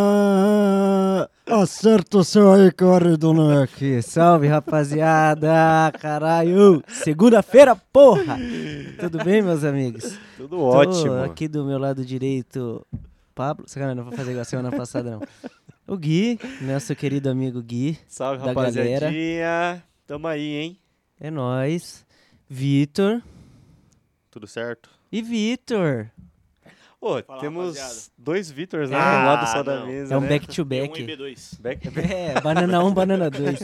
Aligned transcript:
Ah, 0.00 1.28
acerta 1.46 2.18
o 2.18 2.24
seu 2.24 2.50
aí 2.52 2.72
que 2.72 2.82
eu 2.82 2.94
arredondo 2.94 3.50
aqui. 3.60 4.00
Salve, 4.00 4.46
rapaziada. 4.46 5.92
Caralho. 6.00 6.82
Segunda-feira, 6.88 7.76
porra. 7.76 8.38
Tudo 8.98 9.22
bem, 9.22 9.42
meus 9.42 9.62
amigos? 9.64 10.18
Tudo 10.36 10.56
Tô 10.56 10.62
ótimo. 10.62 11.22
aqui 11.22 11.46
do 11.48 11.64
meu 11.64 11.78
lado 11.78 12.04
direito, 12.04 12.86
Pablo. 13.34 13.68
Sacanagem, 13.68 13.96
não 13.96 14.04
vou 14.04 14.12
fazer 14.14 14.30
igual 14.30 14.42
a 14.42 14.44
semana 14.46 14.70
passada, 14.72 15.10
não. 15.10 15.20
O 15.86 15.96
Gui, 15.96 16.38
nosso 16.62 16.94
querido 16.94 17.28
amigo 17.30 17.62
Gui. 17.62 17.98
Salve, 18.08 18.40
da 18.40 18.46
rapaziadinha. 18.48 19.82
Tamo 20.06 20.26
aí, 20.26 20.54
hein? 20.54 20.78
É 21.20 21.30
nóis. 21.30 22.06
Vitor. 22.48 23.20
Tudo 24.30 24.46
certo? 24.46 24.88
E 25.12 25.20
Vitor. 25.22 26.10
Ô, 27.00 27.22
Fala, 27.22 27.40
temos 27.40 27.76
rapaziada. 27.76 28.10
dois 28.18 28.50
Vitors, 28.50 28.90
né? 28.90 28.96
Ah, 28.98 29.20
um 29.22 29.26
lado 29.26 29.46
só 29.52 29.62
da 29.62 29.80
não. 29.80 29.86
mesa, 29.86 30.14
É 30.14 30.16
um 30.16 30.20
né? 30.20 30.28
back-to-back. 30.30 31.00
B1 31.04 31.08
e 31.08 31.16
B2. 31.16 31.60
Back- 31.60 31.88
É, 32.12 32.40
banana 32.40 32.82
1, 32.84 32.92
banana 32.92 33.30
2. 33.30 33.60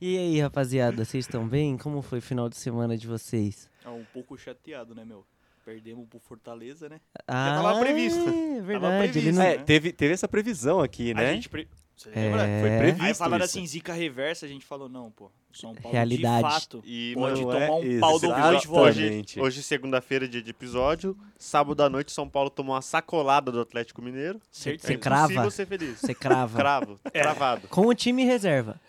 E 0.00 0.18
aí, 0.18 0.40
rapaziada, 0.40 1.04
vocês 1.04 1.24
estão 1.24 1.46
bem? 1.48 1.76
Como 1.78 2.02
foi 2.02 2.18
o 2.18 2.22
final 2.22 2.48
de 2.48 2.56
semana 2.56 2.96
de 2.96 3.06
vocês? 3.06 3.68
É 3.84 3.88
um 3.88 4.04
pouco 4.12 4.36
chateado, 4.36 4.94
né, 4.94 5.04
meu? 5.04 5.24
Perdemos 5.64 6.06
pro 6.06 6.18
Fortaleza, 6.18 6.88
né? 6.88 7.00
Ah, 7.26 7.62
tava 7.62 7.80
previsto. 7.80 8.20
É 8.28 8.60
verdade. 8.60 8.98
previsto, 9.12 9.18
ele 9.28 9.32
não... 9.32 9.42
É, 9.42 9.56
né? 9.56 9.62
teve, 9.64 9.92
teve 9.92 10.12
essa 10.12 10.28
previsão 10.28 10.80
aqui, 10.80 11.14
né? 11.14 11.30
A 11.30 11.32
gente... 11.32 11.48
Pre... 11.48 11.66
Você 11.96 12.08
É. 12.10 12.12
lembra? 12.14 12.40
Foi 12.60 12.78
previsto 12.78 13.02
Aí 13.04 13.14
falaram 13.14 13.44
isso. 13.44 13.56
assim, 13.58 13.66
zica 13.66 13.92
reversa, 13.92 14.44
a 14.46 14.48
gente 14.48 14.64
falou, 14.64 14.88
não, 14.88 15.10
pô. 15.10 15.30
São 15.52 15.72
Paulo 15.72 15.92
Realidade. 15.92 16.42
de 16.44 16.50
fato 16.52 16.82
E, 16.84 17.12
pode 17.14 17.40
mano, 17.40 17.52
tomar 17.52 17.64
é 17.66 17.70
um 17.70 18.00
pau 18.00 18.18
do 18.18 18.28
futebol. 18.34 18.80
hoje, 18.82 19.24
hoje 19.38 19.62
segunda-feira, 19.62 20.26
dia 20.26 20.42
de 20.42 20.50
episódio. 20.50 21.16
Sábado 21.38 21.80
à 21.84 21.88
noite, 21.88 22.10
São 22.10 22.28
Paulo 22.28 22.50
tomou 22.50 22.74
uma 22.74 22.82
sacolada 22.82 23.52
do 23.52 23.60
Atlético 23.60 24.02
Mineiro. 24.02 24.40
Certeza. 24.50 24.88
Você 24.88 24.98
crava? 24.98 25.24
impossível 25.32 25.50
ser 25.52 25.66
feliz. 25.66 26.00
Você 26.00 26.12
crava. 26.12 26.58
Cravo, 26.58 27.00
É. 27.04 27.20
cravado. 27.20 27.68
Com 27.68 27.86
o 27.86 27.94
time 27.94 28.24
reserva. 28.24 28.80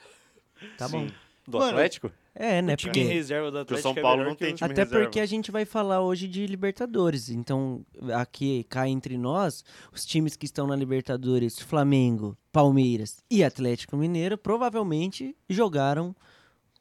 Tá 0.75 0.88
Sim. 0.88 1.06
bom. 1.06 1.12
Do 1.47 1.59
Mano, 1.59 1.69
Atlético? 1.72 2.12
É, 2.38 2.61
né? 2.61 2.73
O 2.73 2.78
time 2.78 2.91
Porque... 2.91 3.08
reserva 3.08 3.50
do 3.50 3.59
Atlético 3.59 3.94
São 3.94 4.02
Paulo 4.02 4.23
é 4.23 4.25
não 4.25 4.36
tem 4.36 4.53
time 4.53 4.69
Até 4.69 4.83
reserva. 4.83 5.05
porque 5.05 5.19
a 5.22 5.25
gente 5.25 5.52
vai 5.52 5.64
falar 5.64 6.02
hoje 6.02 6.28
de 6.28 6.45
Libertadores. 6.45 7.30
Então, 7.30 7.86
aqui 8.14 8.66
cá 8.66 8.89
entre 8.89 9.17
nós, 9.17 9.64
os 9.94 10.05
times 10.05 10.36
que 10.36 10.45
estão 10.45 10.67
na 10.67 10.75
Libertadores, 10.75 11.58
Flamengo, 11.59 12.38
Palmeiras 12.52 13.23
e 13.31 13.41
Atlético 13.44 13.95
Mineiro, 13.95 14.38
provavelmente 14.38 15.33
jogaram 15.50 16.13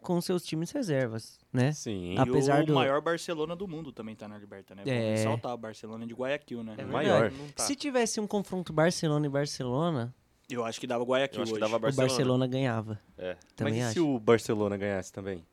com 0.02 0.20
seus 0.20 0.44
times 0.44 0.70
reservas, 0.70 1.38
né? 1.52 1.72
Sim. 1.72 2.14
E 2.14 2.19
Apesar 2.19 2.62
o 2.62 2.66
do- 2.66 2.75
maior 2.75 3.00
Barcelona 3.00 3.56
do 3.56 3.66
mundo 3.66 3.91
também 3.92 4.14
tá 4.14 4.28
na 4.28 4.36
Liberta, 4.36 4.75
né? 4.75 4.82
É. 4.84 5.12
Ressaltar, 5.12 5.55
o 5.55 5.56
Barcelona 5.56 6.06
de 6.06 6.12
Guayaquil, 6.12 6.62
né? 6.62 6.75
É 6.77 6.84
maior. 6.84 7.30
Não 7.30 7.48
tá. 7.48 7.62
Se 7.62 7.75
tivesse 7.75 8.20
um 8.20 8.27
confronto 8.27 8.70
Barcelona 8.72 9.25
e 9.27 9.30
Barcelona, 9.30 10.14
Eu 10.48 10.64
acho 10.64 10.78
que 10.81 10.87
dava 10.87 11.05
Guayaquil 11.05 11.39
Eu 11.39 11.42
acho 11.42 11.53
que 11.53 11.55
hoje. 11.55 11.61
dava 11.61 11.77
o 11.77 11.81
Barcelona. 11.81 12.09
Barcelona 12.09 12.47
ganhava. 12.47 13.00
É. 13.17 13.37
Também 13.56 13.75
Mas 13.75 13.83
e 13.83 13.84
acho. 13.84 13.92
se 13.95 14.00
o 14.00 14.19
Barcelona 14.19 14.77
ganhasse 14.77 15.12
também? 15.12 15.45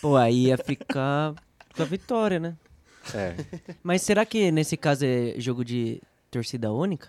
Pô, 0.00 0.16
aí 0.16 0.46
ia 0.46 0.58
ficar 0.58 1.34
com 1.74 1.82
a 1.82 1.86
vitória, 1.86 2.38
né? 2.38 2.56
É. 3.14 3.34
Mas 3.82 4.02
será 4.02 4.24
que 4.24 4.52
nesse 4.52 4.76
caso 4.76 5.04
é 5.04 5.34
jogo 5.38 5.64
de 5.64 6.00
torcida 6.30 6.72
única? 6.72 7.08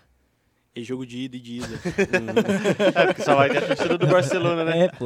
E 0.76 0.82
jogo 0.82 1.06
de 1.06 1.18
ida 1.18 1.36
e 1.36 1.40
de 1.40 1.52
ida. 1.58 1.68
É, 3.00 3.06
porque 3.06 3.22
só 3.22 3.36
vai 3.36 3.48
ter 3.48 3.58
a 3.58 3.66
torcida 3.68 3.96
do 3.96 4.08
Barcelona, 4.08 4.64
né? 4.64 4.86
É, 4.86 4.88
pô. 4.88 5.04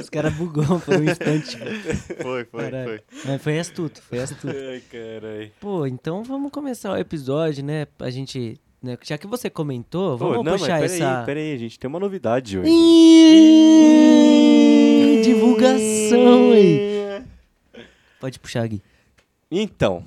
Os 0.00 0.08
caras 0.08 0.32
bugou 0.32 0.80
por 0.80 0.96
um 0.96 1.04
instante. 1.04 1.58
Foi, 2.22 2.44
foi, 2.46 2.62
Caralho. 2.64 2.88
foi. 2.88 3.02
Mas 3.26 3.42
foi 3.42 3.58
astuto, 3.58 4.00
foi 4.00 4.20
astuto. 4.20 4.48
Ai, 4.48 4.80
carai. 4.90 5.52
Pô, 5.60 5.86
então 5.86 6.24
vamos 6.24 6.50
começar 6.50 6.92
o 6.92 6.96
episódio, 6.96 7.62
né? 7.62 7.86
A 7.98 8.08
gente. 8.08 8.58
Né? 8.84 8.98
Já 9.02 9.16
que 9.16 9.26
você 9.26 9.48
comentou, 9.48 10.18
vamos 10.18 10.44
não, 10.44 10.52
puxar 10.52 10.78
mas 10.78 10.92
peraí, 10.92 11.10
essa. 11.10 11.22
peraí, 11.24 11.56
gente 11.56 11.78
tem 11.78 11.88
uma 11.88 11.98
novidade 11.98 12.58
hoje. 12.58 12.68
Ih, 12.70 12.82
Divulgação 15.24 16.52
aí. 16.52 17.22
Pode 18.20 18.38
puxar, 18.38 18.68
Gui. 18.68 18.82
Então, 19.50 20.04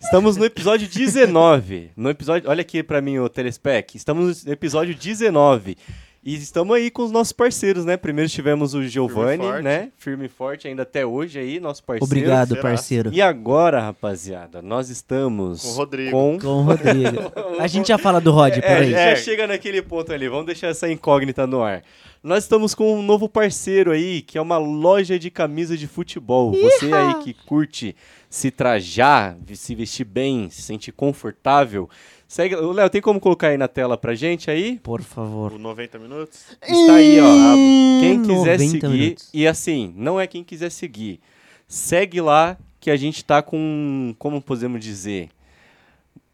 estamos 0.00 0.36
no 0.36 0.44
episódio 0.44 0.88
19. 0.88 1.92
No 1.96 2.10
episódio, 2.10 2.50
olha 2.50 2.62
aqui 2.62 2.82
pra 2.82 3.00
mim 3.00 3.20
o 3.20 3.28
Telespec. 3.28 3.96
Estamos 3.96 4.44
no 4.44 4.52
episódio 4.52 4.92
19. 4.92 5.78
E 6.22 6.34
estamos 6.34 6.76
aí 6.76 6.90
com 6.90 7.02
os 7.02 7.10
nossos 7.10 7.32
parceiros, 7.32 7.86
né? 7.86 7.96
Primeiro 7.96 8.28
tivemos 8.30 8.74
o 8.74 8.82
Giovanni, 8.86 9.42
forte. 9.42 9.62
né? 9.62 9.90
Firme 9.96 10.26
e 10.26 10.28
forte 10.28 10.68
ainda 10.68 10.82
até 10.82 11.04
hoje 11.06 11.38
aí, 11.38 11.58
nosso 11.58 11.82
parceiro. 11.82 12.04
Obrigado, 12.04 12.48
será? 12.50 12.60
parceiro. 12.62 13.10
E 13.10 13.22
agora, 13.22 13.80
rapaziada, 13.80 14.60
nós 14.60 14.90
estamos 14.90 15.62
Com 15.62 15.68
o 15.68 15.72
Rodrigo. 15.72 16.10
com 16.10 16.38
Com 16.38 16.46
o 16.48 16.62
Rodrigo. 16.62 17.32
A 17.58 17.66
gente 17.66 17.88
já 17.88 17.96
fala 17.96 18.20
do 18.20 18.32
Rod, 18.32 18.52
É, 18.52 18.60
peraí. 18.60 18.90
já 18.90 19.16
chega 19.16 19.46
naquele 19.46 19.80
ponto 19.80 20.12
ali, 20.12 20.28
vamos 20.28 20.44
deixar 20.44 20.66
essa 20.68 20.90
incógnita 20.90 21.46
no 21.46 21.62
ar. 21.62 21.82
Nós 22.22 22.44
estamos 22.44 22.74
com 22.74 22.98
um 22.98 23.02
novo 23.02 23.26
parceiro 23.26 23.90
aí, 23.90 24.20
que 24.20 24.36
é 24.36 24.42
uma 24.42 24.58
loja 24.58 25.18
de 25.18 25.30
camisas 25.30 25.80
de 25.80 25.86
futebol. 25.86 26.52
Você 26.52 26.92
aí 26.92 27.14
que 27.24 27.32
curte 27.32 27.96
se 28.28 28.50
trajar, 28.50 29.38
se 29.54 29.74
vestir 29.74 30.04
bem, 30.04 30.50
se 30.50 30.60
sentir 30.60 30.92
confortável. 30.92 31.88
Segue, 32.32 32.54
Léo, 32.54 32.88
tem 32.88 33.00
como 33.00 33.18
colocar 33.18 33.48
aí 33.48 33.58
na 33.58 33.66
tela 33.66 33.98
pra 33.98 34.14
gente 34.14 34.48
aí? 34.52 34.78
Por 34.84 35.02
favor. 35.02 35.50
Por 35.50 35.58
90 35.58 35.98
minutos. 35.98 36.56
Está 36.62 36.94
aí, 36.94 37.18
ó. 37.20 37.26
a- 37.26 38.00
Quem 38.00 38.22
quiser 38.22 38.56
90 38.56 38.70
seguir, 38.70 38.86
minutos. 38.88 39.28
e 39.34 39.46
assim, 39.48 39.92
não 39.96 40.20
é 40.20 40.28
quem 40.28 40.44
quiser 40.44 40.70
seguir. 40.70 41.18
Segue 41.66 42.20
lá 42.20 42.56
que 42.78 42.88
a 42.88 42.96
gente 42.96 43.24
tá 43.24 43.42
com, 43.42 44.14
como 44.16 44.40
podemos 44.40 44.80
dizer, 44.80 45.28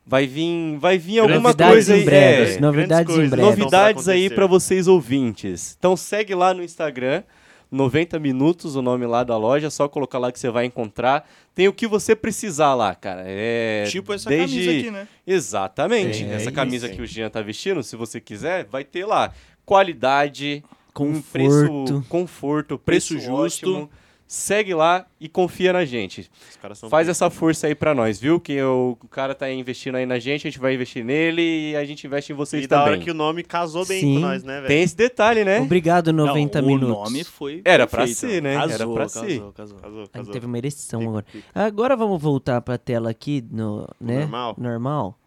vai 0.07 0.27
vir, 0.27 0.77
vai 0.79 0.99
vir 0.99 1.21
alguma 1.21 1.41
Novidades 1.41 1.73
coisa 1.75 1.95
aí, 1.95 2.03
em 2.03 2.05
breves. 2.05 2.57
é, 2.57 2.61
Novidades 2.61 3.11
em 3.11 3.15
coisas. 3.15 3.31
breves. 3.31 3.47
Novi- 3.49 3.61
novidades 3.61 4.09
aí 4.09 4.29
pra 4.29 4.47
vocês 4.47 4.87
ouvintes. 4.87 5.75
Então 5.79 5.97
segue 5.97 6.35
lá 6.35 6.53
no 6.53 6.63
Instagram, 6.63 7.23
90 7.71 8.19
minutos, 8.19 8.77
o 8.77 8.83
nome 8.83 9.07
lá 9.07 9.25
da 9.25 9.37
loja, 9.37 9.71
só 9.71 9.89
colocar 9.89 10.19
lá 10.19 10.31
que 10.31 10.39
você 10.39 10.51
vai 10.51 10.65
encontrar. 10.65 11.29
Tem 11.55 11.67
o 11.69 11.73
que 11.73 11.87
você 11.87 12.15
precisar 12.15 12.75
lá, 12.75 12.95
cara. 12.95 13.23
É 13.27 13.85
tipo 13.89 14.13
essa 14.13 14.29
desde... 14.29 14.57
camisa 14.61 14.79
aqui, 14.79 14.91
né? 14.91 15.09
Exatamente. 15.27 16.25
É, 16.25 16.35
Essa 16.35 16.49
é 16.51 16.53
camisa 16.53 16.87
isso. 16.87 16.97
que 16.97 17.03
o 17.03 17.07
Jean 17.07 17.29
tá 17.31 17.41
vestindo, 17.43 17.83
se 17.83 17.97
você 17.97 18.21
quiser, 18.21 18.65
vai 18.67 18.85
ter 18.85 19.05
lá 19.05 19.33
qualidade, 19.65 20.63
um 20.99 21.21
Conforto. 21.21 21.33
preço, 21.33 22.05
conforto, 22.09 22.79
preço, 22.79 23.15
Preço 23.15 23.27
justo. 23.27 23.71
ótimo. 23.71 23.91
Segue 24.29 24.75
lá 24.75 25.07
e 25.21 25.29
confia 25.29 25.73
na 25.73 25.85
gente. 25.85 26.29
Os 26.51 26.57
caras 26.57 26.79
são 26.79 26.91
Faz 26.91 27.09
essa 27.09 27.31
força 27.31 27.69
aí 27.69 27.77
pra 27.77 27.95
nós, 27.95 28.19
viu? 28.19 28.41
Que 28.41 28.61
o 28.61 28.97
cara 29.09 29.37
tá 29.37 29.49
investindo 29.53 29.95
aí 29.95 30.05
na 30.05 30.19
gente, 30.19 30.49
a 30.49 30.51
gente 30.51 30.59
vai 30.59 30.75
investir 30.75 31.05
nele 31.05 31.71
e 31.71 31.77
a 31.77 31.85
gente 31.85 32.05
investe 32.09 32.33
em 32.33 32.35
vocês 32.35 32.65
E 32.65 32.67
da 32.67 32.81
hora 32.83 32.91
também. 32.93 33.05
que 33.05 33.11
o 33.11 33.15
nome 33.15 33.45
casou 33.45 33.87
bem 33.87 34.01
Sim. 34.01 34.15
com 34.15 34.21
nós, 34.21 34.43
né, 34.43 34.57
velho? 34.57 34.67
Tem 34.67 34.83
esse 34.83 34.97
detalhe, 34.97 35.45
né? 35.45 35.61
Obrigado, 35.61 36.13
90 36.13 36.61
Não, 36.61 36.69
minutos. 36.69 36.97
O 36.97 37.05
nome 37.05 37.23
foi 37.23 37.63
Era 37.65 37.87
pra 37.87 37.99
perfeito. 38.05 38.19
ser, 38.33 38.43
né? 38.43 38.55
Casou, 38.57 38.75
Era 38.75 38.87
pra 38.89 39.03
casou, 39.05 39.23
ser. 39.23 39.29
Casou, 39.39 39.53
Casou, 39.53 39.77
A 39.79 40.01
gente 40.03 40.11
casou. 40.11 40.33
teve 40.33 40.47
uma 40.47 40.59
ereção 40.59 40.99
Fica, 41.01 41.11
agora. 41.11 41.27
fica. 41.31 41.45
Agora 41.55 41.97
vamos 41.97 42.21
voltar 42.21 42.61
pra 42.63 42.77
tela 42.77 43.09
aqui, 43.11 43.45
no, 43.49 43.89
né? 44.01 44.21
normal? 44.23 44.57
Normal. 44.59 45.19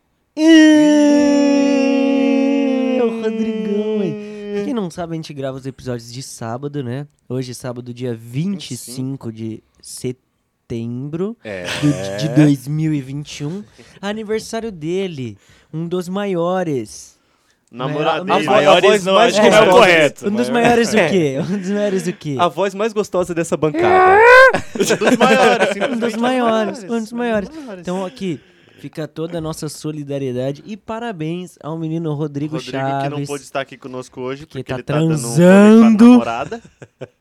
É 3.00 3.02
o 3.04 3.22
quem 3.22 3.32
não 4.90 4.92
sabe, 4.92 5.14
a 5.14 5.16
gente 5.18 5.32
grava 5.36 5.56
os 5.56 5.68
episódios 5.68 6.12
de 6.12 6.24
sábado, 6.24 6.84
né? 6.84 7.06
Hoje, 7.30 7.54
sábado, 7.54 7.94
dia 7.94 8.16
25 8.16 9.32
de 9.32 9.62
setembro 9.80 11.38
É. 11.44 11.66
do- 11.80 12.18
de 12.18 12.30
2021. 12.30 13.64
Aniversário 14.02 14.72
dele, 14.72 15.38
um 15.72 15.88
dos 15.88 16.10
maiores. 16.10 17.20
Namorado 17.72 18.22
A 18.34 18.38
Os 18.40 18.46
voz- 18.46 18.46
maiores 18.48 19.06
não, 19.06 19.14
mais 19.14 19.32
acho 19.36 19.44
que 19.44 19.50
não 19.52 19.58
é 19.58 19.62
o 19.62 19.66
gostosa. 19.66 19.80
correto. 19.86 20.28
Um 20.28 20.32
dos 20.36 20.50
maiores 20.50 20.90
o 20.90 20.96
quê? 20.96 21.36
Um 21.40 21.58
dos 21.60 21.70
maiores 21.70 22.08
o 22.08 22.14
quê? 22.14 22.36
A 22.40 22.48
voz 22.48 22.74
mais 22.74 22.92
gostosa 22.94 23.36
dessa 23.36 23.56
bancada. 23.56 24.20
Um 24.74 24.80
dos 24.80 25.18
maiores, 25.18 25.70
Um 25.94 26.00
dos 26.00 26.16
maiores, 26.16 26.84
um 26.84 26.98
dos 27.00 27.12
maiores. 27.14 27.50
Então 27.80 28.04
aqui 28.04 28.40
fica 28.80 29.08
toda 29.08 29.38
a 29.38 29.42
nossa 29.42 29.68
solidariedade 29.70 30.64
e 30.66 30.76
parabéns 30.78 31.58
ao 31.62 31.78
menino 31.78 32.14
Rodrigo, 32.14 32.56
Rodrigo 32.56 32.72
Chaves. 32.72 33.04
que 33.14 33.20
não 33.20 33.26
pôde 33.26 33.44
estar 33.44 33.62
aqui 33.62 33.78
conosco 33.78 34.22
hoje, 34.22 34.46
que 34.46 34.54
porque 34.60 34.64
tá 34.64 34.76
ele 34.76 34.84
tá 34.84 34.94
dando 34.94 35.14
um 35.14 35.18
rolê 35.18 35.36
transando. 35.36 35.98
com 35.98 36.04
a 36.04 36.10
namorada. 36.10 36.62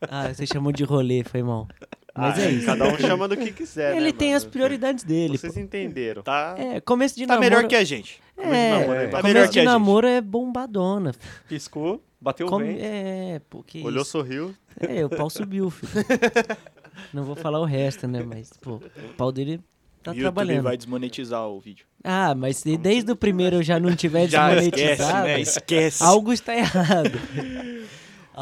Ah, 0.09 0.33
você 0.33 0.45
chamou 0.45 0.71
de 0.71 0.83
rolê, 0.83 1.23
foi 1.23 1.41
mal. 1.43 1.67
Mas 2.15 2.37
Ah, 2.37 2.41
é 2.41 2.51
isso. 2.51 2.65
Cada 2.65 2.87
um 2.87 2.97
chama 2.97 3.27
do 3.27 3.37
que 3.37 3.51
quiser, 3.51 3.95
Ele 3.95 4.07
né, 4.07 4.11
tem 4.11 4.29
mano? 4.29 4.37
as 4.37 4.43
prioridades 4.45 5.03
dele. 5.03 5.37
Vocês 5.37 5.53
pô. 5.53 5.59
entenderam. 5.59 6.21
Tá, 6.23 6.55
É, 6.57 6.81
começo 6.81 7.15
de 7.15 7.25
tá 7.25 7.35
namoro. 7.35 7.49
melhor 7.55 7.67
que 7.67 7.75
a 7.75 7.83
gente. 7.83 8.19
Começo 8.35 8.51
de 8.51 8.57
É, 8.57 8.71
namoro, 8.79 8.93
é. 8.99 9.03
Tá 9.07 9.09
começo 9.17 9.23
melhor 9.27 9.45
de 9.47 9.53
que 9.53 9.59
a 9.59 9.61
gente. 9.63 9.71
namoro 9.71 10.07
é 10.07 10.19
bombadona. 10.21 11.13
Piscou, 11.47 12.03
bateu 12.19 12.47
Come- 12.47 12.65
bem. 12.73 12.77
É, 12.81 13.41
porque 13.49 13.81
Olhou, 13.85 14.03
sorriu. 14.03 14.53
É, 14.79 15.05
o 15.05 15.09
pau 15.09 15.29
subiu, 15.29 15.69
filho. 15.69 15.91
Não 17.13 17.23
vou 17.23 17.35
falar 17.35 17.59
o 17.61 17.65
resto, 17.65 18.07
né? 18.07 18.23
Mas, 18.23 18.51
pô, 18.59 18.75
o 18.75 19.13
pau 19.15 19.31
dele 19.31 19.61
tá 20.03 20.11
YouTube 20.11 20.21
trabalhando. 20.21 20.63
vai 20.63 20.77
desmonetizar 20.77 21.47
o 21.47 21.59
vídeo. 21.59 21.85
Ah, 22.03 22.33
mas 22.35 22.57
se 22.57 22.77
desde 22.77 23.11
o 23.11 23.15
primeiro 23.15 23.57
eu 23.57 23.63
já 23.63 23.79
não 23.79 23.95
tiver 23.95 24.27
Já 24.27 24.53
esquece, 24.55 24.71
desmonetizado, 24.71 25.27
né? 25.27 25.41
Esquece. 25.41 26.03
algo 26.03 26.31
está 26.33 26.55
errado. 26.55 27.11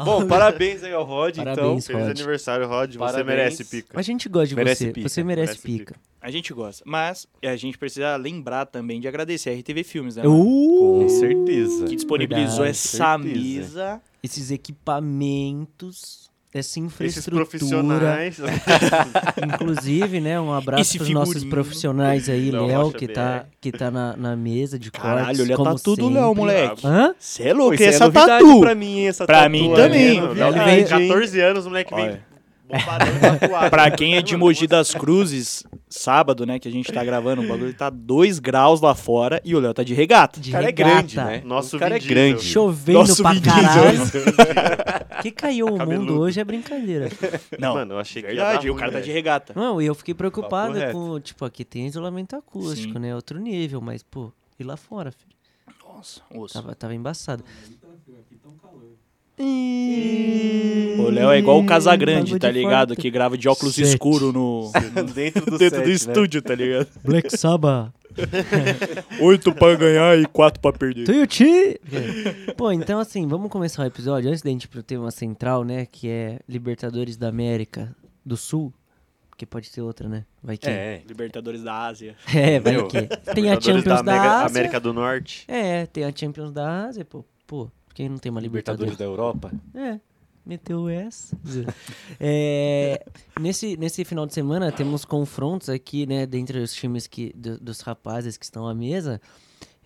Bom, 0.04 0.28
parabéns 0.28 0.84
aí 0.84 0.92
ao 0.92 1.02
Rod, 1.02 1.38
então. 1.38 1.54
Parabéns, 1.56 1.86
Feliz 1.88 2.02
Rod. 2.06 2.10
aniversário, 2.16 2.68
Rod. 2.68 2.92
Você 2.92 2.98
Parabéns. 2.98 3.26
merece, 3.26 3.64
pica. 3.64 3.98
A 3.98 4.02
gente 4.02 4.28
gosta 4.28 4.46
de 4.48 4.54
Merece 4.54 4.84
você. 4.84 4.92
pica, 4.92 5.08
Você 5.08 5.24
merece, 5.24 5.46
merece 5.48 5.62
pica. 5.78 5.96
A 6.20 6.30
gente 6.30 6.52
gosta. 6.54 6.84
Mas 6.86 7.26
a 7.42 7.56
gente 7.56 7.76
precisa 7.76 8.14
lembrar 8.14 8.66
também 8.66 9.00
de 9.00 9.08
agradecer 9.08 9.50
a 9.50 9.54
RTV 9.58 9.82
Filmes, 9.82 10.14
né? 10.14 10.22
Uh, 10.24 11.00
Com 11.00 11.08
certeza. 11.08 11.84
Que 11.86 11.96
disponibilizou 11.96 12.58
Verdade, 12.58 12.70
essa 12.70 13.18
certeza. 13.18 13.24
mesa. 13.58 14.00
esses 14.22 14.52
equipamentos, 14.52 16.27
essa 16.52 16.58
Esses 16.60 16.76
infraestrutura. 16.78 17.44
profissionais. 17.44 18.38
Inclusive, 19.44 20.20
né, 20.20 20.40
um 20.40 20.52
abraço 20.52 20.80
Esse 20.82 20.98
pros 20.98 21.10
nossos 21.10 21.44
profissionais 21.44 22.28
aí, 22.28 22.50
Léo 22.50 22.66
Léo, 22.66 22.92
que 22.92 23.06
tá, 23.08 23.44
que 23.60 23.70
tá 23.70 23.90
na, 23.90 24.16
na 24.16 24.34
mesa 24.36 24.78
de 24.78 24.90
Caralho, 24.90 25.26
cortes, 25.26 25.40
olha 25.40 25.56
como 25.56 25.74
tá 25.74 25.82
tudo 25.82 26.02
sempre. 26.02 26.14
Léo, 26.20 26.34
moleque. 26.34 26.86
Hã? 26.86 27.14
Você 27.18 27.42
é 27.48 27.52
louco, 27.52 27.82
é 27.82 27.86
essa 27.86 28.04
novidade 28.06 28.44
tatu. 28.44 28.60
pra 28.60 28.74
mim, 28.74 29.04
essa 29.06 29.26
Pra 29.26 29.38
tatu 29.40 29.50
mim 29.50 29.72
também. 29.74 30.20
O 30.22 30.32
Léo 30.32 30.52
tem 30.54 30.64
veio- 30.64 30.88
14 30.88 31.40
anos, 31.40 31.66
o 31.66 31.68
moleque 31.68 31.94
vem 31.94 32.04
Olha. 32.04 32.22
tatuado. 32.70 33.04
Pra 33.70 33.90
quem 33.90 34.16
é 34.16 34.22
de 34.22 34.36
Mogi 34.36 34.66
das 34.66 34.94
Cruzes, 34.94 35.64
sábado, 35.90 36.44
né, 36.46 36.58
que 36.58 36.68
a 36.68 36.70
gente 36.70 36.92
tá 36.92 37.02
gravando, 37.04 37.42
o 37.42 37.48
bagulho 37.48 37.72
tá 37.74 37.88
2 37.90 38.38
graus 38.38 38.80
lá 38.80 38.94
fora 38.94 39.40
e 39.44 39.54
o 39.54 39.60
Léo 39.60 39.72
tá 39.74 39.82
de 39.82 39.94
regata. 39.94 40.40
De 40.40 40.50
O 40.50 40.52
cara 40.52 40.64
é 40.64 40.66
regata. 40.66 40.90
grande, 40.94 41.16
né? 41.16 41.42
Nosso 41.44 41.76
o 41.76 41.78
cara 41.78 41.96
é 41.96 41.98
grande. 41.98 42.42
Chovendo 42.42 42.98
Nosso 43.00 43.22
pra 43.22 43.40
caralho. 43.40 43.98
que 45.22 45.30
caiu 45.30 45.66
o 45.66 45.78
mundo 45.86 46.18
hoje 46.20 46.40
é 46.40 46.44
brincadeira. 46.44 47.08
Não, 47.58 47.74
Mano, 47.74 47.94
eu 47.94 47.98
achei 47.98 48.22
que 48.22 48.28
verdade, 48.28 48.70
o 48.70 48.74
cara 48.74 48.92
tá 48.92 48.98
de 49.00 49.06
velho. 49.06 49.14
regata. 49.14 49.52
Não, 49.56 49.80
e 49.80 49.86
eu 49.86 49.94
fiquei 49.94 50.14
preocupado 50.14 50.74
com, 50.92 51.20
tipo, 51.20 51.44
aqui 51.44 51.64
tem 51.64 51.86
isolamento 51.86 52.36
acústico, 52.36 52.94
Sim. 52.94 52.98
né? 52.98 53.14
Outro 53.14 53.38
nível, 53.38 53.80
mas, 53.80 54.02
pô, 54.02 54.32
e 54.58 54.64
lá 54.64 54.76
fora, 54.76 55.10
filho? 55.12 55.36
Nossa, 55.84 56.20
osso. 56.34 56.54
Tava, 56.54 56.74
tava 56.74 56.94
embaçado. 56.94 57.42
O 59.40 61.10
Léo 61.10 61.30
é 61.30 61.38
igual 61.38 61.60
o 61.60 61.66
Casagrande, 61.66 62.38
tá 62.38 62.50
ligado? 62.50 62.96
Que 62.96 63.10
grava 63.10 63.38
de 63.38 63.48
óculos 63.48 63.74
Sete. 63.74 63.88
escuro 63.88 64.32
no 64.32 64.70
Dentro 65.14 65.46
do, 65.46 65.58
dentro 65.58 65.78
set, 65.78 65.82
do 65.82 65.88
né? 65.88 65.94
estúdio, 65.94 66.42
tá 66.42 66.54
ligado? 66.54 66.88
Black 67.04 67.36
Sabbath. 67.36 67.92
Oito 69.20 69.54
pra 69.54 69.76
ganhar 69.76 70.18
e 70.18 70.26
quatro 70.26 70.60
pra 70.60 70.72
perder. 70.72 71.04
Tuiuti! 71.04 71.80
Pô, 72.56 72.72
então 72.72 72.98
assim, 72.98 73.26
vamos 73.28 73.48
começar 73.50 73.82
o 73.82 73.86
episódio 73.86 74.28
antes 74.28 74.42
da 74.42 74.50
gente 74.50 74.64
ir 74.64 74.68
pro 74.68 74.82
tema 74.82 75.10
central, 75.10 75.62
né? 75.64 75.86
Que 75.86 76.08
é 76.08 76.40
Libertadores 76.48 77.16
da 77.16 77.28
América 77.28 77.94
do 78.24 78.36
Sul. 78.36 78.72
Porque 79.30 79.46
pode 79.46 79.70
ter 79.70 79.80
outra, 79.80 80.08
né? 80.08 80.24
Vai 80.42 80.56
que. 80.56 80.68
É, 80.68 81.00
Libertadores 81.06 81.62
da 81.62 81.86
Ásia. 81.86 82.16
É, 82.34 82.58
vai 82.58 82.72
Meu, 82.72 82.88
que. 82.88 83.02
Tem 83.34 83.52
a 83.52 83.60
Champions 83.60 83.84
da, 83.84 84.00
América, 84.00 84.30
Ásia. 84.32 84.46
América 84.46 84.80
do 84.80 84.92
Norte. 84.92 85.44
É, 85.46 85.86
tem 85.86 86.02
a 86.02 86.12
Champions 86.14 86.50
da 86.50 86.86
Ásia, 86.86 87.04
pô. 87.04 87.24
Pô, 87.46 87.70
quem 87.98 88.08
não 88.08 88.16
tem 88.18 88.30
uma 88.30 88.40
Libertadores 88.40 88.92
Libertadores? 88.92 88.96
da 88.96 89.04
Europa. 89.04 89.52
É, 89.74 89.98
meteu 90.46 90.88
essa. 90.88 91.36
É, 92.20 93.04
nesse, 93.40 93.76
nesse 93.76 94.04
final 94.04 94.24
de 94.24 94.32
semana 94.34 94.70
temos 94.70 95.04
confrontos 95.04 95.68
aqui, 95.68 96.06
né, 96.06 96.26
dentre 96.26 96.58
os 96.60 96.72
times 96.72 97.08
que, 97.08 97.32
do- 97.36 97.58
dos 97.58 97.80
rapazes 97.80 98.36
que 98.36 98.44
estão 98.44 98.68
à 98.68 98.74
mesa. 98.74 99.20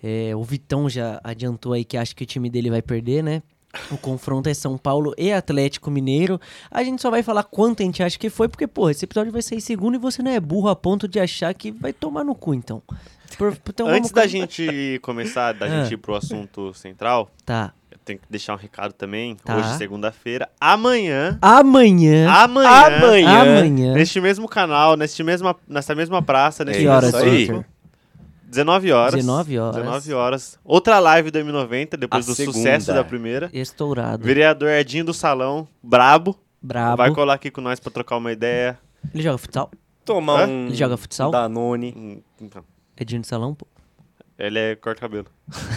É, 0.03 0.37
o 0.37 0.43
Vitão 0.43 0.91
já 0.91 1.20
adiantou 1.25 1.73
aí 1.73 1.85
que 1.87 1.97
acha 1.97 2.14
que 2.14 2.25
o 2.25 2.26
time 2.26 2.50
dele 2.50 2.69
vai 2.69 2.82
perder, 2.82 3.23
né? 3.23 3.43
O 3.91 3.97
confronto 3.97 4.47
é 4.50 4.53
São 4.53 4.76
Paulo 4.76 5.15
e 5.17 5.32
Atlético 5.32 5.91
Mineiro. 5.91 6.38
A 6.70 6.85
gente 6.85 7.00
só 7.00 7.11
vai 7.11 7.23
falar 7.23 7.44
quanto 7.44 7.82
a 7.82 7.87
gente 7.87 8.03
acha 8.03 8.19
que 8.19 8.29
foi, 8.29 8.47
porque, 8.47 8.67
porra, 8.67 8.91
esse 8.91 9.06
episódio 9.06 9.32
vai 9.32 9.41
sair 9.41 9.62
segundo 9.62 9.94
e 9.94 9.99
você 9.99 10.23
não 10.23 10.31
é 10.31 10.38
burro 10.38 10.69
a 10.69 10.76
ponto 10.76 11.08
de 11.08 11.19
achar 11.19 11.55
que 11.55 11.70
vai 11.70 11.94
tomar 11.94 12.25
no 12.25 12.35
cu, 12.35 12.53
então. 12.53 12.82
Por- 13.38 13.56
então 13.67 13.87
Antes 13.87 14.11
vamos 14.11 14.12
da 14.12 14.26
gente 14.26 14.99
começar, 15.03 15.53
da 15.55 15.65
Ah. 15.65 15.85
gente 15.85 15.94
ir 15.94 15.97
pro 15.97 16.15
assunto 16.15 16.75
central, 16.75 17.31
Tá. 17.47 17.73
Tenho 18.04 18.19
que 18.19 18.25
deixar 18.28 18.54
um 18.54 18.56
recado 18.56 18.93
também. 18.93 19.37
Tá. 19.37 19.56
Hoje, 19.56 19.76
segunda-feira, 19.78 20.49
amanhã, 20.60 21.38
Amanhã. 21.40 22.28
amanhã, 22.31 22.69
Amanhã. 22.69 23.40
Amanhã. 23.43 23.94
neste 23.94 24.20
mesmo 24.20 24.49
canal, 24.49 24.96
neste 24.96 25.22
mesma, 25.22 25.54
nessa 25.69 25.94
mesma 25.94 26.20
praça, 26.22 26.64
nesse 26.64 26.78
Que 26.81 26.84
mesmo 26.84 26.96
horas, 26.96 27.08
isso 27.14 27.25
aí. 27.25 27.46
Vitor? 27.46 27.64
19 28.44 28.93
horas. 28.93 29.14
19 29.14 29.58
horas. 29.58 29.76
19 29.76 30.12
horas. 30.12 30.58
Outra 30.62 30.99
live 30.99 31.31
do 31.31 31.38
M90, 31.38 31.96
depois 31.96 32.26
A 32.26 32.31
do 32.31 32.34
segunda. 32.34 32.58
sucesso 32.58 32.93
da 32.93 33.02
primeira. 33.02 33.49
Estourado. 33.52 34.22
Vereador 34.25 34.69
Edinho 34.70 35.06
do 35.06 35.14
Salão, 35.14 35.66
brabo. 35.82 36.38
Brabo. 36.60 36.98
Vai 36.98 37.10
colar 37.14 37.34
aqui 37.34 37.50
com 37.50 37.60
nós 37.62 37.81
pra 37.81 37.90
trocar 37.90 38.19
uma 38.19 38.31
ideia. 38.31 38.78
Ele 39.14 39.22
joga 39.22 39.38
futsal? 39.38 39.70
Tomar 40.05 40.43
Hã? 40.43 40.48
um 40.48 40.66
Ele 40.66 40.75
joga 40.75 40.96
futsal? 40.96 41.31
Danone. 41.31 41.94
Hum, 41.96 42.20
então, 42.40 42.62
Edinho 42.96 43.22
de 43.22 43.26
salão, 43.26 43.55
pô. 43.55 43.66
Ele 44.44 44.59
é 44.59 44.75
corta-cabelo. 44.75 45.27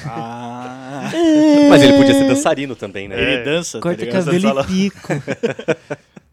Ah, 0.08 1.12
Mas 1.70 1.84
ele 1.84 1.94
podia 1.98 2.16
ser 2.16 2.28
dançarino 2.28 2.76
também, 2.76 3.08
né? 3.08 3.16
ele 3.16 3.32
É. 3.42 3.44
dança, 3.44 3.78
tá 3.78 3.84
Corta 3.84 4.04
ligado? 4.04 4.26
cabelo 4.26 4.60
e 4.62 4.64
pico. 4.66 5.08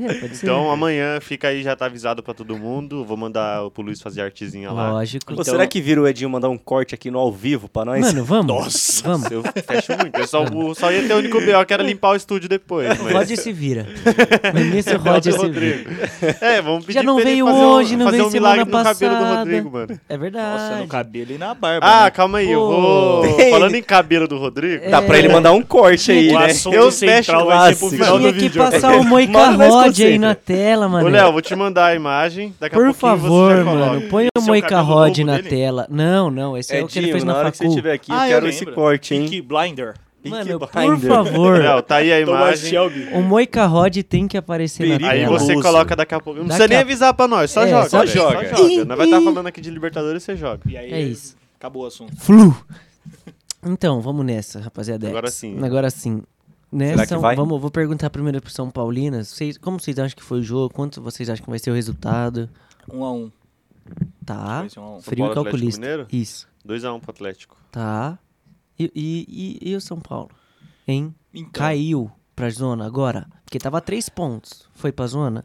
é. 0.00 0.26
Então 0.32 0.70
amanhã 0.70 1.18
fica 1.20 1.48
aí, 1.48 1.62
já 1.62 1.74
tá 1.76 1.86
avisado 1.86 2.22
pra 2.22 2.34
todo 2.34 2.56
mundo. 2.56 3.04
Vou 3.04 3.16
mandar 3.16 3.68
pro 3.70 3.82
Luiz 3.82 4.00
fazer 4.00 4.22
artezinha 4.22 4.70
lá. 4.72 4.90
Lógico. 4.92 5.32
Ou 5.32 5.40
Então- 5.40 5.44
será 5.54 5.66
que 5.66 5.80
vira 5.80 6.00
o 6.00 6.06
Edinho 6.08 6.30
mandar 6.30 6.48
um 6.48 6.58
corte 6.58 6.94
aqui 6.94 7.10
no 7.10 7.18
ao 7.18 7.32
vivo 7.32 7.68
pra 7.68 7.84
nós? 7.84 8.00
Mano, 8.00 8.24
vamos. 8.24 8.46
Nossa. 8.46 9.02
Vamos. 9.08 9.30
Eu 9.30 9.42
fecho 9.42 9.92
muito. 10.00 10.18
Eu 10.18 10.26
só, 10.26 10.44
o- 10.44 10.74
só 10.74 10.90
ia 10.92 11.06
ter 11.06 11.14
o 11.14 11.18
único 11.18 11.40
B.O. 11.40 11.64
que 11.64 11.72
era 11.74 11.82
limpar 11.82 12.10
o 12.10 12.16
estúdio 12.16 12.48
depois. 12.48 12.98
O 13.00 13.04
Mas... 13.04 13.12
Rod 13.12 13.36
se 13.36 13.52
vira. 13.52 13.86
Mas 14.54 14.66
nesse 14.66 14.94
Rod 14.94 15.26
Rodrigo. 15.26 15.38
se 15.38 16.26
vira. 16.26 16.38
É, 16.40 16.62
vamos 16.62 16.84
pedir 16.84 16.94
Já 16.98 17.02
não 17.02 17.16
veio 17.16 17.46
fazer 17.46 17.58
um- 17.58 17.64
hoje, 17.68 17.96
não 17.96 18.04
fazer 18.06 18.16
veio 18.18 18.28
um 18.28 18.32
milagre 18.32 18.64
semana 18.64 18.78
no 18.78 18.84
cabelo 18.94 19.14
do 19.14 19.20
passada. 19.20 19.38
Rodrigo, 19.40 19.70
mano. 19.70 20.00
É 20.08 20.16
verdade. 20.18 20.62
Nossa, 20.70 20.76
no 20.82 20.86
cabelo 20.88 21.32
e 21.32 21.38
na 21.38 21.54
barba. 21.54 21.86
Ah, 21.86 22.04
né? 22.04 22.10
calma 22.10 22.38
aí, 22.38 22.50
eu 22.50 22.60
Pô. 22.60 22.66
vou. 22.80 23.36
Tem. 23.36 23.50
Falando 23.56 23.74
em 23.74 23.82
cabelo 23.82 24.28
do 24.28 24.38
Rodrigo. 24.38 24.90
Dá 24.90 25.02
pra 25.02 25.18
ele 25.18 25.28
mandar 25.28 25.52
um 25.52 25.62
corte 25.62 26.10
aí, 26.12 26.30
O 26.30 26.38
né? 26.38 26.46
assunto 26.46 26.74
Eu 26.74 26.90
central 26.90 27.16
fecho 27.16 27.46
vai 27.46 27.74
ser 27.74 27.78
pro 27.78 27.88
clássico. 27.88 27.90
final 27.90 28.18
Tinha 28.18 28.32
do 28.32 28.34
que 28.38 28.44
vídeo. 28.44 28.62
passar 28.62 28.96
o 28.96 29.04
Moica 29.04 29.32
Manda 29.32 29.64
Rod 29.86 30.00
aí 30.00 30.18
na 30.18 30.34
tela, 30.34 30.88
mano. 30.88 31.06
Ô, 31.06 31.10
Léo, 31.10 31.32
vou 31.32 31.42
te 31.42 31.54
mandar 31.56 31.86
a 31.86 31.94
imagem. 31.94 32.54
Daqui 32.60 32.74
a 32.74 32.78
Por 32.78 32.84
pouquinho 32.86 32.94
favor, 32.94 33.56
você 33.56 33.62
mano. 33.64 34.00
Põe 34.08 34.24
o 34.24 34.28
é 34.36 34.38
o 34.38 34.42
Moica 34.42 34.80
Rod 34.80 35.18
na 35.18 35.36
dele? 35.36 35.48
tela. 35.48 35.86
Não, 35.90 36.30
não. 36.30 36.56
Esse 36.56 36.76
é, 36.76 36.82
o 36.82 36.86
que 36.88 36.98
ele 36.98 37.10
fez 37.12 37.24
na 37.24 37.32
na 37.32 37.38
hora 37.38 37.50
que 37.50 37.58
você 37.58 37.66
estiver 37.66 37.92
aqui, 37.92 38.10
Ah, 38.12 38.26
eu 38.26 38.34
quero 38.34 38.46
eu 38.46 38.50
esse 38.50 38.66
corte, 38.66 39.14
hein? 39.14 39.20
Peaky 39.22 39.42
Blinder. 39.42 39.94
Mano, 40.24 40.58
por 40.58 40.98
favor. 40.98 41.60
Léo, 41.60 41.82
tá 41.82 41.96
aí 41.96 42.12
a 42.12 42.20
imagem. 42.20 42.76
O 43.14 43.22
Moica 43.22 43.64
Rod 43.66 43.96
tem 44.02 44.26
que 44.26 44.36
aparecer 44.36 44.82
na 44.88 44.94
Perigo. 44.94 45.10
Aí 45.10 45.20
tela. 45.20 45.38
você 45.38 45.46
Veloso. 45.46 45.66
coloca 45.68 45.94
daqui 45.94 46.14
a 46.16 46.20
pouco. 46.20 46.40
Não 46.40 46.46
Daqui 46.48 46.56
precisa 46.58 46.68
nem 46.68 46.78
a- 46.78 46.80
avisar 46.80 47.14
pra 47.14 47.28
nós, 47.28 47.48
só 47.52 47.62
É, 47.62 47.68
joga. 47.70 47.88
só 47.88 48.04
joga. 48.04 48.48
Só 48.48 48.56
joga. 48.68 48.84
Nós 48.86 48.98
vai 48.98 49.06
estar 49.06 49.20
falando 49.20 49.46
aqui 49.46 49.60
de 49.60 49.70
Libertadores, 49.70 50.24
você 50.24 50.34
joga. 50.36 50.60
E 50.66 50.76
aí, 50.76 50.92
É 50.92 51.00
isso. 51.00 51.36
acabou 51.56 51.84
o 51.84 51.86
assunto. 51.86 52.16
Flu. 52.16 52.56
Então, 53.64 54.00
vamos 54.00 54.24
nessa, 54.26 54.60
rapaziada. 54.60 55.08
Agora 55.08 55.30
sim. 55.30 55.58
Agora 55.64 55.90
sim. 55.90 56.22
Né? 56.70 56.90
Será 56.90 57.02
que 57.02 57.08
São- 57.08 57.20
vai? 57.20 57.36
Vamos, 57.36 57.60
vou 57.60 57.70
perguntar 57.70 58.10
primeiro 58.10 58.40
pro 58.42 58.50
São 58.50 58.70
Paulinas. 58.70 59.28
Vocês, 59.28 59.56
como 59.56 59.78
vocês 59.80 59.98
acham 59.98 60.16
que 60.16 60.22
foi 60.22 60.40
o 60.40 60.42
jogo? 60.42 60.72
Quanto 60.74 61.00
vocês 61.00 61.28
acham 61.30 61.44
que 61.44 61.50
vai 61.50 61.58
ser 61.58 61.70
o 61.70 61.74
resultado? 61.74 62.50
Um 62.92 63.04
a 63.04 63.12
um. 63.12 63.30
Tá. 64.24 64.66
Um 64.76 64.80
a 64.82 64.96
um. 64.96 65.00
Frio 65.00 65.14
e 65.14 65.18
Paulo, 65.18 65.32
Atlético 65.32 65.44
calculista. 65.44 65.80
Mineiro? 65.80 66.06
Isso. 66.12 66.48
2x1 66.66 67.00
pro 67.00 67.10
Atlético. 67.12 67.56
Tá. 67.70 68.18
E, 68.78 68.90
e, 68.94 69.58
e, 69.64 69.70
e 69.70 69.76
o 69.76 69.80
São 69.80 69.98
Paulo? 70.00 70.30
Hein? 70.86 71.14
Então, 71.32 71.50
Caiu 71.52 72.10
pra 72.34 72.50
zona 72.50 72.84
agora? 72.84 73.26
Porque 73.44 73.58
tava 73.58 73.78
a 73.78 73.80
três 73.80 74.08
pontos. 74.08 74.68
Foi 74.74 74.90
pra 74.92 75.06
zona? 75.06 75.44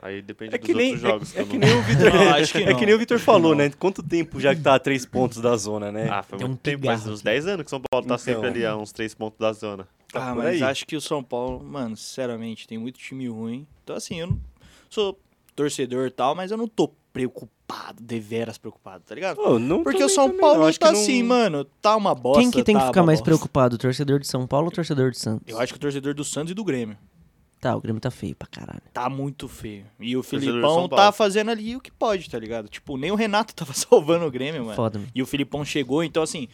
Aí 0.00 0.22
depende 0.22 0.54
É 0.54 0.58
dos 0.58 0.66
que 0.66 0.74
nem, 0.74 0.92
outros 0.92 1.10
jogos. 1.10 1.36
é, 1.36 1.40
é 1.40 1.44
que 1.44 1.58
nem 1.58 1.74
o 1.76 1.82
Vitor, 1.82 2.10
que 2.52 2.58
é 2.64 2.74
que 2.74 2.86
nem 2.86 2.94
o 2.94 2.98
Vitor 2.98 3.18
falou, 3.18 3.54
né? 3.54 3.68
Quanto 3.70 4.02
tempo 4.02 4.40
já 4.40 4.54
que 4.54 4.60
tá 4.62 4.74
a 4.76 4.78
três 4.78 5.04
pontos 5.04 5.38
da 5.40 5.56
zona, 5.56 5.90
né? 5.92 6.08
Ah, 6.08 6.22
foi 6.22 6.38
Tem 6.38 6.46
um 6.46 6.50
muito 6.50 6.60
tempo, 6.60 6.86
mas 6.86 7.04
uns 7.06 7.14
aqui. 7.16 7.24
10 7.24 7.46
anos 7.48 7.64
que 7.64 7.70
São 7.70 7.80
Paulo 7.90 8.06
tá 8.06 8.14
Então. 8.14 8.18
sempre 8.18 8.48
ali 8.48 8.64
a 8.64 8.76
uns 8.76 8.92
3 8.92 9.12
pontos 9.14 9.38
da 9.38 9.52
zona. 9.52 9.86
Ah, 10.14 10.32
por 10.34 10.44
mas 10.44 10.54
aí. 10.56 10.62
acho 10.62 10.86
que 10.86 10.96
o 10.96 11.00
São 11.00 11.22
Paulo, 11.22 11.62
mano, 11.64 11.96
sinceramente, 11.96 12.66
tem 12.66 12.78
muito 12.78 12.98
time 12.98 13.28
ruim. 13.28 13.66
Então, 13.84 13.94
assim, 13.96 14.20
eu 14.20 14.26
não 14.28 14.40
sou 14.88 15.18
torcedor 15.54 16.06
e 16.06 16.10
tal, 16.10 16.34
mas 16.34 16.50
eu 16.50 16.56
não 16.56 16.66
tô 16.68 16.90
preocupado, 17.12 18.02
deveras 18.02 18.56
preocupado, 18.58 19.04
tá 19.06 19.14
ligado? 19.14 19.36
Pô, 19.36 19.58
não 19.58 19.82
Porque 19.82 20.02
o 20.02 20.08
São 20.08 20.34
Paulo 20.36 20.60
não, 20.60 20.66
acho 20.66 20.78
tá 20.78 20.86
que 20.88 20.92
não- 20.94 21.00
assim, 21.00 21.22
mano, 21.22 21.64
tá 21.82 21.96
uma 21.96 22.14
bosta. 22.14 22.40
Quem 22.40 22.50
que 22.50 22.62
tem 22.62 22.74
que 22.74 22.80
tá 22.80 22.86
ficar 22.86 23.00
uma 23.00 23.06
mais 23.06 23.18
bosta. 23.18 23.24
preocupado? 23.30 23.74
O 23.74 23.78
torcedor 23.78 24.20
de 24.20 24.26
São 24.26 24.46
Paulo 24.46 24.66
ou 24.66 24.72
o 24.72 24.74
torcedor 24.74 25.10
de 25.10 25.18
Santos? 25.18 25.42
Eu 25.46 25.58
acho 25.60 25.72
que 25.72 25.76
o 25.78 25.80
torcedor 25.80 26.14
do 26.14 26.24
Santos 26.24 26.52
e 26.52 26.54
do 26.54 26.64
Grêmio. 26.64 26.96
Tá, 27.60 27.74
o 27.74 27.80
Grêmio 27.80 28.00
tá 28.00 28.10
feio 28.10 28.36
pra 28.36 28.46
caralho. 28.46 28.80
Tá 28.92 29.10
muito 29.10 29.48
feio. 29.48 29.84
E 29.98 30.16
o 30.16 30.20
do 30.20 30.22
Filipão 30.22 30.88
tá 30.88 31.10
fazendo 31.10 31.50
ali 31.50 31.74
o 31.74 31.80
que 31.80 31.90
pode, 31.90 32.30
tá 32.30 32.38
ligado? 32.38 32.68
Tipo, 32.68 32.96
nem 32.96 33.10
o 33.10 33.16
Renato 33.16 33.52
tava 33.56 33.72
salvando 33.74 34.24
o 34.26 34.30
Grêmio, 34.30 34.62
mano. 34.62 34.76
Foda, 34.76 34.98
mano. 35.00 35.10
E 35.12 35.20
o 35.20 35.26
Filipão 35.26 35.64
chegou, 35.64 36.04
então 36.04 36.22
assim, 36.22 36.46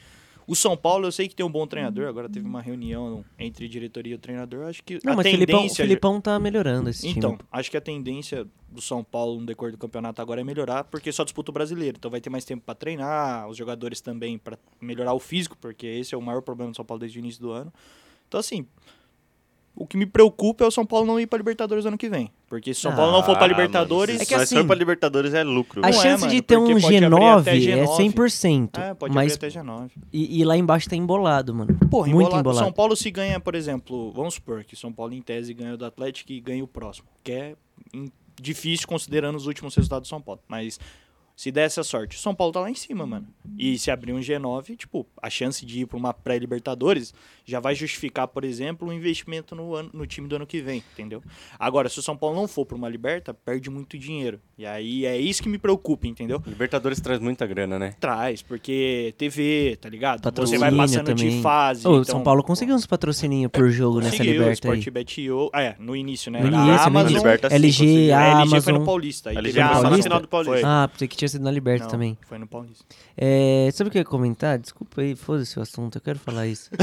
o 0.46 0.54
São 0.54 0.76
Paulo 0.76 1.06
eu 1.06 1.12
sei 1.12 1.28
que 1.28 1.34
tem 1.34 1.44
um 1.44 1.50
bom 1.50 1.66
treinador, 1.66 2.06
agora 2.06 2.28
teve 2.28 2.46
uma 2.46 2.60
reunião 2.60 3.24
entre 3.38 3.68
diretoria 3.68 4.14
e 4.14 4.18
treinador, 4.18 4.66
acho 4.66 4.82
que 4.82 4.98
Não, 5.04 5.14
mas 5.14 5.26
o 5.26 5.30
Filipão, 5.30 5.66
o. 5.66 5.74
Filipão 5.74 6.20
tá 6.20 6.38
melhorando 6.38 6.90
esse 6.90 7.08
Então, 7.08 7.36
time. 7.36 7.48
acho 7.50 7.70
que 7.70 7.76
a 7.76 7.80
tendência 7.80 8.46
do 8.68 8.80
São 8.82 9.02
Paulo 9.04 9.40
no 9.40 9.46
decorrer 9.46 9.72
do 9.72 9.78
campeonato 9.78 10.20
agora 10.20 10.40
é 10.40 10.44
melhorar, 10.44 10.84
porque 10.84 11.10
só 11.12 11.24
disputa 11.24 11.50
o 11.50 11.54
brasileiro, 11.54 11.96
então 11.98 12.10
vai 12.10 12.20
ter 12.20 12.30
mais 12.30 12.44
tempo 12.44 12.62
pra 12.64 12.74
treinar, 12.74 13.48
os 13.48 13.56
jogadores 13.56 14.00
também 14.00 14.36
pra 14.38 14.58
melhorar 14.80 15.14
o 15.14 15.18
físico, 15.20 15.56
porque 15.60 15.86
esse 15.86 16.14
é 16.14 16.18
o 16.18 16.22
maior 16.22 16.42
problema 16.42 16.70
do 16.72 16.76
São 16.76 16.84
Paulo 16.84 17.00
desde 17.00 17.18
o 17.18 17.20
início 17.20 17.40
do 17.40 17.50
ano. 17.50 17.72
Então 18.28 18.40
assim, 18.40 18.66
O 19.76 19.86
que 19.86 19.96
me 19.96 20.06
preocupa 20.06 20.62
é 20.62 20.66
o 20.68 20.70
São 20.70 20.86
Paulo 20.86 21.04
não 21.04 21.18
ir 21.18 21.26
pra 21.26 21.36
Libertadores 21.36 21.84
ano 21.84 21.98
que 21.98 22.08
vem. 22.08 22.30
Porque 22.48 22.72
se 22.72 22.78
o 22.78 22.82
São 22.82 22.94
Paulo 22.94 23.10
não 23.10 23.24
for 23.24 23.34
pra 23.36 23.44
Ah, 23.44 23.48
Libertadores. 23.48 24.16
É 24.16 24.18
se 24.20 24.26
que 24.26 24.34
for 24.34 24.42
assim, 24.42 24.64
pra 24.64 24.76
Libertadores 24.76 25.34
é 25.34 25.42
lucro. 25.42 25.84
A 25.84 25.88
é, 25.88 25.92
chance 25.92 26.22
mano, 26.22 26.32
de 26.32 26.40
ter 26.42 26.56
um 26.56 26.66
porque 26.66 26.80
pode 26.80 26.96
abrir 26.96 27.10
G9, 27.10 27.40
até 27.40 27.56
é 27.56 27.60
G9. 27.60 28.12
100%. 28.14 28.78
É, 28.78 28.94
pode 28.94 29.14
mas, 29.14 29.32
abrir 29.34 29.46
até 29.48 29.60
G9. 29.60 29.90
e, 30.12 30.40
e 30.40 30.44
lá 30.44 30.56
embaixo 30.56 30.88
tá 30.88 30.94
embolado, 30.94 31.52
mano. 31.52 31.76
Porra, 31.90 32.06
Muito 32.06 32.18
embolado. 32.28 32.40
embolado. 32.40 32.64
São 32.66 32.72
Paulo 32.72 32.94
se 32.94 33.10
ganha, 33.10 33.40
por 33.40 33.56
exemplo, 33.56 34.12
vamos 34.12 34.34
supor 34.34 34.62
que 34.62 34.76
São 34.76 34.92
Paulo 34.92 35.12
em 35.12 35.20
tese 35.20 35.52
ganha 35.52 35.76
do 35.76 35.84
Atlético 35.84 36.30
e 36.30 36.40
ganha 36.40 36.62
o 36.62 36.68
próximo. 36.68 37.08
Que 37.24 37.32
é 37.32 37.56
difícil 38.40 38.86
considerando 38.86 39.36
os 39.36 39.46
últimos 39.46 39.74
resultados 39.74 40.08
do 40.08 40.10
São 40.10 40.20
Paulo. 40.20 40.40
Mas 40.48 40.78
se 41.36 41.50
der 41.50 41.62
essa 41.66 41.82
sorte, 41.82 42.16
o 42.16 42.20
São 42.20 42.34
Paulo 42.34 42.52
tá 42.52 42.60
lá 42.60 42.70
em 42.70 42.74
cima, 42.76 43.04
mano. 43.04 43.26
E 43.58 43.76
se 43.78 43.90
abrir 43.90 44.12
um 44.12 44.20
G9, 44.20 44.76
tipo, 44.76 45.04
a 45.20 45.28
chance 45.28 45.66
de 45.66 45.80
ir 45.80 45.86
pra 45.86 45.96
uma 45.96 46.14
pré-Libertadores 46.14 47.12
já 47.44 47.58
vai 47.60 47.74
justificar, 47.74 48.28
por 48.28 48.44
exemplo, 48.44 48.88
um 48.88 48.92
investimento 48.92 49.54
no, 49.54 49.74
ano, 49.74 49.90
no 49.92 50.06
time 50.06 50.28
do 50.28 50.36
ano 50.36 50.46
que 50.46 50.60
vem, 50.60 50.82
entendeu? 50.92 51.22
Agora, 51.58 51.88
se 51.88 51.98
o 51.98 52.02
São 52.02 52.16
Paulo 52.16 52.36
não 52.36 52.46
for 52.48 52.64
pra 52.64 52.76
uma 52.76 52.88
Liberta, 52.88 53.34
perde 53.34 53.68
muito 53.68 53.98
dinheiro. 53.98 54.38
E 54.56 54.64
aí 54.64 55.04
é 55.04 55.18
isso 55.18 55.42
que 55.42 55.48
me 55.48 55.58
preocupa, 55.58 56.06
entendeu? 56.06 56.40
Libertadores 56.46 57.00
traz 57.00 57.18
muita 57.18 57.44
grana, 57.46 57.78
né? 57.78 57.94
Traz, 57.98 58.40
porque 58.40 59.12
TV, 59.18 59.76
tá 59.80 59.88
ligado? 59.88 60.18
Você 60.18 60.22
Patrocínio 60.22 60.60
vai 60.60 60.74
passando 60.74 61.06
também. 61.06 61.30
de 61.36 61.42
fase. 61.42 61.86
Ô, 61.86 61.90
o 61.90 61.94
então- 62.00 62.04
São 62.04 62.22
Paulo 62.22 62.42
conseguiu 62.44 62.74
uns 62.76 62.86
patrocininhos 62.86 63.50
por 63.50 63.68
jogo 63.70 64.00
nessa 64.00 64.22
liberta 64.22 64.70
aí. 64.70 64.78
Sportbet.io. 64.78 65.50
Ah, 65.52 65.62
é, 65.62 65.76
no 65.80 65.96
início, 65.96 66.30
né? 66.30 66.40
No 66.40 66.46
início, 66.46 66.62
a 66.62 66.76
no 66.76 66.82
Amazon, 66.82 67.10
início. 67.10 67.18
Liberta, 67.18 67.50
sim, 67.50 67.54
LG, 67.56 68.12
a 68.12 68.18
a 68.18 68.40
LG 68.42 68.60
foi 68.60 68.72
no 68.72 68.76
Amazon. 68.78 68.84
Paulista. 68.84 69.30
LG 69.32 69.52
foi 69.52 69.62
Amazon. 69.62 70.02
final 70.02 70.20
do 70.20 70.28
Paulista. 70.28 70.60
Foi. 70.60 70.62
Ah, 70.64 70.88
pensei 70.90 71.08
que 71.08 71.16
tinha 71.24 71.28
sido 71.28 71.44
na 71.44 71.50
Liberta 71.50 71.84
Não, 71.84 71.90
também. 71.90 72.18
Foi 72.28 72.38
no 72.38 72.46
Paulista. 72.46 72.84
É, 73.16 73.70
sabe 73.72 73.88
o 73.88 73.90
que 73.90 73.98
eu 73.98 74.00
ia 74.02 74.04
comentar? 74.04 74.58
Desculpa 74.58 75.00
aí, 75.00 75.16
foda-se 75.16 75.58
o 75.58 75.62
assunto, 75.62 75.96
eu 75.96 76.02
quero 76.02 76.18
falar 76.18 76.46
isso. 76.46 76.70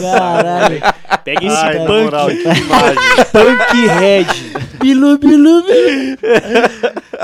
Caralho, 0.00 0.80
Pega 1.24 1.46
esse 1.46 1.56
Ai, 1.56 1.76
punk, 1.78 2.04
moral, 2.04 2.28
que 2.28 2.42
imagem. 2.42 2.96
punk 3.32 3.86
red. 3.98 4.67
Bilu, 4.80 5.18
bilu, 5.18 5.62
bilu. 5.62 6.16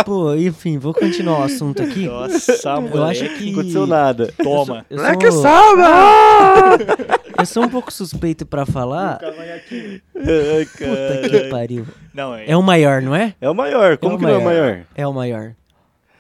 Pô, 0.05 0.35
enfim, 0.35 0.79
vou 0.79 0.93
continuar 0.95 1.41
o 1.41 1.43
assunto 1.45 1.83
aqui. 1.83 2.07
Nossa, 2.07 2.81
moleque. 2.81 2.97
Eu 2.97 3.05
acho 3.05 3.29
que... 3.39 3.45
Não 3.47 3.53
aconteceu 3.61 3.87
nada. 3.87 4.35
Toma. 4.43 4.85
Eu 4.91 4.97
Moleque 4.99 5.31
sou, 5.31 5.43
salva! 5.43 6.79
eu 7.39 7.47
sou 7.47 7.65
um 7.65 7.69
pouco 7.69 7.93
suspeito 7.93 8.45
pra 8.47 8.67
falar. 8.67 9.19
Ai, 9.23 10.67
Puta 10.67 11.29
que 11.29 11.49
pariu. 11.51 11.87
Não, 12.13 12.35
é... 12.35 12.51
É 12.51 12.57
o 12.57 12.63
maior, 12.63 13.01
não 13.03 13.15
é? 13.15 13.35
É 13.41 13.49
o 13.49 13.55
maior. 13.55 13.97
Como 13.99 14.13
É 14.13 14.17
o 14.17 14.19
que 14.19 14.25
não 14.25 14.31
é 14.31 14.39
o 14.39 14.45
maior. 14.45 14.63
maior? 14.63 14.85
É 14.95 15.07
o 15.07 15.13
maior. 15.13 15.55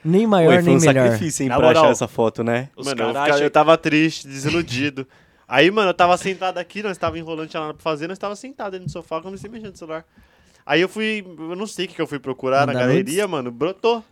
Nem 0.04 0.26
maior, 0.26 0.50
Ué, 0.50 0.56
foi 0.56 0.64
nem 0.66 0.76
um 0.76 0.80
melhor. 0.80 1.04
sacrifício, 1.04 1.42
hein, 1.44 1.48
Na 1.48 1.56
pra 1.56 1.66
moral. 1.66 1.82
achar 1.84 1.92
essa 1.92 2.06
foto, 2.06 2.44
né? 2.44 2.68
Os 2.76 2.86
mano, 2.86 3.02
eu, 3.02 3.38
eu 3.38 3.50
tava 3.50 3.76
triste, 3.78 4.28
desiludido. 4.28 5.06
Aí, 5.48 5.70
mano, 5.70 5.90
eu 5.90 5.94
tava 5.94 6.16
sentado 6.18 6.58
aqui, 6.58 6.82
nós 6.82 6.98
tava 6.98 7.18
enrolando, 7.18 7.48
tinha 7.48 7.60
nada 7.60 7.72
pra 7.74 7.82
fazer, 7.82 8.06
nós 8.06 8.18
tava 8.18 8.36
sentado 8.36 8.74
aí 8.74 8.80
no 8.80 8.88
sofá, 8.88 9.20
comecei 9.22 9.48
a 9.48 9.52
mexer 9.52 9.68
no 9.70 9.76
celular. 9.76 10.04
Aí 10.66 10.80
eu 10.80 10.88
fui, 10.88 11.24
eu 11.38 11.56
não 11.56 11.66
sei 11.66 11.84
o 11.84 11.88
que, 11.88 11.94
que 11.94 12.02
eu 12.02 12.06
fui 12.06 12.18
procurar 12.18 12.66
na 12.66 12.72
Mandar 12.72 12.86
galeria, 12.86 13.28
mano, 13.28 13.50
brotou. 13.50 14.02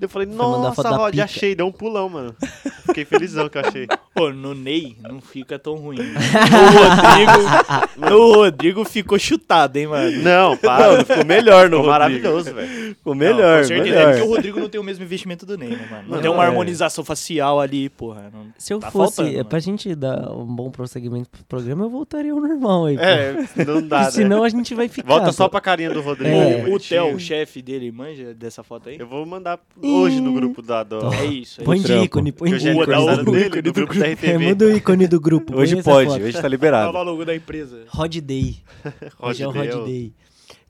Eu 0.00 0.08
falei, 0.08 0.26
nossa, 0.28 0.88
Rod, 0.90 1.18
achei, 1.18 1.54
deu 1.54 1.66
um 1.66 1.72
pulão, 1.72 2.08
mano. 2.08 2.36
Fiquei 2.86 3.04
felizão 3.04 3.48
que 3.48 3.58
eu 3.58 3.62
achei. 3.62 3.86
Pô, 4.14 4.30
no 4.30 4.54
Ney 4.54 4.96
não 5.02 5.20
fica 5.20 5.58
tão 5.58 5.74
ruim. 5.76 5.98
No 6.54 6.78
Rodrigo, 6.78 8.10
no 8.10 8.34
Rodrigo 8.34 8.84
ficou 8.84 9.18
chutado, 9.18 9.76
hein, 9.76 9.86
mano. 9.86 10.22
Não, 10.22 10.56
para. 10.56 10.98
Não, 10.98 11.04
ficou 11.04 11.24
melhor 11.24 11.68
no 11.70 11.78
Ficou 11.78 11.90
Rodrigo. 11.90 11.90
maravilhoso, 11.90 12.54
velho. 12.54 12.94
Ficou 12.94 13.14
Não, 13.14 13.18
melhor, 13.20 13.62
com 13.62 13.68
certeza. 13.68 13.88
É 13.88 13.98
melhor. 13.98 14.12
porque 14.14 14.26
o 14.28 14.30
Rodrigo 14.34 14.60
não 14.60 14.68
tem 14.68 14.80
o 14.80 14.84
mesmo 14.84 15.04
investimento 15.04 15.46
do 15.46 15.56
Ney, 15.56 15.70
né, 15.70 15.88
mano? 15.90 16.02
Não 16.08 16.14
Não, 16.16 16.22
tem 16.22 16.30
uma 16.30 16.44
é. 16.44 16.46
harmonização 16.46 17.04
facial 17.04 17.60
ali, 17.60 17.88
porra. 17.88 18.30
Não... 18.32 18.46
Se 18.58 18.72
eu 18.72 18.78
Tá 18.80 18.90
fosse, 18.90 19.16
faltando, 19.16 19.34
é, 19.34 19.38
mano. 19.38 19.48
pra 19.48 19.58
gente 19.58 19.94
dar 19.94 20.30
um 20.32 20.44
bom 20.46 20.70
prosseguimento 20.70 21.28
pro 21.30 21.44
programa, 21.44 21.84
eu 21.84 21.90
voltaria 21.90 22.32
ao 22.32 22.40
normal 22.40 22.86
aí. 22.86 22.96
pô. 22.96 23.02
É, 23.02 23.64
não 23.64 23.82
dá, 23.86 24.02
né? 24.04 24.10
senão 24.10 24.44
a 24.44 24.48
gente 24.48 24.74
vai 24.74 24.88
ficar. 24.88 25.08
Volta 25.08 25.32
só 25.32 25.44
pô. 25.44 25.50
pra 25.52 25.60
carinha 25.60 25.90
do 25.90 26.00
Rodrigo. 26.00 26.34
É. 26.36 26.64
O. 26.68 26.78
Theo, 26.78 27.14
o 27.14 27.18
chefe 27.20 27.62
dele, 27.62 27.90
manja 27.90 28.34
dessa 28.34 28.62
foto 28.62 28.88
aí? 28.90 28.96
Eu 28.98 29.06
vou 29.06 29.24
mandar 29.24 29.58
hoje 29.82 30.20
no 30.20 30.32
grupo 30.34 30.60
da 30.62 30.82
do... 30.82 31.12
É 31.14 31.24
isso. 31.26 31.60
É 31.62 31.64
Põe 31.64 31.78
isso. 31.78 31.86
de 31.86 31.94
ícone, 31.94 32.32
põe 32.32 32.50
de 32.50 32.54
hoje 32.56 32.73
é 32.80 32.82
ícone. 32.82 32.94
aniversário 32.94 33.28
o 33.28 33.32
dele, 33.32 33.46
ícone 33.46 33.62
do 33.62 33.72
do 33.72 33.72
grupo 33.74 33.94
da 33.98 34.06
É, 34.06 34.12
RTV. 34.12 34.38
muda 34.38 34.64
o 34.66 34.76
ícone 34.76 35.06
do 35.08 35.20
grupo. 35.20 35.56
Hoje 35.56 35.82
pode, 35.82 36.10
hoje 36.22 36.40
tá 36.40 36.48
liberado. 36.48 36.92
logo 36.92 37.24
da 37.24 37.34
empresa. 37.34 37.84
Rod 37.88 38.16
Day. 38.18 38.62
Hoje 39.20 39.42
é 39.42 39.48
o 39.48 39.52
Day. 39.84 40.12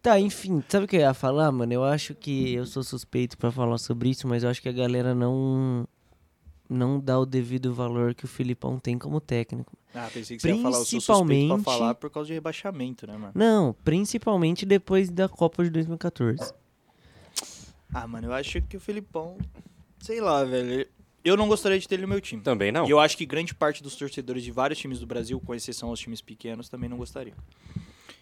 Tá, 0.03 0.21
enfim, 0.21 0.63
sabe 0.69 0.85
o 0.85 0.89
que 0.89 0.97
eu 0.97 1.01
ia 1.01 1.15
falar, 1.15 1.51
mano? 1.51 1.73
Eu 1.73 1.83
acho 1.83 2.15
que 2.15 2.53
eu 2.53 2.67
sou 2.67 2.83
suspeito 2.83 3.39
pra 3.39 3.51
falar 3.51 3.79
sobre 3.79 4.11
isso, 4.11 4.29
mas 4.29 4.43
eu 4.43 4.51
acho 4.51 4.61
que 4.61 4.69
a 4.69 4.73
galera 4.73 5.15
não 5.15 5.89
não 6.69 6.99
dá 6.99 7.19
o 7.19 7.27
devido 7.27 7.73
valor 7.75 8.15
que 8.15 8.25
o 8.25 8.29
Filipão 8.29 8.79
tem 8.79 8.99
como 8.99 9.21
técnico. 9.21 9.73
Ah, 9.95 10.09
pensei 10.13 10.37
que 10.37 10.43
você 10.43 10.49
ia 10.53 10.57
falar, 10.63 10.79
eu 10.79 10.85
sou 10.85 11.01
suspeito 11.01 11.07
pra 11.07 11.27
Principalmente- 11.27 11.65
falar 11.65 11.95
por 11.95 12.11
causa 12.11 12.27
de 12.27 12.33
rebaixamento, 12.35 13.07
né, 13.07 13.17
mano? 13.17 13.33
Não, 13.35 13.75
principalmente 13.85 14.67
depois 14.67 15.09
da 15.11 15.29
Copa 15.29 15.63
de 15.63 15.71
2014. 15.71 16.53
Ah, 17.93 18.07
mano, 18.09 18.27
eu 18.29 18.33
acho 18.33 18.61
que 18.63 18.77
o 18.77 18.81
Felipão, 18.81 19.37
sei 20.01 20.21
lá, 20.21 20.43
velho. 20.45 20.87
Eu 21.25 21.37
não 21.37 21.49
gostaria 21.49 21.79
de 21.79 21.89
ter 21.89 21.95
ele 21.95 22.03
no 22.03 22.09
meu 22.09 22.21
time. 22.21 22.43
Também 22.43 22.71
não. 22.71 22.87
E 22.87 22.91
eu 22.91 23.01
acho 23.01 23.17
que 23.17 23.25
grande 23.25 23.55
parte 23.55 23.83
dos 23.83 23.97
torcedores 23.97 24.43
de 24.45 24.51
vários 24.51 24.79
times 24.79 25.01
do 25.01 25.07
Brasil, 25.07 25.41
com 25.41 25.55
exceção 25.55 25.89
aos 25.89 25.99
times 25.99 26.21
pequenos, 26.21 26.69
também 26.69 26.89
não 26.89 26.99
gostariam. 26.99 27.37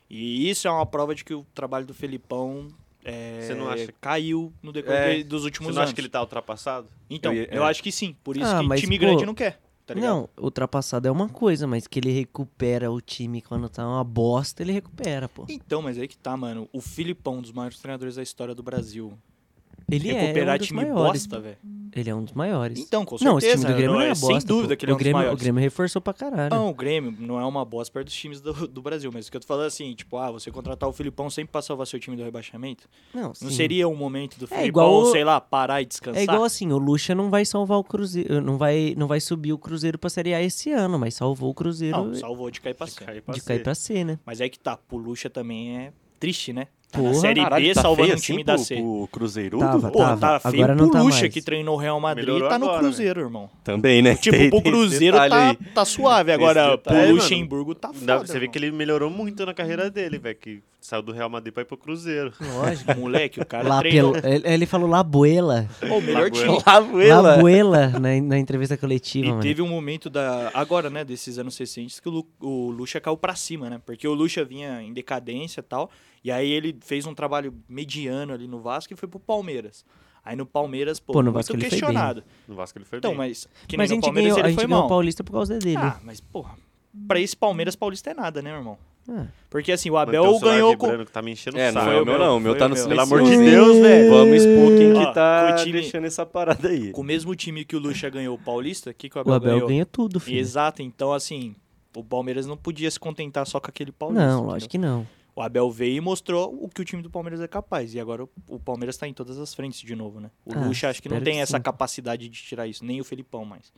E 0.09 0.49
isso 0.49 0.69
é 0.69 0.71
uma 0.71 0.87
prova 0.87 1.15
de 1.15 1.25
que 1.25 1.35
o 1.35 1.45
trabalho 1.55 1.87
do 1.87 1.95
Felipão 1.95 2.69
é, 3.05 3.41
Você 3.43 3.55
não 3.55 3.69
acha- 3.69 3.93
caiu 4.01 4.53
no 4.63 4.71
decorrer 4.73 5.21
É, 5.21 5.23
dos 5.25 5.43
Você 5.43 5.47
últimos 5.47 5.75
não 5.75 5.81
anos. 5.83 5.89
acha 5.89 5.95
que 5.95 6.01
ele 6.01 6.09
tá 6.09 6.21
ultrapassado? 6.21 6.87
Então, 7.11 7.33
Eu 7.33 7.43
ia- 7.43 7.49
eu 7.51 7.65
é. 7.65 7.69
acho 7.71 7.83
que 7.83 7.91
sim. 7.91 8.15
Por 8.23 8.37
isso 8.37 8.47
Ah, 8.47 8.61
que 8.61 8.67
mas, 8.69 8.81
time 8.81 8.97
pô, 8.97 9.05
grande 9.07 9.27
não 9.27 9.35
quer. 9.35 9.61
Tá 9.85 9.95
ligado? 9.95 10.09
não, 10.11 10.29
ultrapassado 10.39 11.09
é 11.09 11.11
uma 11.11 11.29
coisa, 11.29 11.67
mas 11.67 11.89
que 11.89 11.99
ele 11.99 12.13
recupera 12.13 12.93
o 12.93 13.01
time 13.01 13.43
quando 13.43 13.69
tá 13.69 13.85
uma 13.85 14.05
bosta, 14.05 14.63
ele 14.63 14.71
recupera, 14.71 15.29
pô. 15.29 15.45
Então, 15.49 15.83
mas 15.83 15.99
aí 15.99 16.07
que 16.07 16.17
tá, 16.17 16.37
mano. 16.37 16.69
O 16.73 16.81
Filipão, 16.81 17.39
um 17.39 17.43
dos 17.43 17.51
maiores 17.51 17.81
treinadores 17.81 18.15
da 18.15 18.23
história 18.23 18.55
do 18.55 18.63
Brasil. 18.63 19.19
Ele 19.95 20.13
recuperar 20.13 20.55
é 20.55 20.55
um 20.55 20.59
dos 20.59 20.67
time 20.67 20.81
maiores. 20.85 21.27
bosta, 21.27 21.41
velho. 21.41 21.57
Ele 21.95 22.09
é 22.09 22.15
um 22.15 22.25
dos 22.25 22.33
maiores. 22.33 22.79
Então, 22.79 23.05
com 23.05 23.19
certeza. 23.19 23.31
não, 23.31 23.39
esse 23.39 23.51
time 23.51 23.65
do 23.67 23.77
Grêmio 23.77 23.93
não, 23.93 24.01
é 24.01 24.05
é, 24.07 24.09
bosta. 24.15 24.27
Sem 24.27 24.47
dúvida 24.47 24.75
pô. 24.75 24.79
que 24.79 24.85
ele 24.87 24.93
é 24.93 24.95
o 24.95 24.95
um 24.95 24.97
dos 24.97 25.03
Grêmio, 25.03 25.19
maiores. 25.19 25.39
O 25.39 25.43
Grêmio 25.43 25.61
reforçou 25.61 26.01
pra 26.01 26.15
caralho. 26.15 26.49
Não, 26.55 26.71
o 26.71 26.75
Grêmio 26.75 27.15
não 27.19 27.39
é 27.39 27.45
uma 27.45 27.67
bosta 27.67 27.93
perto 27.93 28.07
dos 28.07 28.15
times 28.15 28.41
do, 28.41 28.67
do 28.67 28.81
Brasil, 28.81 29.11
mas 29.13 29.27
o 29.27 29.31
que 29.31 29.37
eu 29.37 29.41
tô 29.43 29.47
falando 29.47 29.65
é 29.65 29.67
assim, 29.67 29.93
tipo, 29.95 30.17
ah, 30.17 30.31
você 30.31 30.51
contratar 30.51 30.89
o 30.89 30.93
Filipão 30.95 31.29
sempre 31.29 31.53
pra 31.53 31.61
salvar 31.61 31.87
seu 31.87 32.01
time 32.01 32.17
do 32.17 32.23
rebaixamento, 32.25 32.89
Não, 33.13 33.25
não 33.25 33.35
sim. 33.35 33.51
seria 33.51 33.87
um 33.87 33.95
momento 33.95 34.39
do 34.39 34.47
É 34.47 34.49
Filipão, 34.49 34.67
igual 34.67 35.03
o- 35.03 35.11
sei 35.13 35.23
lá, 35.23 35.39
parar 35.39 35.83
e 35.83 35.85
descansar? 35.85 36.19
É 36.19 36.25
igual 36.25 36.45
assim, 36.45 36.73
o 36.73 36.79
Lucha 36.79 37.15
não 37.15 37.29
vai 37.29 37.45
salvar 37.45 37.77
o 37.79 37.85
Cruzeiro, 37.85 38.41
não 38.41 38.57
vai, 38.57 38.95
não 38.97 39.07
vai 39.07 39.21
subir 39.21 39.53
o 39.53 39.59
Cruzeiro 39.59 39.99
pra 39.99 40.09
Série 40.09 40.33
A 40.33 40.43
esse 40.43 40.73
ano, 40.73 40.99
mas 40.99 41.13
salvou 41.15 41.51
o 41.51 41.55
Cruzeiro 41.55 41.95
Não, 41.99 42.11
de 42.13 42.21
salvou 42.21 42.51
de 42.51 42.59
cair 42.63 42.73
pra 42.73 42.87
De 42.87 42.93
C. 42.93 43.05
cair 43.05 43.21
pra 43.21 43.35
cair 43.35 43.43
C. 43.43 43.63
pra 43.63 43.75
C, 43.75 44.03
né? 44.03 44.19
Mas 44.25 44.41
é 44.41 44.49
que 44.49 44.59
tá, 44.59 44.79
pro 44.79 44.97
Lucha 44.97 45.29
também 45.29 45.77
é 45.77 45.93
triste, 46.19 46.55
né? 46.55 46.69
Na 46.95 46.99
Porra. 47.01 47.15
Série 47.15 47.41
Caralho, 47.43 47.67
B 47.67 47.75
tá 47.75 47.83
salvando 47.83 48.13
um 48.13 48.17
time 48.17 48.39
assim 48.43 48.45
da 48.45 48.55
pro, 48.55 48.65
C. 48.65 48.75
pro 48.77 49.09
Cruzeirudo? 49.11 49.65
Tava, 49.65 49.91
Pô, 49.91 49.99
tava. 49.99 50.21
tá 50.21 50.41
feio 50.41 50.55
Agora 50.65 50.77
pro 50.77 50.85
não 50.87 50.93
tá 50.93 51.03
Lucha 51.03 51.21
mais. 51.23 51.33
que 51.35 51.41
treinou 51.43 51.75
o 51.75 51.79
Real 51.79 51.99
Madrid 52.01 52.27
Melhorou 52.27 52.49
tá 52.49 52.59
no 52.59 52.67
agora, 52.67 52.81
Cruzeiro, 52.81 53.21
irmão. 53.21 53.51
Também, 53.65 54.03
né? 54.03 54.15
Tipo, 54.15 54.37
Tem- 54.37 54.51
pro 54.51 54.61
Cruzeiro 54.63 55.17
tá, 55.17 55.57
tá 55.75 55.85
suave. 55.85 56.33
Agora, 56.33 56.77
pro 56.79 56.93
detalhe, 56.93 57.13
Luxemburgo 57.13 57.75
tá 57.75 57.93
foda. 57.93 58.19
Você 58.19 58.39
vê 58.39 58.49
que 58.49 58.59
ele 58.59 58.71
melhorou 58.71 59.09
muito 59.11 59.45
na 59.47 59.55
carreira 59.55 59.91
dele, 59.91 60.19
velho. 60.19 60.37
Que 60.39 60.63
saiu 60.81 61.01
do 61.03 61.13
Real 61.13 61.31
Madrid 61.31 61.55
pra 61.55 61.63
ir 61.63 61.67
pro 61.67 61.77
Cruzeiro. 61.77 62.33
Lógico. 62.41 62.95
Moleque, 62.99 63.41
o 63.41 63.47
cara 63.47 63.79
treinou. 63.79 64.13
pelo, 64.13 64.27
ele, 64.47 64.67
falou 64.67 64.89
Labuela. 64.89 65.67
O 65.91 66.01
melhor 66.01 66.31
time. 66.31 66.59
Labuela. 66.67 67.23
Labuela 67.37 67.87
na, 67.99 68.21
na 68.21 68.39
entrevista 68.39 68.77
coletiva, 68.77 69.27
E 69.27 69.31
mano. 69.31 69.43
teve 69.43 69.63
um 69.63 69.69
momento 69.69 70.11
da. 70.11 70.51
Agora, 70.53 70.91
né, 70.91 71.05
desses 71.05 71.39
anos 71.39 71.57
recentes, 71.57 72.01
que 72.01 72.09
o, 72.09 72.13
Lu, 72.13 72.27
o 72.41 72.71
Lucha 72.71 73.01
caiu 73.01 73.17
pra 73.17 73.35
cima, 73.35 73.71
né? 73.71 73.81
Porque 73.87 74.07
o 74.07 74.13
Lucha 74.15 74.45
vinha 74.45 74.83
em 74.83 74.93
decadência 74.93 75.61
e 75.61 75.63
tal. 75.65 75.91
E 76.25 76.31
aí 76.31 76.51
ele 76.51 76.77
fez 76.81 77.07
um 77.07 77.15
trabalho 77.15 77.53
mediano 77.69 78.33
ali 78.33 78.47
no 78.47 78.61
Vasco 78.61 78.93
e 78.93 78.97
foi 78.97 79.09
pro 79.09 79.19
Palmeiras. 79.21 79.85
Aí 80.25 80.37
no 80.37 80.47
Palmeiras, 80.47 81.01
pô, 81.01 81.13
Pô, 81.15 81.19
no 81.19 81.25
muito 81.27 81.35
Vasco 81.35 81.53
ele 81.53 81.63
foi 81.63 81.71
bem. 81.71 81.79
questionado. 81.81 82.23
No 82.47 82.55
Vasco 82.55 82.79
ele 82.79 82.85
foi 82.85 82.99
Então, 82.99 83.11
bem. 83.11 83.19
mas. 83.19 83.49
Que 83.67 83.77
Mas 83.77 83.91
a 83.91 83.95
gente 83.95 84.05
Palmeiras 84.05 84.33
ganhou, 84.35 84.37
a 84.37 84.41
ele 84.41 84.49
gente 84.51 84.59
foi 84.61 84.67
ganhou 84.69 84.79
mal. 84.81 84.87
o 84.87 84.89
Paulista 84.89 85.25
por 85.25 85.33
causa 85.33 85.59
dele. 85.59 85.77
Ah, 85.79 85.99
mas, 86.05 86.21
porra. 86.21 86.55
Pra 87.09 87.19
esse 87.19 87.37
Palmeiras 87.37 87.75
Paulista 87.75 88.11
é 88.11 88.15
nada, 88.15 88.41
né, 88.41 88.51
irmão? 88.57 88.79
Ah. 89.09 89.27
Porque 89.51 89.73
assim, 89.73 89.91
o 89.91 89.97
Abel 89.97 90.39
ganhou 90.39 90.77
com. 90.77 91.05
que 91.05 91.11
tá 91.11 91.21
me 91.21 91.33
enchendo 91.33 91.57
o 91.57 91.61
É, 91.61 91.73
não 91.73 91.81
é 91.91 92.01
o 92.01 92.05
meu 92.07 92.19
não, 92.21 92.37
o 92.37 92.41
meu 92.41 92.53
Foi 92.53 92.59
tá 92.61 92.69
no 92.69 92.75
meu. 92.77 92.87
Pelo 92.89 93.01
amor 93.01 93.23
de 93.25 93.37
Deus, 93.37 93.79
velho. 93.79 94.11
Vamos 94.13 94.37
expor 94.45 94.79
quem 94.79 94.95
que 94.95 95.13
tá 95.15 95.55
time- 95.57 95.73
deixando 95.73 96.05
essa 96.05 96.25
parada 96.25 96.69
aí. 96.69 96.93
Com 96.93 97.01
o 97.01 97.05
mesmo 97.05 97.35
time 97.35 97.65
que 97.65 97.75
o 97.75 97.81
Lucha 97.81 98.09
ganhou 98.09 98.37
o 98.37 98.39
Paulista, 98.39 98.91
o 98.91 98.95
que, 98.95 99.09
que 99.09 99.17
o 99.17 99.19
O 99.19 99.23
Abel, 99.23 99.35
Abel 99.35 99.51
ganhou? 99.55 99.69
ganha 99.69 99.85
tudo, 99.87 100.21
filho. 100.21 100.39
Exato, 100.39 100.83
então 100.83 101.13
assim, 101.13 101.57
o 101.97 102.05
Palmeiras 102.05 102.47
não 102.47 102.57
podia 102.57 102.89
se 102.89 103.01
contentar 103.01 103.45
só 103.45 103.59
com 103.59 103.67
aquele 103.69 103.91
Paulista. 103.91 104.25
Não, 104.25 104.35
entendeu? 104.37 104.53
lógico 104.53 104.71
que 104.71 104.79
não. 104.79 105.05
O 105.35 105.41
Abel 105.41 105.71
veio 105.71 105.97
e 105.97 106.01
mostrou 106.01 106.55
o 106.63 106.69
que 106.69 106.83
o 106.83 106.85
time 106.85 107.03
do 107.03 107.09
Palmeiras 107.09 107.41
é 107.41 107.49
capaz. 107.49 107.95
E 107.95 108.01
agora 108.01 108.25
o, 108.25 108.31
o 108.49 108.59
Palmeiras 108.61 108.97
tá 108.97 109.09
em 109.09 109.15
todas 109.15 109.39
as 109.39 109.55
frentes 109.55 109.81
de 109.81 109.95
novo, 109.97 110.21
né? 110.21 110.31
O 110.45 110.53
Ah, 110.55 110.67
Lucha 110.67 110.91
acho 110.91 111.01
que 111.03 111.09
não 111.09 111.21
tem 111.23 111.35
que 111.35 111.41
essa 111.41 111.57
sim. 111.57 111.63
capacidade 111.63 112.29
de 112.29 112.43
tirar 112.43 112.67
isso, 112.67 112.85
nem 112.85 113.01
o 113.01 113.05
Felipão 113.05 113.45
mais. 113.45 113.73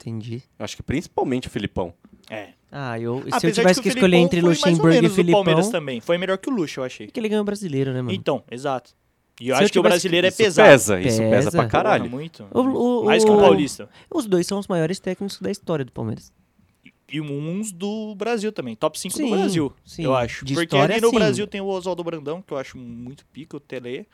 Entendi. 0.00 0.42
Acho 0.58 0.76
que 0.76 0.82
principalmente 0.82 1.46
o 1.48 1.50
Filipão. 1.50 1.94
É. 2.28 2.50
Ah, 2.70 2.98
eu, 3.00 3.22
se 3.22 3.28
Apesar 3.28 3.48
eu 3.48 3.52
tivesse 3.54 3.80
que 3.80 3.88
o 3.88 3.90
escolher 3.90 4.10
Felipão 4.16 4.24
entre 4.26 4.40
Luxemburgo 4.40 4.92
e 4.92 5.00
do 5.00 5.10
Filipão, 5.10 5.44
Palmeiras 5.44 5.70
também. 5.70 6.00
Foi 6.00 6.18
melhor 6.18 6.36
que 6.38 6.50
o 6.50 6.52
Lucha, 6.52 6.80
eu 6.80 6.84
achei. 6.84 7.06
é 7.06 7.10
que 7.10 7.18
ele 7.20 7.28
ganhou 7.28 7.42
o 7.42 7.44
brasileiro, 7.46 7.92
né, 7.92 8.02
mano? 8.02 8.12
Então, 8.12 8.42
exato. 8.50 8.90
E 9.40 9.48
eu 9.48 9.54
Se 9.56 9.60
eu 9.60 9.64
acho 9.64 9.72
que 9.72 9.78
o 9.78 9.82
brasileiro 9.82 10.26
é 10.26 10.28
isso 10.28 10.38
pesado. 10.38 10.68
pesa, 10.68 11.00
isso 11.00 11.18
pesa, 11.18 11.30
Pesa. 11.36 11.50
pra 11.52 11.66
caralho. 11.68 12.10
muito. 12.10 12.46
O- 12.52 12.60
o- 13.02 13.04
mais 13.04 13.22
que 13.24 13.30
o 13.30 13.36
o- 13.36 13.40
Paulista. 13.40 13.88
Os 14.12 14.26
dois 14.26 14.46
são 14.46 14.58
os 14.58 14.66
maiores 14.66 14.98
técnicos 14.98 15.38
da 15.40 15.50
história 15.50 15.84
do 15.84 15.92
Palmeiras. 15.92 16.32
E 17.12 17.20
uns 17.20 17.70
do 17.72 18.14
Brasil 18.16 18.50
também. 18.50 18.74
Top 18.74 18.98
5 18.98 19.16
Sim, 19.16 19.30
do 19.30 19.36
Brasil, 19.36 19.72
sim. 19.84 20.02
eu 20.04 20.14
acho. 20.14 20.44
De 20.44 20.54
Porque 20.54 20.74
história, 20.76 20.94
ali 20.96 21.00
no 21.02 21.10
sim. 21.10 21.14
Brasil 21.14 21.46
tem 21.46 21.60
o 21.60 21.66
Oswaldo 21.66 22.02
Brandão, 22.02 22.42
que 22.42 22.52
eu 22.52 22.58
acho 22.58 22.76
muito 22.76 23.24
pica, 23.26 23.56
o 23.56 23.60
Tele. 23.60 24.06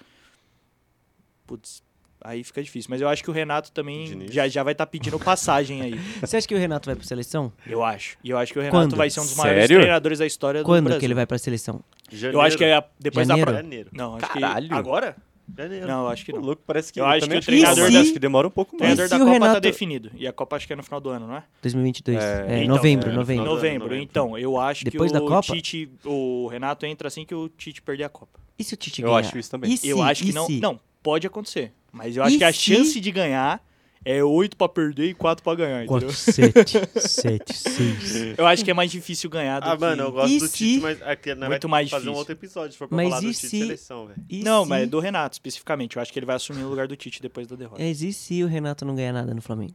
Putz, 1.47 1.83
aí 2.21 2.45
fica 2.45 2.63
difícil. 2.63 2.89
Mas 2.91 3.01
eu 3.01 3.09
acho 3.09 3.23
que 3.23 3.31
o 3.31 3.33
Renato 3.33 3.73
também 3.73 4.05
Diniz. 4.05 4.33
já, 4.33 4.47
já 4.49 4.63
vai 4.63 4.73
estar 4.73 4.87
pedindo 4.87 5.19
passagem 5.19 5.81
aí. 5.81 5.95
Você 6.21 6.37
acha 6.37 6.47
que 6.47 6.55
o 6.55 6.59
Renato 6.59 6.87
vai 6.87 6.95
pra 6.95 7.05
seleção? 7.05 7.53
Eu 7.67 7.83
acho. 7.83 8.17
E 8.23 8.31
eu 8.31 8.39
acho 8.39 8.53
que 8.53 8.59
o 8.59 8.63
Renato 8.63 8.77
Quando? 8.79 8.97
vai 8.97 9.09
ser 9.11 9.21
um 9.21 9.25
dos 9.25 9.37
maiores 9.37 9.63
Sério? 9.63 9.79
treinadores 9.81 10.19
da 10.19 10.27
história 10.27 10.61
do 10.61 10.67
Quando 10.67 10.85
Brasil. 10.85 11.01
que 11.01 11.07
ele 11.07 11.15
vai 11.15 11.27
pra 11.27 11.39
seleção? 11.39 11.81
Eu 12.11 12.41
acho 12.43 12.59
que 12.59 12.65
é 12.65 12.75
a- 12.75 12.85
depois 13.01 13.27
Janeiro? 13.27 13.51
da... 13.53 13.57
Janeiro. 13.57 13.89
Não, 13.93 14.17
acho 14.17 14.27
Caralho. 14.29 14.69
que... 14.69 14.75
Agora? 14.75 15.17
Janeiro. 15.57 15.87
Não, 15.87 16.09
acho 16.09 16.25
que 16.25 16.33
não. 16.33 16.41
louco, 16.41 16.63
parece 16.67 16.93
que 16.93 17.01
Eu 17.01 17.07
acho 17.07 17.29
que 17.29 17.37
o 17.37 17.41
treinador 17.41 17.85
mas 17.85 17.93
da- 17.95 18.01
acho 18.01 18.13
que 18.13 18.19
demora 18.19 18.47
um 18.47 18.51
pouco 18.51 18.77
O 18.77 18.79
mais. 18.79 18.95
treinador 18.95 19.07
E 19.07 19.09
da 19.11 19.17
se 19.17 19.23
o 19.23 19.27
Copa 19.27 19.39
tá 19.41 19.47
Renato- 19.47 19.61
definido. 19.61 20.11
E 20.15 20.27
a 20.27 20.33
Copa 20.33 20.57
acho 20.57 20.67
que 20.67 20.73
é 20.73 20.77
no 20.77 20.83
final 20.83 21.01
do 21.01 21.09
ano, 21.11 21.27
não 21.27 21.37
é? 21.37 21.43
2022. 21.63 22.23
É, 22.23 22.47
É, 22.49 22.63
então, 22.65 22.77
novembro, 22.77 23.09
é, 23.09 23.13
no 23.13 23.19
novembro. 23.19 23.45
Novembro. 23.45 23.79
novembro. 23.89 23.97
Então, 24.03 24.39
eu 24.39 24.59
acho 24.61 24.85
Depois 24.85 25.11
que 25.13 25.19
da 25.19 25.25
o 25.25 25.29
Copa? 25.29 25.53
Tite, 25.53 25.91
o 26.05 26.47
Renato 26.49 26.87
entra 26.87 27.09
assim 27.09 27.25
que 27.25 27.35
o 27.35 27.49
Tite 27.49 27.83
perder 27.83 28.05
a 28.05 28.09
Copa. 28.09 28.39
E 28.59 28.65
se 28.65 28.75
o 28.75 28.77
Tite 28.77 29.03
Eu 29.03 29.09
ganhar? 29.09 29.21
acho 29.21 29.39
isso 29.39 29.51
também. 29.51 29.73
E 29.73 29.77
se, 29.77 29.89
eu 29.89 30.01
acho 30.03 30.25
que 30.25 30.33
não. 30.33 30.47
se? 30.47 30.61
Não, 30.61 30.79
pode 31.03 31.27
acontecer. 31.27 31.73
Mas 31.91 32.17
eu 32.17 32.23
acho 32.23 32.35
E 32.37 32.39
que 32.39 32.45
a 32.45 32.53
se- 32.53 32.59
chance 32.61 32.99
de 33.01 33.11
ganhar 33.11 33.61
é 34.05 34.23
8 34.23 34.57
pra 34.57 34.69
perder 34.69 35.07
e 35.11 35.15
4 35.15 35.43
pra 35.43 35.55
ganhar, 35.55 35.85
entendeu? 35.85 36.09
4, 36.09 36.13
7, 36.13 36.79
7, 36.97 37.53
6. 37.55 38.39
Eu 38.39 38.47
acho 38.47 38.65
que 38.65 38.71
é 38.71 38.75
mais 38.75 38.91
difícil 38.91 39.29
ganhar 39.31 39.61
do 39.61 39.69
Ah, 39.69 39.75
que... 39.77 39.81
mano, 39.81 40.03
eu 40.05 40.13
gosto 40.13 40.33
E 40.33 40.39
do 40.39 40.47
se- 40.49 40.57
Tite, 40.57 40.81
mas 40.83 41.03
aqui 41.03 41.35
não 41.35 41.49
Muito 41.49 41.63
vai 41.69 41.71
mais 41.83 41.91
fazer 41.91 42.03
um 42.03 42.13
difícil. 42.13 42.19
outro 42.19 42.33
episódio 42.33 42.73
se 42.73 42.79
for 42.79 42.89
pra 42.89 42.97
Mas 42.97 43.09
falar 43.09 43.21
do 43.21 43.27
Tite 43.29 43.39
se- 43.49 43.59
seleção, 43.61 44.07
velho. 44.07 44.23
Não, 44.45 44.63
se... 44.65 44.69
mas 44.69 44.83
é 44.83 44.87
do 44.87 44.99
Renato, 45.01 45.35
especificamente. 45.35 45.97
Eu 45.97 46.03
acho 46.03 46.13
que 46.13 46.19
ele 46.19 46.27
vai 46.27 46.37
assumir 46.37 46.63
o 46.65 46.69
lugar 46.69 46.87
do 46.89 46.97
Tite 46.97 47.21
depois 47.23 47.47
da 47.47 47.57
derrota. 47.57 47.83
É, 47.83 47.91
e 47.91 48.13
se 48.13 48.43
o 48.43 48.47
Renato 48.47 48.85
não 48.85 48.95
ganhar 48.95 49.13
nada 49.13 49.33
no 49.35 49.41
Flamengo? 49.43 49.75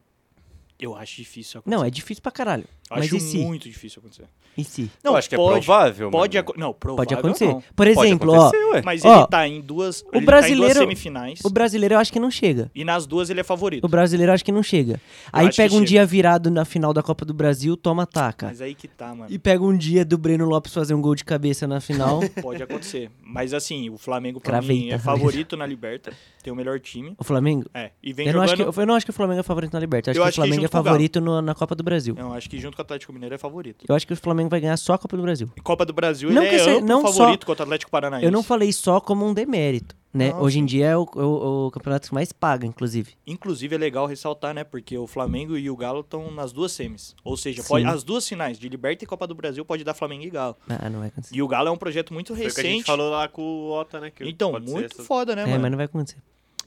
Eu 0.80 0.94
acho 0.94 1.16
difícil 1.16 1.58
acontecer. 1.58 1.76
Não, 1.76 1.84
é 1.84 1.90
difícil 1.90 2.22
pra 2.22 2.30
caralho. 2.30 2.64
Eu 2.90 2.96
Mas 2.96 3.06
acho 3.06 3.16
e 3.16 3.20
se? 3.20 3.38
muito 3.38 3.68
difícil 3.68 3.98
acontecer. 4.00 4.24
E 4.56 4.64
se? 4.64 4.90
Não, 5.04 5.12
eu 5.12 5.18
acho 5.18 5.28
que 5.28 5.34
é 5.34 5.38
pode, 5.38 5.64
provável, 5.66 6.10
Pode, 6.10 6.38
aco- 6.38 6.54
não, 6.56 6.72
provável 6.72 7.04
Pode 7.04 7.14
acontecer. 7.14 7.46
não. 7.46 7.60
Por 7.60 7.86
Pode 7.92 8.06
exemplo, 8.08 8.32
acontecer, 8.34 8.64
ó, 8.64 8.70
ué. 8.72 8.82
Mas 8.84 9.04
Ó, 9.04 9.18
ele 9.18 9.26
tá 9.28 9.46
em 9.46 9.60
duas... 9.60 10.04
ele 10.12 10.24
brasileiro- 10.24 10.62
tá 10.62 10.70
em 10.70 10.74
duas 10.74 10.78
semifinais. 10.78 11.40
o 11.44 11.50
brasileiro 11.50 11.94
eu 11.94 11.98
acho 11.98 12.12
que 12.12 12.18
não 12.18 12.30
chega. 12.30 12.70
E 12.74 12.84
nas 12.84 13.06
duas 13.06 13.28
ele 13.28 13.40
é 13.40 13.44
favorito. 13.44 13.84
O 13.84 13.88
brasileiro 13.88 14.30
eu 14.30 14.34
acho 14.34 14.44
que 14.44 14.50
não 14.50 14.62
chega. 14.62 15.00
Aí 15.32 15.46
acho 15.46 15.56
que 15.56 15.62
pega 15.62 15.74
um 15.74 15.78
chega. 15.78 15.86
dia 15.88 16.06
virado 16.06 16.50
na 16.50 16.64
final 16.64 16.94
da 16.94 17.02
Copa 17.02 17.24
do 17.24 17.34
Brasil, 17.34 17.76
toma 17.76 18.06
taca. 18.06 18.46
Mas 18.46 18.60
aí 18.62 18.74
que 18.74 18.88
tá, 18.88 19.14
mano. 19.14 19.26
E 19.30 19.38
pega 19.38 19.62
um 19.62 19.76
dia 19.76 20.04
do 20.04 20.16
Breno 20.16 20.46
Lopes 20.46 20.72
fazer 20.72 20.94
um 20.94 21.00
gol 21.02 21.14
de 21.14 21.24
cabeça 21.24 21.66
na 21.68 21.80
final. 21.80 22.20
Pode 22.40 22.62
acontecer. 22.62 23.10
Mas 23.22 23.52
assim, 23.52 23.90
o 23.90 23.98
Flamengo 23.98 24.40
pra 24.40 24.52
Cravei, 24.52 24.76
mim 24.78 24.88
é 24.90 24.92
tá? 24.96 25.00
favorito 25.00 25.56
na 25.56 25.66
Liberta. 25.66 26.12
Tem 26.42 26.52
o 26.52 26.56
melhor 26.56 26.80
time. 26.80 27.14
o 27.18 27.24
Flamengo? 27.24 27.66
É. 27.74 27.90
E 28.02 28.12
vem 28.12 28.26
Eu 28.28 28.32
não, 28.32 28.40
acho 28.42 28.56
jogando... 28.56 28.72
que, 28.72 28.80
eu 28.80 28.86
não 28.86 28.94
acho 28.94 29.04
que 29.06 29.10
o 29.10 29.14
Flamengo 29.14 29.40
é 29.40 29.42
favorito 29.42 29.72
na 29.74 29.80
Libertadores. 29.80 30.16
Eu 30.16 30.22
Eu 30.22 30.24
acho 30.24 30.28
acho 30.28 30.34
que 30.36 30.40
o 30.40 30.44
Flamengo 30.48 30.67
é 30.68 30.82
favorito 30.84 31.20
no- 31.20 31.42
na 31.42 31.54
Copa 31.54 31.74
do 31.74 31.82
Brasil. 31.82 32.14
Não, 32.18 32.32
acho 32.32 32.48
que 32.48 32.58
junto 32.58 32.76
com 32.76 32.82
o 32.82 32.84
Atlético 32.84 33.12
Mineiro 33.12 33.34
é 33.34 33.38
favorito. 33.38 33.84
Eu 33.88 33.94
acho 33.94 34.06
que 34.06 34.12
o 34.12 34.16
Flamengo 34.16 34.48
vai 34.50 34.60
ganhar 34.60 34.76
só 34.76 34.94
a 34.94 34.98
Copa 34.98 35.16
do 35.16 35.22
Brasil. 35.22 35.50
Em 35.56 35.62
Copa 35.62 35.84
do 35.84 35.92
Brasil 35.92 36.30
Não 36.30 36.42
ele 36.42 36.56
é 36.56 36.60
amplo 36.76 36.86
não 36.86 37.00
só- 37.02 37.12
favorito 37.12 37.46
contra 37.46 37.62
o 37.62 37.66
Atlético 37.66 37.90
Paranaense. 37.90 38.24
Eu 38.26 38.32
não 38.32 38.42
falei 38.42 38.72
só 38.72 39.00
como 39.00 39.26
um 39.26 39.34
demérito, 39.34 39.96
né? 40.12 40.30
Não, 40.32 40.40
Hoje 40.42 40.58
em 40.58 40.64
dia 40.66 40.86
é 40.86 40.96
o, 40.96 41.02
o- 41.14 41.66
o 41.66 41.70
campeonato 41.70 42.08
que 42.08 42.14
mais 42.14 42.32
paga, 42.32 42.66
inclusive. 42.66 43.12
Inclusive 43.26 43.74
é 43.74 43.78
legal 43.78 44.06
ressaltar, 44.06 44.54
né? 44.54 44.64
Porque 44.64 44.96
o 44.96 45.06
Flamengo 45.06 45.56
e 45.56 45.68
o 45.70 45.76
Galo 45.76 46.00
estão 46.00 46.30
nas 46.30 46.52
duas 46.52 46.72
semis. 46.72 47.14
Ou 47.24 47.36
seja, 47.36 47.62
pode- 47.62 47.84
as 47.86 48.02
duas 48.02 48.26
finais 48.28 48.58
de 48.58 48.68
Liberta 48.68 49.04
e 49.04 49.06
Copa 49.06 49.26
do 49.26 49.34
Brasil 49.34 49.64
pode 49.64 49.84
dar 49.84 49.94
Flamengo 49.94 50.24
e 50.24 50.30
Galo. 50.30 50.56
Ah, 50.68 50.88
não 50.90 51.00
vai 51.00 51.08
acontecer. 51.08 51.34
E 51.34 51.42
o 51.42 51.48
Galo 51.48 51.68
é 51.68 51.70
um 51.70 51.76
projeto 51.76 52.12
muito 52.14 52.34
Foi 52.34 52.42
que 52.44 52.46
a 52.46 52.48
gente 52.62 52.62
recente. 52.70 52.84
falou 52.86 53.10
lá 53.10 53.28
com 53.28 53.42
o 53.42 53.70
Ota, 53.70 54.00
né? 54.00 54.10
que 54.10 54.24
Então, 54.28 54.52
ser 54.54 54.60
muito 54.60 54.92
essa- 54.94 55.02
foda, 55.04 55.34
né, 55.36 55.42
é, 55.42 55.46
mano? 55.46 55.60
mas 55.62 55.70
não 55.70 55.76
vai 55.76 55.86
acontecer. 55.86 56.18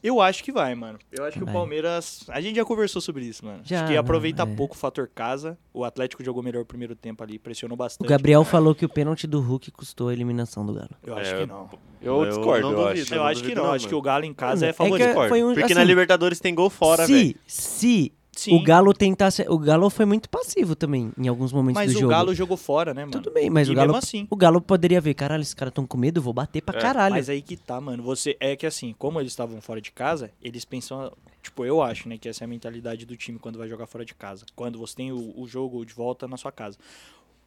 Eu 0.02 0.20
acho 0.20 0.42
que 0.42 0.50
vai, 0.50 0.74
mano. 0.74 0.98
Eu 1.12 1.24
acho 1.24 1.38
que 1.38 1.44
Vai. 1.44 1.54
o 1.54 1.56
Palmeiras. 1.56 2.24
A 2.28 2.40
gente 2.40 2.56
já 2.56 2.64
conversou 2.64 3.00
sobre 3.00 3.24
isso, 3.24 3.44
mano. 3.44 3.60
Já, 3.64 3.82
acho 3.84 3.92
que 3.92 3.96
aproveita 3.96 4.42
é. 4.42 4.46
pouco 4.46 4.74
o 4.74 4.78
fator 4.78 5.08
casa. 5.14 5.56
O 5.72 5.84
Atlético 5.84 6.24
jogou 6.24 6.42
melhor 6.42 6.62
o 6.62 6.66
primeiro 6.66 6.96
tempo 6.96 7.22
ali, 7.22 7.38
pressionou 7.38 7.74
O 7.74 7.78
bastante. 7.78 8.08
Gabriel 8.08 8.44
falou 8.44 8.74
que 8.74 8.84
o 8.84 8.88
pênalti 8.88 9.26
do 9.28 9.40
Hulk 9.40 9.70
custou 9.70 10.08
a 10.08 10.12
eliminação 10.12 10.66
do 10.66 10.74
Galo. 10.74 10.90
Eu 11.04 11.16
acho 11.16 11.34
É, 11.34 11.40
que 11.40 11.46
não. 11.46 11.70
Eu, 12.00 12.24
Eu 12.24 12.28
discordo, 12.30 12.62
não 12.62 12.70
eu 12.72 12.88
duvido. 12.88 13.02
acho. 13.02 13.14
Eu 13.14 13.22
acho 13.22 13.44
que 13.44 13.54
não. 13.54 13.64
não, 13.64 13.72
acho 13.72 13.84
que 13.86 13.92
mano. 13.92 13.98
o 13.98 14.02
Galo 14.02 14.24
em 14.24 14.34
casa 14.34 14.66
é, 14.66 14.68
É 14.70 14.72
favorito. 14.72 15.06
que 15.06 15.28
foi 15.28 15.44
um, 15.44 15.48
Porque 15.48 15.64
assim, 15.64 15.74
na 15.74 15.84
Libertadores 15.84 16.40
tem 16.40 16.52
gol 16.54 16.68
fora, 16.68 17.06
velho. 17.06 17.18
se, 17.18 17.36
se 17.46 18.12
Sim, 18.34 18.56
o 18.56 18.62
Galo 18.62 18.94
tentasse... 18.94 19.44
O 19.48 19.58
Galo 19.58 19.90
foi 19.90 20.06
muito 20.06 20.28
passivo 20.28 20.74
também, 20.74 21.12
em 21.18 21.28
alguns 21.28 21.52
momentos 21.52 21.82
mas 21.82 21.92
do 21.92 21.96
o 21.98 22.00
jogo. 22.00 22.10
Galo 22.10 22.34
jogou 22.34 22.56
fora, 22.56 22.94
né, 22.94 23.02
mano? 23.04 23.12
Tudo 23.12 23.30
bem, 23.30 23.50
mas 23.50 23.68
e 23.68 23.72
o 23.72 23.74
Galo... 23.74 23.88
mesmo 23.88 23.98
assim. 23.98 24.26
O 24.30 24.36
Galo 24.36 24.60
poderia 24.60 25.00
ver, 25.00 25.14
caralho, 25.14 25.42
esses 25.42 25.52
caras 25.54 25.70
estão 25.70 25.86
com 25.86 25.98
medo, 25.98 26.18
eu 26.18 26.22
vou 26.22 26.32
bater 26.32 26.62
pra 26.62 26.78
É, 26.78 26.80
caralho. 26.82 27.14
Mas 27.14 27.28
aí 27.28 27.42
que 27.42 27.56
tá, 27.56 27.80
mano. 27.80 28.02
Você 28.02 28.36
é 28.40 28.56
que 28.56 28.64
assim, 28.66 28.94
como 28.98 29.20
eles 29.20 29.32
estavam 29.32 29.60
fora 29.60 29.80
de 29.80 29.92
casa, 29.92 30.30
eles 30.42 30.64
pensam, 30.64 31.12
tipo, 31.42 31.64
eu 31.64 31.82
acho, 31.82 32.08
né, 32.08 32.16
que 32.16 32.28
essa 32.28 32.42
é 32.42 32.46
a 32.46 32.48
mentalidade 32.48 33.04
do 33.04 33.16
time 33.16 33.38
quando 33.38 33.58
vai 33.58 33.68
jogar 33.68 33.86
fora 33.86 34.04
de 34.04 34.14
casa. 34.14 34.46
Quando 34.56 34.78
você 34.78 34.96
tem 34.96 35.12
o, 35.12 35.34
o 35.38 35.46
jogo 35.46 35.84
de 35.84 35.92
volta 35.92 36.26
na 36.26 36.38
sua 36.38 36.50
casa. 36.50 36.78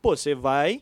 Pô, 0.01 0.15
você 0.15 0.35
vai 0.35 0.81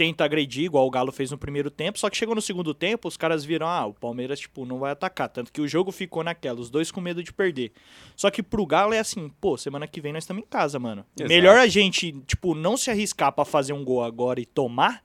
tenta 0.00 0.24
agredir, 0.24 0.64
igual 0.64 0.86
o 0.86 0.90
Galo 0.90 1.12
fez 1.12 1.30
no 1.30 1.36
primeiro 1.36 1.70
tempo, 1.70 1.98
só 1.98 2.08
que 2.08 2.16
chegou 2.16 2.34
no 2.34 2.40
segundo 2.40 2.72
tempo, 2.72 3.06
os 3.06 3.18
caras 3.18 3.44
viram, 3.44 3.66
ah, 3.66 3.84
o 3.84 3.92
Palmeiras, 3.92 4.40
tipo, 4.40 4.64
não 4.64 4.78
vai 4.78 4.92
atacar. 4.92 5.28
Tanto 5.28 5.52
que 5.52 5.60
o 5.60 5.68
jogo 5.68 5.92
ficou 5.92 6.24
naquela, 6.24 6.58
os 6.58 6.70
dois 6.70 6.90
com 6.90 7.02
medo 7.02 7.22
de 7.22 7.30
perder. 7.30 7.70
Só 8.16 8.30
que 8.30 8.42
pro 8.42 8.64
Galo 8.64 8.94
é 8.94 8.98
assim, 8.98 9.30
pô, 9.42 9.58
semana 9.58 9.86
que 9.86 10.00
vem 10.00 10.10
nós 10.10 10.22
estamos 10.22 10.42
em 10.42 10.46
casa, 10.46 10.78
mano. 10.78 11.04
Exato. 11.14 11.28
Melhor 11.28 11.58
a 11.58 11.66
gente, 11.66 12.12
tipo, 12.26 12.54
não 12.54 12.78
se 12.78 12.90
arriscar 12.90 13.30
pra 13.30 13.44
fazer 13.44 13.74
um 13.74 13.84
gol 13.84 14.02
agora 14.02 14.40
e 14.40 14.46
tomar, 14.46 15.04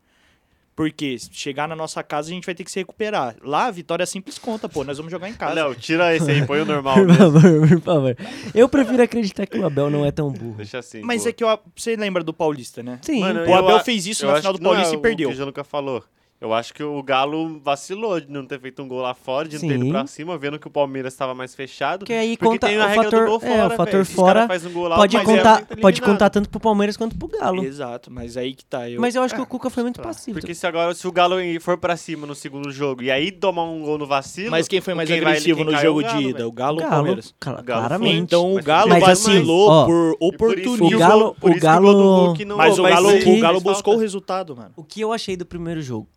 porque 0.75 1.15
chegar 1.31 1.67
na 1.67 1.75
nossa 1.75 2.03
casa 2.03 2.29
a 2.29 2.33
gente 2.33 2.45
vai 2.45 2.53
ter 2.53 2.63
que 2.63 2.71
se 2.71 2.79
recuperar. 2.79 3.35
Lá 3.41 3.67
a 3.67 3.71
vitória 3.71 4.05
simples 4.05 4.37
conta, 4.37 4.67
pô, 4.67 4.83
nós 4.83 4.97
vamos 4.97 5.11
jogar 5.11 5.29
em 5.29 5.33
casa. 5.33 5.53
Léo, 5.53 5.73
tira 5.75 6.13
esse 6.15 6.29
aí, 6.29 6.45
põe 6.45 6.59
o 6.59 6.65
normal 6.65 6.95
Por 6.95 7.15
favor, 7.15 7.41
por 7.69 7.81
favor. 7.81 8.17
Eu 8.53 8.67
prefiro 8.67 9.01
acreditar 9.01 9.45
que 9.45 9.57
o 9.57 9.65
Abel 9.65 9.89
não 9.89 10.05
é 10.05 10.11
tão 10.11 10.29
burro. 10.31 10.55
Deixa 10.57 10.79
assim. 10.79 11.01
Mas 11.01 11.21
boa. 11.21 11.29
é 11.29 11.33
que 11.33 11.43
eu, 11.43 11.59
você 11.75 11.95
lembra 11.95 12.23
do 12.23 12.33
Paulista, 12.33 12.83
né? 12.83 12.99
Sim. 13.01 13.21
Mano, 13.21 13.47
O 13.49 13.53
Abel 13.53 13.77
a- 13.77 13.83
fez 13.83 14.05
isso 14.05 14.25
na 14.25 14.35
final 14.35 14.51
do 14.53 14.59
que 14.59 14.63
não 14.65 14.71
é 14.71 14.75
Paulista 14.75 14.95
e 14.95 14.97
o 14.97 15.01
perdeu. 15.01 15.29
que 15.29 15.35
o 15.35 15.37
Januca 15.37 15.63
falou. 15.63 16.03
Eu 16.45 16.53
acho 16.53 16.71
que 16.75 16.83
o 16.83 17.01
Galo 17.01 17.59
vacilou 17.63 18.21
de 18.21 18.29
não 18.31 18.45
ter 18.45 18.59
feito 18.59 18.79
um 18.83 18.87
gol 18.87 19.01
lá 19.01 19.15
fora, 19.15 19.47
de 19.47 19.55
não 19.55 19.61
ter 19.67 19.67
Sim. 19.79 19.81
ido 19.85 19.89
pra 19.89 20.05
cima, 20.05 20.37
vendo 20.37 20.59
que 20.59 20.67
o 20.67 20.69
Palmeiras 20.69 21.11
estava 21.11 21.33
mais 21.33 21.55
fechado. 21.55 21.99
Porque 21.99 22.13
aí 22.13 22.37
Porque 22.37 22.51
conta 22.51 22.67
tem 22.67 22.77
a 22.79 22.85
o 22.85 22.87
regra 22.87 23.03
fator, 23.05 23.19
do 23.21 23.25
gol 23.31 23.39
é, 23.41 23.47
fora, 23.47 23.67
o 23.73 23.77
fator 23.77 24.05
fora 24.05 24.47
um 24.65 24.71
gol 24.71 24.87
lá, 24.87 24.95
pode 24.95 25.17
é 25.17 25.23
contar, 25.23 25.55
muito 25.55 25.81
pode 25.81 26.01
contar 26.03 26.29
tanto 26.29 26.47
pro 26.49 26.59
Palmeiras 26.59 26.95
quanto 26.95 27.17
pro 27.17 27.27
Galo. 27.27 27.63
Exato, 27.63 28.11
mas 28.11 28.37
aí 28.37 28.53
que 28.53 28.63
tá. 28.63 28.87
Eu... 28.87 29.01
Mas 29.01 29.15
eu 29.15 29.23
acho 29.23 29.33
que 29.33 29.39
É, 29.39 29.43
o 29.43 29.47
Cuca 29.47 29.71
foi 29.71 29.81
muito 29.81 29.99
passivo. 30.01 30.39
Porque 30.39 30.53
se 30.53 30.67
agora, 30.67 30.93
se 30.93 31.07
o 31.07 31.11
Galo 31.11 31.35
for 31.61 31.79
pra 31.79 31.97
cima 31.97 32.27
no 32.27 32.35
segundo 32.35 32.71
jogo 32.71 33.01
e 33.01 33.09
aí 33.09 33.31
tomar 33.31 33.63
um 33.63 33.81
gol 33.81 33.97
no 33.97 34.05
vacilo. 34.05 34.51
Mas 34.51 34.67
quem 34.67 34.81
foi 34.81 34.93
mais 34.93 35.09
quem 35.09 35.19
vai- 35.21 35.31
agressivo 35.31 35.57
quem 35.57 35.65
no 35.65 35.73
é 35.73 35.81
jogo 35.81 36.01
Galo, 36.03 36.17
de 36.21 36.29
ida? 36.29 36.47
O 36.47 36.51
Galo 36.51 36.79
ou 36.81 36.85
o 36.85 36.89
Palmeiras? 36.89 37.33
Galo 37.41 37.57
foi. 37.57 37.65
claramente. 37.65 38.17
Então 38.17 38.53
o 38.55 38.61
Galo 38.61 38.89
mas 38.89 39.03
vacilou 39.03 39.69
ó, 39.69 39.85
por 39.85 39.95
por 39.95 40.57
isso 40.59 40.73
oportunismo. 40.75 40.89
que 40.89 40.95
O 40.95 40.99
Galo- 40.99 41.35
o 41.41 41.49
isso 41.49 41.59
que 41.59 41.59
gol 41.59 41.59
do 41.59 41.59
Galo- 41.59 42.57
Mas 42.57 42.77
o 42.77 42.83
vai 42.83 42.91
Galo, 42.93 43.61
buscou 43.61 43.95
o 43.95 43.97
resultado, 43.97 44.55
mano. 44.55 44.71
O 44.75 44.83
que 44.83 45.01
eu 45.01 45.11
achei 45.11 45.35
do 45.35 45.45
primeiro 45.45 45.81
jogo? 45.81 46.07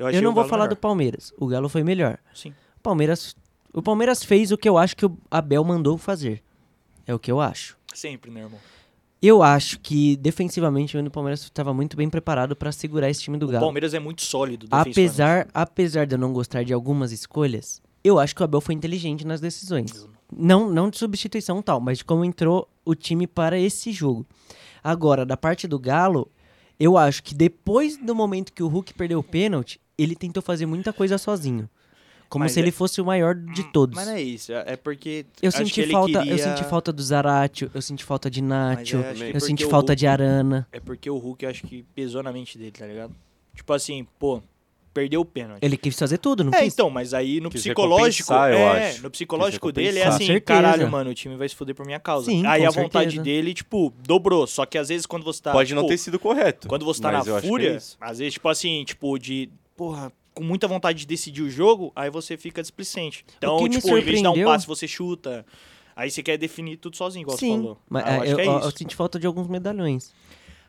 Eu, 0.00 0.06
achei 0.06 0.20
não 0.20 0.30
o 0.30 0.34
vou 0.34 0.44
falar 0.46 0.64
melhor. 0.64 0.74
do 0.74 0.80
Palmeiras. 0.80 1.32
O 1.38 1.46
Galo 1.46 1.68
foi 1.68 1.84
melhor. 1.84 2.18
Sim. 2.34 2.54
O 2.78 2.80
Palmeiras, 2.82 3.36
o 3.72 3.82
Palmeiras 3.82 4.24
fez 4.24 4.50
o 4.50 4.56
que 4.56 4.68
eu 4.68 4.78
acho 4.78 4.96
que 4.96 5.04
o 5.04 5.16
Abel 5.30 5.62
mandou 5.62 5.98
fazer. 5.98 6.42
É 7.06 7.14
o 7.14 7.18
que 7.18 7.30
eu 7.30 7.40
acho. 7.40 7.76
Sempre, 7.94 8.30
né, 8.30 8.40
irmão? 8.40 8.58
Eu 9.22 9.42
acho 9.42 9.78
que 9.80 10.16
defensivamente 10.16 10.96
o 10.96 11.10
Palmeiras 11.10 11.42
estava 11.42 11.74
muito 11.74 11.94
bem 11.94 12.08
preparado 12.08 12.56
para 12.56 12.72
segurar 12.72 13.10
esse 13.10 13.20
time 13.20 13.36
do 13.36 13.44
O 13.44 13.48
Galo. 13.50 13.66
Palmeiras 13.66 13.92
é 13.92 13.98
muito 13.98 14.22
sólido. 14.22 14.66
defensivamente. 14.66 14.98
Apesar, 14.98 15.48
apesar 15.52 16.06
de 16.06 16.14
eu 16.14 16.18
não 16.18 16.32
gostar 16.32 16.64
de 16.64 16.72
algumas 16.72 17.12
escolhas, 17.12 17.82
eu 18.02 18.18
acho 18.18 18.34
que 18.34 18.40
o 18.40 18.44
Abel 18.44 18.62
foi 18.62 18.74
inteligente 18.74 19.26
nas 19.26 19.40
decisões. 19.40 20.08
Não, 20.34 20.70
não 20.70 20.88
de 20.88 20.96
substituição 20.96 21.58
e 21.58 21.62
tal, 21.62 21.78
mas 21.80 21.98
de 21.98 22.04
como 22.04 22.24
entrou 22.24 22.66
o 22.84 22.94
time 22.94 23.26
para 23.26 23.58
esse 23.58 23.92
jogo. 23.92 24.24
Agora, 24.82 25.26
da 25.26 25.36
parte 25.36 25.68
do 25.68 25.78
Galo, 25.78 26.30
eu 26.78 26.96
acho 26.96 27.22
que 27.22 27.34
depois 27.34 27.98
do 27.98 28.14
momento 28.14 28.54
que 28.54 28.62
o 28.62 28.68
Hulk 28.68 28.94
perdeu 28.94 29.18
o 29.18 29.22
pênalti, 29.22 29.78
ele 30.02 30.14
tentou 30.14 30.42
fazer 30.42 30.66
muita 30.66 30.92
coisa 30.92 31.18
sozinho. 31.18 31.68
Como 32.28 32.44
Mas 32.44 32.52
se 32.52 32.60
é- 32.60 32.62
ele 32.62 32.70
fosse 32.70 33.00
o 33.00 33.04
maior 33.04 33.34
de 33.34 33.64
todos. 33.72 33.96
Mas 33.96 34.06
não 34.06 34.14
é 34.14 34.22
isso. 34.22 34.52
É 34.52 34.76
porque. 34.76 35.26
Eu 35.42 35.48
acho 35.48 35.58
que 35.58 35.64
senti 35.64 35.80
ele 35.80 35.90
falta, 35.92 36.18
queria- 36.20 36.32
eu 36.32 36.38
senti 36.38 36.64
falta 36.64 36.92
do 36.92 37.02
Zaratio, 37.02 37.70
eu 37.74 37.82
senti 37.82 38.04
falta 38.04 38.30
de 38.30 38.40
Nacho, 38.40 38.98
é, 38.98 39.00
eu 39.10 39.14
porque 39.14 39.40
senti 39.40 39.64
falta 39.64 39.92
Hulk- 39.92 39.96
de 39.98 40.06
Arana. 40.06 40.68
É 40.70 40.78
porque 40.78 41.10
o 41.10 41.18
Hulk 41.18 41.44
eu 41.44 41.50
acho 41.50 41.66
que 41.66 41.82
pesou 41.94 42.22
na 42.22 42.30
mente 42.32 42.56
dele, 42.56 42.70
tá 42.70 42.86
ligado? 42.86 43.12
Tipo 43.52 43.72
assim, 43.72 44.06
pô, 44.16 44.40
perdeu 44.94 45.20
o 45.22 45.24
pênalti. 45.24 45.58
Ele 45.60 45.76
quis 45.76 45.98
fazer 45.98 46.18
tudo, 46.18 46.44
não 46.44 46.54
É, 46.54 46.62
quis? 46.62 46.72
então, 46.72 46.88
mas 46.88 47.12
aí 47.14 47.40
no 47.40 47.50
Quis 47.50 47.62
psicológico, 47.62 48.32
eu 48.32 48.38
é, 48.38 48.90
acho. 48.90 49.02
no 49.02 49.10
psicológico 49.10 49.72
dele 49.72 49.98
é 49.98 50.06
assim, 50.06 50.38
caralho, 50.40 50.88
mano, 50.88 51.10
o 51.10 51.14
time 51.14 51.34
vai 51.34 51.48
se 51.48 51.56
fuder 51.56 51.74
por 51.74 51.84
minha 51.84 51.98
causa. 51.98 52.26
Sim, 52.26 52.46
aí 52.46 52.62
com 52.62 52.68
a 52.68 52.70
vontade 52.70 53.16
certeza. 53.16 53.22
dele, 53.24 53.52
tipo, 53.54 53.92
dobrou. 54.06 54.46
Só 54.46 54.64
que 54.64 54.78
às 54.78 54.88
vezes 54.88 55.04
quando 55.04 55.24
você 55.24 55.42
tá. 55.42 55.50
Pode 55.50 55.74
não 55.74 55.82
tipo, 55.82 55.88
ter 55.90 55.98
sido 55.98 56.16
correto. 56.16 56.68
Quando 56.68 56.84
você 56.84 57.02
tá 57.02 57.08
eu 57.12 57.24
na 57.24 57.38
é 57.38 57.42
fúria, 57.42 57.78
às 58.00 58.18
vezes, 58.18 58.34
tipo 58.34 58.48
assim, 58.48 58.84
tipo, 58.84 59.18
de. 59.18 59.50
Porra, 59.80 60.12
com 60.34 60.44
muita 60.44 60.68
vontade 60.68 60.98
de 60.98 61.06
decidir 61.06 61.40
o 61.40 61.48
jogo, 61.48 61.90
aí 61.96 62.10
você 62.10 62.36
fica 62.36 62.60
displicente. 62.60 63.24
Então, 63.38 63.66
tipo, 63.66 63.88
em 63.96 64.02
vez 64.02 64.18
de 64.18 64.22
dar 64.22 64.30
um 64.32 64.44
passe, 64.44 64.66
você 64.66 64.86
chuta. 64.86 65.42
Aí 65.96 66.10
você 66.10 66.22
quer 66.22 66.36
definir 66.36 66.76
tudo 66.76 66.98
sozinho, 66.98 67.22
igual 67.22 67.38
você 67.38 67.46
Sim, 67.46 67.56
falou. 67.56 67.78
mas 67.88 68.04
Ah, 68.04 68.08
eu 68.08 68.12
é, 68.12 68.16
acho 68.20 68.30
eu, 68.32 68.36
que 68.36 68.42
é 68.42 68.46
eu- 68.46 68.58
isso. 68.58 68.66
eu 68.66 68.70
senti 68.76 68.94
falta 68.94 69.18
de 69.18 69.26
alguns 69.26 69.48
medalhões. 69.48 70.12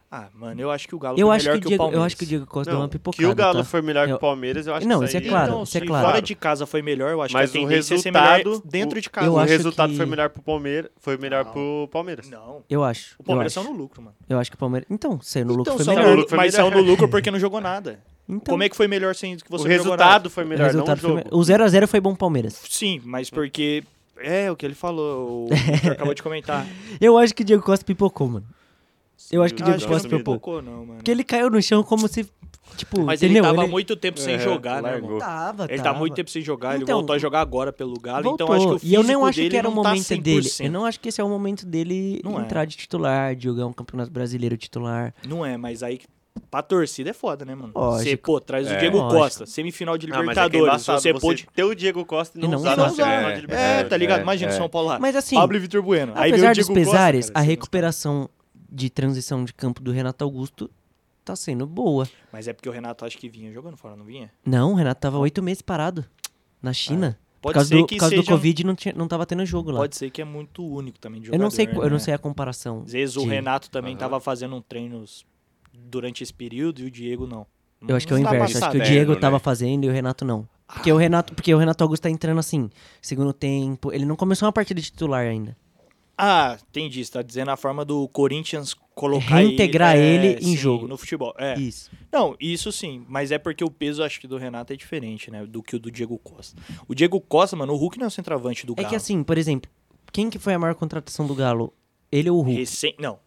Ah, 0.10 0.28
mano, 0.34 0.60
eu 0.62 0.69
acho 0.71 0.88
que 0.89 0.95
o 0.95 1.00
Galo 1.00 1.17
Eu 1.19 1.28
foi 1.28 1.36
acho 1.38 1.45
melhor 1.45 1.56
que, 1.56 1.62
que, 1.62 1.67
o 1.67 1.69
Diego, 1.69 1.84
o 1.84 1.86
eu 1.86 1.89
Palmeiras. 1.91 2.06
acho 2.06 2.17
que 2.17 2.24
o 2.24 2.28
Diego 2.28 2.45
Costa 2.45 2.69
deu 2.71 2.78
Não, 2.80 2.84
uma 2.86 2.89
pipocada. 2.89 3.24
que 3.24 3.32
o 3.32 3.36
Galo 3.36 3.58
tá? 3.60 3.63
foi 3.65 3.82
melhor 3.82 4.08
que 4.08 4.13
o 4.13 4.19
Palmeiras, 4.19 4.67
eu 4.67 4.76
acho 4.76 4.86
Não, 4.88 5.00
que 5.00 5.06
isso 5.06 5.17
é 5.17 5.21
claro, 5.21 5.52
Então, 5.52 5.63
isso 5.63 5.78
é 5.78 5.80
se 5.82 5.86
claro. 5.88 6.06
fora 6.08 6.21
de 6.21 6.36
casa 6.36 6.65
foi 6.65 6.82
melhor, 6.82 7.12
eu 7.12 7.21
acho 7.21 7.34
Mas 7.34 7.52
que 7.52 7.58
a 7.58 7.62
o 7.62 7.65
é 7.71 7.76
resultado- 7.76 8.62
dentro 8.65 9.00
de 9.02 9.10
casa. 9.10 9.28
eu 9.28 9.34
o 9.34 9.38
resultado 9.43 9.91
que- 9.91 9.97
foi 9.97 10.06
melhor 10.06 10.30
pro 10.30 10.41
Palmeiras, 10.41 10.91
foi 10.97 11.17
melhor 11.17 11.45
Não. 11.45 11.52
pro 11.54 11.89
Palmeiras. 11.93 12.30
Não, 12.30 12.62
Eu 12.69 12.84
acho. 12.84 13.15
o 13.19 13.24
Palmeiras 13.24 13.54
saiu 13.54 13.65
no 13.65 13.71
lucro, 13.71 14.02
mano. 14.02 14.15
Eu 14.28 14.38
acho 14.39 14.50
que 14.52 14.56
o 14.56 14.60
Palmeiras. 14.60 14.86
Então, 14.91 15.19
saiu 15.21 15.45
no 15.45 15.54
lucro 15.54 15.74
Então, 15.76 15.86
foi 15.86 15.95
melhor. 15.95 16.10
no 16.10 16.15
lucro 16.15 16.30
foi 16.30 16.38
mas 16.38 16.54
melhor. 16.56 16.69
saiu 16.71 16.82
no 16.84 16.89
lucro 16.89 17.08
porque 17.10 17.32
não 17.32 17.39
jogou 17.39 17.62
nada. 17.62 18.04
Então, 18.32 18.54
Como 18.54 18.63
é 18.63 18.70
que 18.70 18.76
foi 18.76 18.88
melhor 18.88 19.13
sem 19.13 19.36
que 19.38 19.50
você 19.52 19.63
o 19.65 19.67
não 19.67 19.76
resultado 19.76 20.30
foi 20.30 20.44
o 20.44 20.48
melhor, 20.48 20.60
não 20.74 20.84
o 20.84 20.86
resultado 20.86 21.00
foi 21.02 21.10
jogo. 21.10 21.22
me- 21.24 21.38
O 21.38 21.41
0x0 21.44 21.88
foi 21.88 22.00
bom 22.00 22.15
Palmeiras. 22.15 22.62
Sim, 22.70 23.02
mas 23.04 23.30
porque... 23.30 23.84
É, 24.24 24.52
o 24.52 24.56
que 24.56 24.65
ele 24.65 24.76
falou, 24.76 25.46
o 25.46 25.50
Victor 25.56 25.91
acabou 25.94 26.13
de 26.13 26.22
comentar. 26.22 26.65
Eu 27.00 27.17
acho 27.17 27.34
que 27.34 27.41
o 27.41 27.46
Diego 27.46 27.63
Costa 27.63 27.84
pipocou, 27.84 28.28
mano. 28.28 28.46
Eu 29.32 29.41
acho 29.44 29.54
que 29.54 29.62
o 29.62 29.65
Diego 29.65 29.80
que 29.82 29.88
Costa 29.88 30.08
ele 30.08 30.13
não 30.13 30.20
pipocou. 30.20 30.62
não, 30.62 30.78
mano. 30.86 30.94
Porque 30.96 31.10
ele 31.12 31.24
caiu 31.24 31.50
no 31.50 31.62
chão 31.62 31.82
como 31.84 32.08
se. 32.08 32.30
Tipo, 32.78 33.02
Mas 33.04 33.22
entendeu? 33.22 33.44
ele 33.44 33.54
tava 33.56 33.67
há 33.67 33.70
muito 33.70 33.96
tempo 33.96 34.20
sem 34.20 34.36
É, 34.36 34.39
jogar, 34.39 34.82
né, 34.82 34.91
largou. 34.91 35.15
irmão? 35.15 35.20
Tava, 35.20 35.65
Ele 35.65 35.78
tá 35.78 35.84
tava. 35.86 36.00
muito 36.00 36.13
tempo 36.13 36.30
sem 36.30 36.41
jogar, 36.41 36.76
ele 36.76 36.84
Então, 36.84 36.98
voltou 37.00 37.15
a 37.15 37.20
jogar 37.20 37.41
agora 37.41 37.74
pelo 37.74 38.00
Galo, 38.00 38.24
Voltou. 38.24 38.48
então 38.48 38.56
acho 38.56 38.80
que 38.80 38.86
o 38.86 38.89
e 38.89 38.94
eu 38.94 39.04
não 39.04 39.26
acho 39.26 39.38
dele 39.39 39.50
que 39.50 39.58
era 39.58 39.67
o 39.67 39.76
não 39.76 39.84
tá 39.84 39.89
momento 39.89 40.17
dele. 40.22 40.41
100%. 40.48 40.65
Eu 40.65 40.72
não 40.72 40.86
acho 40.86 41.00
que 41.00 41.10
esse 41.10 41.20
é 41.20 41.24
o 41.24 41.28
momento 41.30 41.65
dele 41.65 42.22
Não 42.24 42.39
é. 42.39 42.44
entrar 42.44 42.63
de 42.65 42.78
titular, 42.78 43.36
de 43.36 43.44
jogar 43.46 43.65
um 43.65 43.74
campeonato 43.74 44.10
brasileiro 44.12 44.56
titular. 44.56 45.13
Não 45.28 45.46
é, 45.46 45.58
mas 45.58 45.84
aí 45.84 46.00
pra 46.50 46.62
torcida 46.62 47.10
é 47.10 47.13
foda, 47.13 47.44
né, 47.46 47.54
mano? 47.56 47.74
Você, 47.74 48.15
pô, 48.17 48.39
traz 48.39 48.67
o 48.67 48.72
É. 48.74 48.78
Diego 48.78 48.98
Lógico. 48.98 49.20
Costa, 49.20 49.46
semifinal 49.46 49.98
de 49.98 50.08
Ah, 50.08 50.10
mas 50.10 50.20
é 50.20 50.20
é 50.20 50.44
Libertadores, 50.44 50.67
embaçado 50.74 51.02
você 51.02 51.13
você 51.13 51.20
pôde... 51.20 51.48
ter 51.54 51.63
o 51.63 51.76
Diego 51.76 52.06
Costa 52.06 52.38
e 52.38 52.41
não, 52.41 52.48
E 52.48 52.52
não 52.52 52.58
usar 52.60 52.78
na 52.78 52.84
semifinal 52.89 53.10
É, 53.12 53.24
de 53.34 53.38
É, 53.38 53.41
Libertadores. 53.41 53.89
tá 53.89 53.98
ligado? 53.98 54.20
É, 54.20 54.24
Imagina 54.24 54.52
é. 54.52 54.56
São 54.58 54.70
Paulo 54.70 54.88
lá. 54.89 55.00
Mas 55.00 55.15
assim, 55.15 55.36
Pablo 55.36 55.58
e 55.58 55.60
Vitor 55.60 55.82
Bueno. 55.82 56.13
Aí 56.15 56.32
apesar 56.32 56.38
veio 56.38 56.52
o 56.52 56.56
dos 56.56 56.65
Diego 56.65 56.80
Costa, 56.80 56.91
pesares, 56.91 57.30
cara, 57.30 57.39
a 57.39 57.41
recuperação 57.44 58.30
de 58.70 58.89
transição 58.89 59.44
de 59.44 59.54
campo 59.54 59.82
do 59.82 59.91
Renato 59.91 60.24
Augusto 60.24 60.70
tá 61.26 61.36
sendo 61.36 61.65
boa. 61.67 62.08
Mas 62.32 62.48
é 62.48 62.54
porque 62.54 62.67
o 62.70 62.72
Renato 62.72 63.06
acho 63.06 63.17
que 63.17 63.28
vinha 63.30 63.52
jogando 63.52 63.78
fora, 63.78 63.96
não 63.96 64.06
vinha? 64.06 64.32
Não, 64.46 64.72
o 64.72 64.76
Renato 64.76 65.02
tava 65.02 65.17
oito 65.20 65.41
meses 65.44 65.62
parado 65.62 66.06
na 66.62 66.72
China. 66.74 67.17
por 67.41 67.50
Pode 67.50 67.54
causa, 67.56 67.70
ser 67.70 67.76
do, 67.76 67.86
que 67.86 67.96
por 67.96 68.00
causa 68.00 68.15
do 68.15 68.22
seja... 68.22 68.32
Covid 68.32 68.63
não, 68.65 68.76
tinha, 68.76 68.94
não 68.96 69.08
tava 69.08 69.26
tendo 69.26 69.46
jogo 69.46 69.72
lá. 69.72 69.80
Pode 69.82 69.96
ser 69.98 70.10
que 70.10 70.22
é 70.22 70.26
muito 70.26 70.63
único 70.65 70.98
também 71.00 71.20
de 71.22 71.28
eu 71.28 71.32
jogador, 71.34 71.44
não 71.44 71.52
sei, 71.52 71.67
eu 71.67 71.82
né? 71.84 71.89
não 71.89 72.00
sei 72.00 72.13
a 72.13 72.17
comparação. 72.17 72.84
Às 72.86 72.94
vezes 72.94 73.17
o 73.17 73.22
de- 73.22 73.28
Renato 73.30 73.70
também 73.70 73.91
Aham. 73.94 74.00
tava 74.00 74.20
fazendo 74.20 74.56
um 74.56 74.62
treinos 74.62 75.26
durante 75.74 76.24
esse 76.24 76.34
período 76.34 76.82
e 76.82 76.86
o 76.86 76.92
Diego 76.92 77.26
não. 77.28 77.46
Eu 77.88 77.96
acho 77.96 78.08
que 78.08 78.14
é 78.14 78.18
o 78.18 78.24
tá 78.24 78.36
inverso. 78.36 78.58
Acho 78.58 78.72
que 78.72 78.78
o 78.78 78.84
Diego 78.84 79.14
né? 79.14 79.20
tava 79.20 79.40
fazendo 79.40 79.86
e 79.86 79.90
o 79.90 79.92
Renato 79.92 80.24
não. 80.24 80.48
Porque 80.68 80.92
o 80.92 80.98
Renato, 80.98 81.34
porque 81.34 81.54
o 81.54 81.58
Renato 81.58 81.84
Augusto 81.84 82.04
tá 82.04 82.10
entrando 82.10 82.40
assim, 82.40 82.70
segundo 83.02 83.34
tempo. 83.34 83.92
Ele 83.92 84.06
não 84.06 84.16
começou 84.16 84.46
uma 84.46 84.54
partida 84.54 84.80
de 84.80 84.90
titular 84.90 85.26
ainda. 85.26 85.58
Ah, 86.18 86.58
entendi. 86.70 87.04
Você 87.04 87.12
tá 87.12 87.22
dizendo 87.22 87.50
a 87.50 87.58
forma 87.58 87.84
do 87.84 88.08
Corinthians 88.10 88.76
colocar 88.94 89.38
Reintegrar 89.38 89.98
ele, 89.98 90.28
ele 90.28 90.40
em 90.40 90.52
sim, 90.52 90.58
jogo. 90.58 90.88
no 90.88 90.98
futebol. 90.98 91.34
É. 91.38 91.58
Isso. 91.60 91.90
Não, 92.12 92.36
isso 92.40 92.72
sim, 92.72 93.04
mas 93.10 93.32
é 93.32 93.40
porque 93.40 93.64
o 93.64 93.72
peso 93.72 94.04
acho 94.04 94.20
que 94.20 94.28
do 94.28 94.38
Renato 94.38 94.72
é 94.72 94.76
diferente, 94.76 95.32
né, 95.32 95.46
do 95.46 95.64
que 95.64 95.76
o 95.76 95.80
do 95.80 95.90
Diego 95.90 96.20
Costa. 96.20 96.62
O 96.88 96.94
Diego 96.94 97.20
Costa, 97.20 97.56
mano, 97.56 97.74
o 97.74 97.76
Hulk 97.76 97.98
não 97.98 98.06
é 98.06 98.08
o 98.08 98.12
centroavante 98.12 98.66
do 98.66 98.74
É 98.74 98.76
Galo. 98.76 98.90
que 98.90 98.96
assim, 98.96 99.24
por 99.24 99.38
exemplo, 99.38 99.72
quem 100.12 100.30
que 100.30 100.38
foi 100.38 100.54
a 100.54 100.60
maior 100.60 100.76
contratação 100.76 101.26
do 101.26 101.34
Galo? 101.34 101.74
Ele 102.12 102.30
ou 102.30 102.38
o 102.38 102.42
Hulk? 102.42 102.60
Recém, 102.60 102.96
não. 103.00 103.18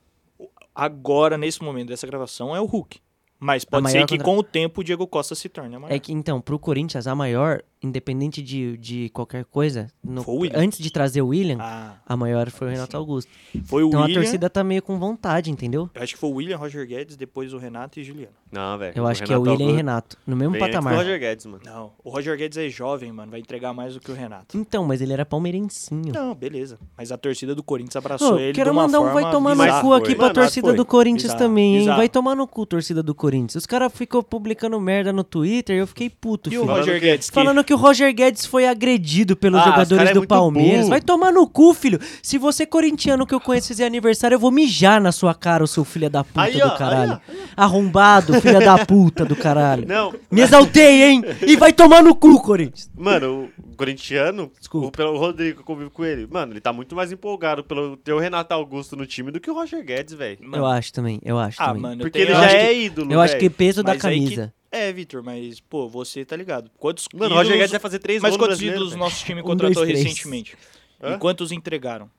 Agora 0.75 1.39
nesse 1.39 1.63
momento 1.63 1.89
dessa 1.89 2.07
gravação 2.07 2.55
é 2.55 2.61
o 2.61 2.65
Hulk. 2.67 2.99
Mas 3.39 3.65
pode 3.65 3.91
ser 3.91 4.07
que 4.07 4.17
contra- 4.17 4.25
com 4.25 4.39
o 4.39 4.43
tempo 4.43 4.81
o 4.81 4.85
Diego 4.85 5.07
Costa 5.07 5.35
se 5.35 5.49
torne 5.49 5.75
a 5.77 5.79
maior. 5.79 5.95
É 5.95 5.99
que 5.99 6.13
então, 6.13 6.41
pro 6.41 6.59
Corinthians, 6.59 7.07
a 7.07 7.15
maior, 7.15 7.63
independente 7.85 8.43
de, 8.43 8.77
de 8.79 9.09
qualquer 9.11 9.45
coisa, 9.45 9.89
no- 10.03 10.23
o 10.27 10.43
antes 10.55 10.79
de 10.79 10.91
trazer 10.91 11.23
o 11.23 11.29
William, 11.29 11.59
Ah, 11.61 11.95
a 12.07 12.17
maior 12.17 12.51
foi 12.51 12.69
o 12.69 12.71
Renato 12.71 12.97
Augusto. 12.97 13.31
foi 13.65 13.83
o 13.85 13.89
Então 13.89 14.01
William. 14.03 14.19
a 14.19 14.23
torcida 14.23 14.51
tá 14.51 14.65
meio 14.65 14.83
com 14.83 14.99
vontade, 14.99 15.51
entendeu? 15.51 15.91
Eu 15.95 16.03
acho 16.03 16.15
que 16.15 16.19
foi 16.19 16.31
o 16.31 16.35
William, 16.35 16.57
Roger 16.57 16.87
Guedes, 16.87 17.17
depois 17.17 17.53
o 17.53 17.59
Renato 17.59 18.01
e 18.01 18.05
Juliano. 18.05 18.33
Não, 18.51 18.79
velho. 18.79 18.93
Eu 18.97 19.05
o 19.05 19.07
acho 19.07 19.23
que 19.25 19.33
é 19.33 19.37
o 19.37 19.43
Renato 19.43 19.51
William 19.53 19.65
e 19.65 19.69
Augusto 19.69 19.77
Renato, 19.77 20.17
no 20.27 20.37
mesmo 20.37 20.53
bem 20.53 20.61
patamar. 20.61 20.95
Roger 20.95 21.19
Guedes, 21.19 21.47
mano. 21.47 21.61
Não, 21.65 21.93
o 22.03 22.11
Roger 22.11 22.37
Guedes 22.37 22.57
é 22.59 22.69
jovem, 22.69 23.13
mano, 23.13 23.31
vai 23.31 23.41
entregar 23.41 23.73
mais 23.73 23.95
do 23.95 24.01
que 24.01 24.11
o 24.11 24.15
Renato. 24.15 24.57
Então, 24.57 24.85
mas 24.85 25.01
ele 25.01 25.13
era 25.13 25.25
palmeirencinho. 25.27 26.13
Não, 26.13 26.35
beleza. 26.35 26.79
Mas 26.97 27.11
a 27.13 27.19
torcida 27.19 27.55
do 27.55 27.63
Corinthians 27.63 27.97
abraçou 27.97 28.35
Ô, 28.35 28.39
ele 28.39 28.53
quero 28.53 28.71
de 28.71 28.77
uma 28.77 28.83
mandar 28.87 29.01
um 29.01 29.05
forma 29.05 29.21
vai 29.23 29.31
tomar 29.31 29.55
no 29.57 29.81
cu 29.81 29.93
aqui 29.95 30.07
foi. 30.07 30.15
pra 30.15 30.25
Mano, 30.27 30.35
torcida 30.35 30.69
foi. 30.69 30.77
do 30.77 30.85
Corinthians 30.85 31.23
Bizarro, 31.33 31.39
também, 31.39 31.73
hein? 31.75 31.79
bizarro. 31.81 31.97
Vai 31.99 32.09
tomar 32.09 32.35
no 32.37 32.47
cu, 32.47 32.65
torcida 32.67 33.03
do 33.03 33.15
Corinthians. 33.15 33.57
Os 33.57 33.67
caras 33.67 33.93
ficou 33.93 34.23
publicando 34.23 34.81
merda 34.81 35.13
no 35.13 35.25
Twitter 35.25 35.77
e 35.77 35.81
eu 35.81 35.87
fiquei 35.87 36.09
puto, 36.09 36.49
E 36.49 36.57
o 36.57 36.63
filho. 36.63 36.67
Falando 36.67 36.79
Roger 36.87 37.01
Guedes. 37.01 37.31
Falando 37.31 37.65
que 37.65 37.74
o 37.75 37.77
Roger 37.77 38.15
Guedes 38.15 38.47
foi 38.47 38.67
agredido 38.67 39.37
pelos 39.37 39.61
Ah, 39.61 39.65
jogadores 39.65 40.11
é 40.11 40.13
do 40.15 40.21
muito 40.21 40.29
Palmeiras. 40.29 40.79
burro. 40.81 40.91
Vai 40.91 41.01
tomar 41.01 41.33
no 41.33 41.47
cu, 41.47 41.75
filho. 41.75 41.99
Se 42.23 42.39
você 42.39 42.65
corintiano 42.65 43.27
que 43.27 43.35
eu 43.35 43.41
conheço 43.41 43.69
fizer 43.69 43.85
aniversário, 43.87 44.37
eu 44.37 44.39
vou 44.39 44.51
mijar 44.51 45.01
na 45.01 45.13
sua 45.13 45.35
cara, 45.35 45.63
o 45.65 45.67
seu 45.67 45.85
filho 45.85 46.09
da 46.09 46.23
puta 46.25 46.43
Aí, 46.43 46.53
do 46.55 46.61
ó, 46.67 46.71
aí, 46.73 46.79
caralho. 46.79 47.21
ó. 47.57 47.63
Arrombado, 47.65 48.41
filha 48.41 48.61
da 48.61 48.79
puta 48.87 49.25
do 49.25 49.35
caralho. 49.37 49.87
Não, 49.87 50.15
Me 50.31 50.41
exaltei, 50.41 51.03
hein? 51.03 51.23
E 51.47 51.57
vai 51.57 51.73
tomar 51.73 52.03
no 52.03 52.15
cu, 52.15 52.41
Corinthians. 52.41 52.91
mano, 52.97 53.49
o 53.69 53.77
corintiano, 53.77 54.51
Desculpa. 54.59 54.87
o, 54.89 54.91
pelo 54.91 55.19
Rodrigo 55.19 55.57
que 55.57 55.61
eu 55.63 55.67
convivo 55.67 55.91
com 55.91 56.05
ele, 56.05 56.27
mano, 56.31 56.53
ele 56.53 56.61
tá 56.61 56.73
muito 56.73 56.95
mais 56.95 57.11
empolgado 57.13 57.65
pelo 57.65 57.97
ter 57.97 58.13
o 58.13 58.19
Renato 58.19 58.53
Augusto 58.55 58.97
no 58.97 59.07
time 59.07 59.31
do 59.31 59.41
que 59.41 59.51
o 59.51 59.55
Roger 59.55 59.85
Guedes, 59.85 60.15
velho. 60.15 60.39
Eu 60.53 60.67
acho 60.67 60.93
também, 60.93 61.21
eu 61.25 61.39
acho 61.39 61.61
Ah, 61.63 61.67
também. 61.69 61.83
mano, 61.83 61.99
Porque 61.99 62.19
tenho- 62.19 62.27
ele 62.31 62.35
já 62.35 62.51
é 62.53 62.67
que- 62.75 62.81
ídolo, 62.85 63.13
eu 63.13 63.21
acho 63.21 63.37
que 63.39 63.51
peso 63.51 63.83
da 63.83 63.95
Mas 63.95 64.05
aí 64.05 64.19
que- 64.21 64.25
camisa. 64.27 64.53
É, 64.77 64.93
Vitor, 64.93 65.23
mas, 65.23 65.61
pô, 65.61 65.89
você 65.89 66.25
tá 66.25 66.35
ligado. 66.37 66.71
Quantos 66.79 67.07
Mano, 67.15 67.27
o 67.27 67.39
Roger 67.39 67.45
ídolos- 67.53 67.59
Guedes 67.59 67.71
vai 67.71 67.81
fazer 67.81 67.99
três 68.01 68.21
Mas 68.21 68.37
quantos 68.37 68.61
ídolos 68.61 68.89
velho. 68.91 68.99
nosso 69.01 69.25
time 69.25 69.41
Um, 69.41 69.45
contratou 69.45 69.75
dois, 69.85 69.89
três. 69.89 70.03
recentemente? 70.05 70.57
Hã? 71.03 71.15
E 71.15 71.19
quantos 71.19 71.53
entregaram? 71.53 72.11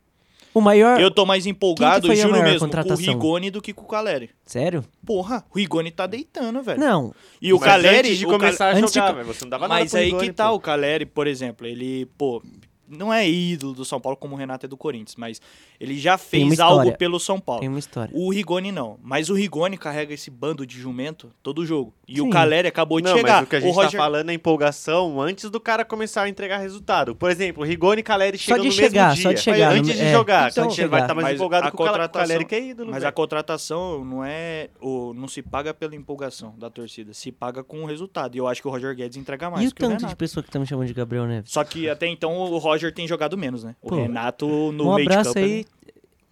O 0.54 0.62
maior... 0.62 1.02
Eu 1.02 1.12
tô 1.12 1.26
mais 1.26 1.46
empolgado, 1.46 2.10
a 2.10 2.16
juro 2.16 2.42
mesmo, 2.42 2.70
com 2.70 2.94
o? 2.94 2.96
Rigoni 3.12 3.52
do 3.52 3.62
que 3.62 3.74
com 3.74 3.84
o 3.84 3.88
Caleri. 3.88 4.30
Sério? 4.46 4.86
Porra, 5.06 5.44
o 5.54 5.58
Rigoni 5.60 5.92
tá 5.92 6.08
deitando, 6.08 6.64
velho. 6.64 6.80
Não. 6.80 7.14
E 7.42 7.52
o 7.52 7.58
Mas 7.60 7.66
Caleri... 7.66 7.98
antes 8.08 8.18
de 8.20 8.26
o 8.26 8.30
Cal- 8.30 8.40
começar 8.40 8.70
a 8.70 8.74
de 8.74 8.80
jogar, 8.80 9.10
co- 9.10 9.16
velho, 9.18 9.28
você 9.28 9.44
não 9.44 9.50
dava 9.50 9.68
nada 9.68 9.82
Mas 9.82 9.94
aí 9.94 10.06
Rigoni, 10.06 10.28
que 10.28 10.34
tá, 10.34 10.48
pô. 10.48 10.56
o 10.56 10.60
Caleri, 10.62 11.06
por 11.06 11.28
exemplo, 11.28 11.68
ele, 11.68 12.06
pô, 12.18 12.42
não 12.88 13.14
é 13.14 13.28
ídolo 13.28 13.74
do 13.74 13.86
São 13.86 14.00
Paulo 14.00 14.18
como 14.18 14.36
o 14.36 14.38
Renato 14.38 14.66
é 14.66 14.70
do 14.70 14.78
Corinthians, 14.78 15.16
mas 15.18 15.42
ele 15.80 15.98
já 15.98 16.18
fez 16.18 16.60
algo 16.60 16.96
pelo 16.98 17.20
São 17.20 17.40
Paulo. 17.40 17.62
Tem 17.62 17.70
uma 17.70 17.80
história. 17.80 18.12
O 18.16 18.32
Rigoni 18.32 18.72
não, 18.72 18.98
mas 19.04 19.30
o 19.30 19.34
Rigoni 19.34 19.78
carrega 19.78 20.14
esse 20.14 20.30
bando 20.30 20.66
de 20.66 20.80
jumento 20.80 21.32
todo 21.42 21.66
jogo. 21.66 21.94
E 22.08 22.16
Sim. 22.16 22.22
o 22.22 22.30
Caleri 22.30 22.68
acabou 22.68 23.00
de 23.02 23.08
Não, 23.08 23.16
chegar. 23.16 23.34
mas 23.38 23.44
o 23.44 23.48
que 23.48 23.56
a 23.56 23.60
gente 23.60 23.74
Roger... 23.74 23.92
tá 23.92 23.98
falando 23.98 24.30
é 24.30 24.34
empolgação 24.34 25.20
antes 25.22 25.50
do 25.50 25.60
cara 25.60 25.84
começar 25.84 26.24
a 26.24 26.30
entregar 26.30 26.58
resultado. 26.58 27.16
Por 27.16 27.30
exemplo, 27.32 27.64
o 27.64 27.66
Rigoni 27.66 28.02
e 28.02 28.04
Caleri 28.04 28.38
Só 28.38 28.44
chegam 28.44 28.62
de 28.62 28.68
no 28.68 28.74
chegar, 28.74 29.10
mesmo 29.10 29.24
só 29.24 29.30
dia. 29.30 29.38
de 29.38 29.44
chegar, 29.44 29.72
Antes 29.74 29.96
de 29.96 30.02
é, 30.02 30.12
jogar, 30.12 30.52
só 30.52 30.62
de 30.62 30.68
então 30.68 30.84
ele 30.84 30.88
vai 30.90 31.02
estar 31.02 31.14
mais 31.14 31.26
Mas 31.28 31.36
empolgado 31.36 31.68
a 31.68 31.72
com 31.72 31.84
o 31.84 31.86
o 31.86 32.10
Caleri 32.10 32.46
que 32.46 32.56
é 32.56 32.64
ídolo, 32.64 32.92
Mas 32.92 33.00
velho. 33.00 33.10
a 33.10 33.12
contratação 33.12 34.06
não 34.06 34.24
é. 34.24 34.70
O, 34.80 35.14
não 35.14 35.28
se 35.28 35.42
paga 35.42 35.74
pela 35.74 35.96
empolgação 35.96 36.54
da 36.58 36.70
torcida, 36.70 37.14
se 37.14 37.32
paga 37.32 37.64
com 37.64 37.84
o 37.84 37.86
resultado. 37.86 38.36
E 38.36 38.38
eu 38.38 38.48
acho 38.48 38.62
que 38.62 38.68
o 38.68 38.72
Roger 38.72 38.96
Guedes 38.96 39.18
entrega 39.18 39.50
mais 39.50 39.64
E 39.64 39.68
o 39.68 39.74
que 39.74 39.84
o 39.84 39.90
tanto 39.90 40.06
de 40.06 40.16
pessoa 40.16 40.44
que 40.44 40.52
tá 40.52 40.60
me 40.60 40.66
chamando 40.66 40.88
de 40.88 40.94
Gabriel 40.94 41.26
Neves? 41.26 41.52
Só 41.52 41.64
que 41.64 41.90
até 41.90 42.08
então 42.08 42.38
o 42.38 42.58
Roger 42.58 42.75
tem 42.92 43.08
jogado 43.08 43.38
menos, 43.38 43.64
né? 43.64 43.76
O 43.82 43.90
Pô, 43.90 43.96
Renato 43.96 44.48
no 44.72 44.92
um 44.92 44.96
meio 44.96 45.08
de 45.08 45.14
abraço 45.14 45.34
campo, 45.34 45.46
aí. 45.46 45.66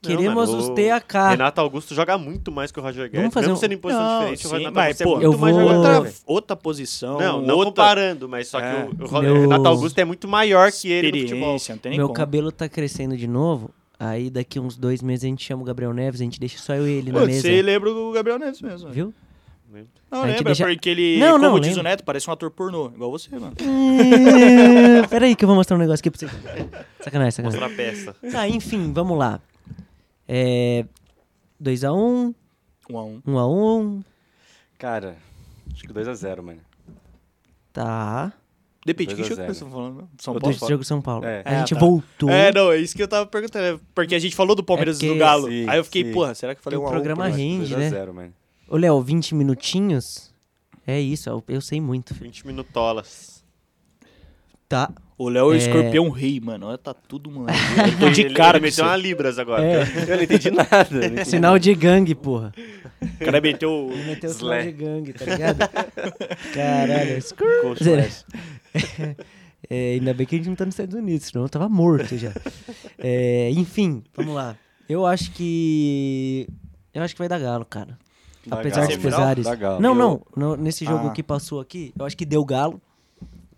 Queremos 0.01 0.49
mano, 0.49 0.57
os 0.61 0.67
o 0.67 0.75
TAK. 0.75 1.13
Renato 1.29 1.61
Augusto 1.61 1.95
joga 1.95 2.17
muito 2.17 2.51
mais 2.51 2.73
que 2.73 2.79
o 2.79 2.83
Roger 2.83 3.03
Guedes. 3.05 3.19
Vamos 3.21 3.33
fazer 3.33 3.47
Mesmo 3.47 3.57
um- 3.57 3.59
sendo 3.61 3.73
em 3.73 3.77
posição 3.77 4.03
Não, 4.03 4.19
diferente, 4.19 4.45
o 4.45 4.49
sim, 4.49 4.57
Renato 4.57 4.75
mas, 4.75 5.01
Augusto 5.01 5.03
pô, 5.03 5.09
é 5.09 5.13
muito 5.13 5.23
eu 5.33 5.37
mais 5.39 5.55
vou- 5.55 5.63
jogador. 5.63 6.13
outra, 6.25 6.55
posição. 6.57 7.17
Não, 7.19 7.41
não 7.41 7.55
outra 7.55 7.71
comparando, 7.71 8.27
mas 8.27 8.47
só 8.49 8.59
É. 8.59 8.83
que 8.85 9.01
o, 9.01 9.05
o 9.05 9.07
Ro- 9.07 9.21
Meu- 9.21 9.41
Renato 9.41 9.67
Augusto 9.69 9.97
é 9.97 10.03
muito 10.03 10.27
maior 10.27 10.69
que 10.73 10.91
ele 10.91 11.07
no 11.09 11.17
futebol. 11.19 11.37
experiência, 11.39 11.73
não 11.75 11.79
tem 11.79 11.89
nem 11.91 11.99
Meu 11.99 12.07
como. 12.07 12.17
cabelo 12.17 12.51
tá 12.51 12.67
crescendo 12.67 13.15
de 13.15 13.27
novo. 13.29 13.69
Aí 13.97 14.29
daqui 14.29 14.59
uns 14.59 14.75
dois 14.75 15.01
meses 15.01 15.23
a 15.23 15.27
gente 15.27 15.45
chama 15.45 15.61
o 15.61 15.65
Gabriel 15.65 15.93
Neves, 15.93 16.19
a 16.19 16.23
gente 16.25 16.37
deixa 16.37 16.57
só 16.57 16.73
eu 16.73 16.85
e 16.85 16.91
ele 16.91 17.09
na 17.09 17.25
mesa. 17.25 17.39
Você 17.41 17.61
lembra 17.61 17.89
o 17.89 18.11
Gabriel 18.11 18.37
Neves 18.37 18.61
mesmo. 18.61 18.89
velho. 18.89 19.13
Não, 20.11 20.23
lembra, 20.25 20.43
deixa- 20.43 20.65
porque 20.67 20.89
ele, 20.89 21.19
Não, 21.19 21.31
como 21.39 21.43
não, 21.43 21.59
diz 21.59 21.69
lembro. 21.69 21.81
o 21.81 21.83
Neto, 21.83 22.03
parece 22.03 22.29
um 22.29 22.33
ator 22.33 22.51
pornô, 22.51 22.87
igual 22.93 23.09
você, 23.11 23.29
mano. 23.37 23.53
É, 25.03 25.07
Pera 25.07 25.25
aí 25.25 25.35
que 25.35 25.43
eu 25.43 25.47
vou 25.47 25.55
mostrar 25.55 25.75
um 25.75 25.79
negócio 25.79 26.01
aqui 26.01 26.11
pra 26.11 26.19
você. 26.19 26.27
Sacanagem, 27.01 27.31
sacanagem. 27.31 27.59
Mostrar 27.59 27.65
a 27.65 27.69
peça. 27.69 28.15
Tá, 28.31 28.47
enfim, 28.47 28.91
vamos 28.93 29.17
lá. 29.17 29.39
É... 30.27 30.85
2x1, 31.61 32.33
Um 32.89 32.97
a 32.97 33.03
um. 33.05 33.21
1x1. 33.25 34.03
Cara, 34.77 35.15
acho 35.73 35.83
que 35.83 35.93
2x0, 35.93 36.41
mano. 36.41 36.59
Tá. 37.71 38.31
Depende, 38.85 39.15
que 39.15 39.21
2 39.21 39.25
a 39.25 39.35
jogo 39.35 39.41
que 39.47 39.53
0. 39.53 39.53
você 39.53 39.63
tá 39.65 39.71
falando? 39.71 40.09
São 40.19 40.35
O 40.35 40.39
Paulo? 40.41 40.53
desse 40.55 40.67
jogo 40.69 40.83
São 40.83 41.01
Paulo. 41.01 41.25
É. 41.25 41.41
A 41.45 41.53
É, 41.53 41.59
gente 41.59 41.73
tá. 41.73 41.79
voltou. 41.79 42.29
É, 42.29 42.51
não, 42.53 42.71
é 42.71 42.77
isso 42.77 42.93
que 42.95 43.01
eu 43.01 43.07
tava 43.07 43.25
perguntando. 43.25 43.63
é 43.77 43.79
Porque 43.95 44.13
a 44.13 44.19
gente 44.19 44.35
falou 44.35 44.55
do 44.55 44.63
Palmeiras 44.63 45.01
É 45.01 45.05
e 45.05 45.09
do 45.09 45.15
Galo. 45.15 45.47
Sim, 45.47 45.65
aí 45.69 45.77
eu 45.79 45.83
fiquei, 45.85 46.03
sim. 46.03 46.11
porra, 46.11 46.35
será 46.35 46.53
que 46.53 46.59
eu 46.59 46.63
falei 46.63 46.77
O 46.77 46.83
um 46.83 46.85
um? 46.87 46.89
programa 46.89 47.29
Pô, 47.29 47.35
rende, 47.35 47.75
né? 47.77 47.89
2x0, 47.89 48.13
mano. 48.13 48.33
Ô, 48.67 48.77
Léo, 48.77 49.01
20 49.01 49.35
minutinhos? 49.35 50.31
É 50.85 50.99
isso, 50.99 51.29
eu, 51.29 51.43
eu 51.47 51.61
sei 51.61 51.79
muito. 51.79 52.13
filho. 52.13 52.25
20 52.27 52.47
minutolas. 52.47 53.43
Tá. 54.67 54.91
O 55.17 55.29
Léo 55.29 55.45
é 55.45 55.47
o 55.49 55.53
É. 55.53 55.57
escorpião 55.57 56.09
rei, 56.09 56.39
mano. 56.39 56.67
Olha, 56.67 56.77
tá 56.77 56.93
tudo, 56.93 57.29
mano. 57.29 57.47
Eu 57.93 57.99
tô 57.99 58.09
de 58.09 58.21
Ele- 58.21 58.33
cara 58.33 58.57
ele 58.57 58.65
com 58.65 58.71
meteu 58.71 58.85
uma 58.85 58.97
Libras 58.97 59.37
agora. 59.37 59.63
É. 59.63 59.83
Eu 60.09 60.17
não 60.17 60.23
entendi 60.23 60.51
nada. 60.51 60.87
não 60.89 61.03
entendi 61.03 61.25
Sinal 61.29 61.59
de 61.59 61.75
gangue, 61.75 62.15
porra. 62.15 62.51
O 63.01 63.25
cara 63.25 63.39
meteu... 63.39 63.89
Ele 63.93 64.03
meteu 64.05 64.29
o 64.31 64.33
sinal 64.33 64.61
de 64.61 64.71
gangue, 64.71 65.13
tá 65.13 65.25
ligado? 65.25 65.59
Caralho. 66.53 67.21
Flash. 67.77 68.25
É, 69.69 69.93
ainda 69.93 70.13
bem 70.13 70.25
que 70.25 70.35
a 70.35 70.37
gente 70.39 70.49
não 70.49 70.55
tá 70.55 70.65
nos 70.65 70.73
Estados 70.73 70.95
Unidos, 70.95 71.27
senão 71.27 71.45
eu 71.45 71.49
tava 71.49 71.69
morto 71.69 72.17
já. 72.17 72.33
É, 72.97 73.49
enfim, 73.51 74.03
vamos 74.15 74.33
lá. 74.33 74.57
Eu 74.89 75.05
acho 75.05 75.31
que. 75.31 76.47
Eu 76.93 77.01
acho 77.03 77.13
que 77.15 77.19
vai 77.19 77.29
dar 77.29 77.39
galo, 77.39 77.63
cara. 77.65 77.97
Dá 78.45 78.57
Apesar 78.59 78.75
Galo, 78.81 78.87
dos 78.87 78.95
Semifinal? 78.95 79.19
pesares. 79.35 79.59
Galo. 79.59 79.79
Não, 79.81 79.89
Eu- 79.91 79.95
não. 79.95 80.21
no- 80.35 80.55
nesse 80.57 80.83
jogo 80.85 81.07
Ah. 81.07 81.11
que 81.11 81.23
passou 81.23 81.59
aqui, 81.61 81.93
eu 81.97 82.05
acho 82.05 82.17
que 82.17 82.25
deu 82.25 82.43
galo. 82.43 82.81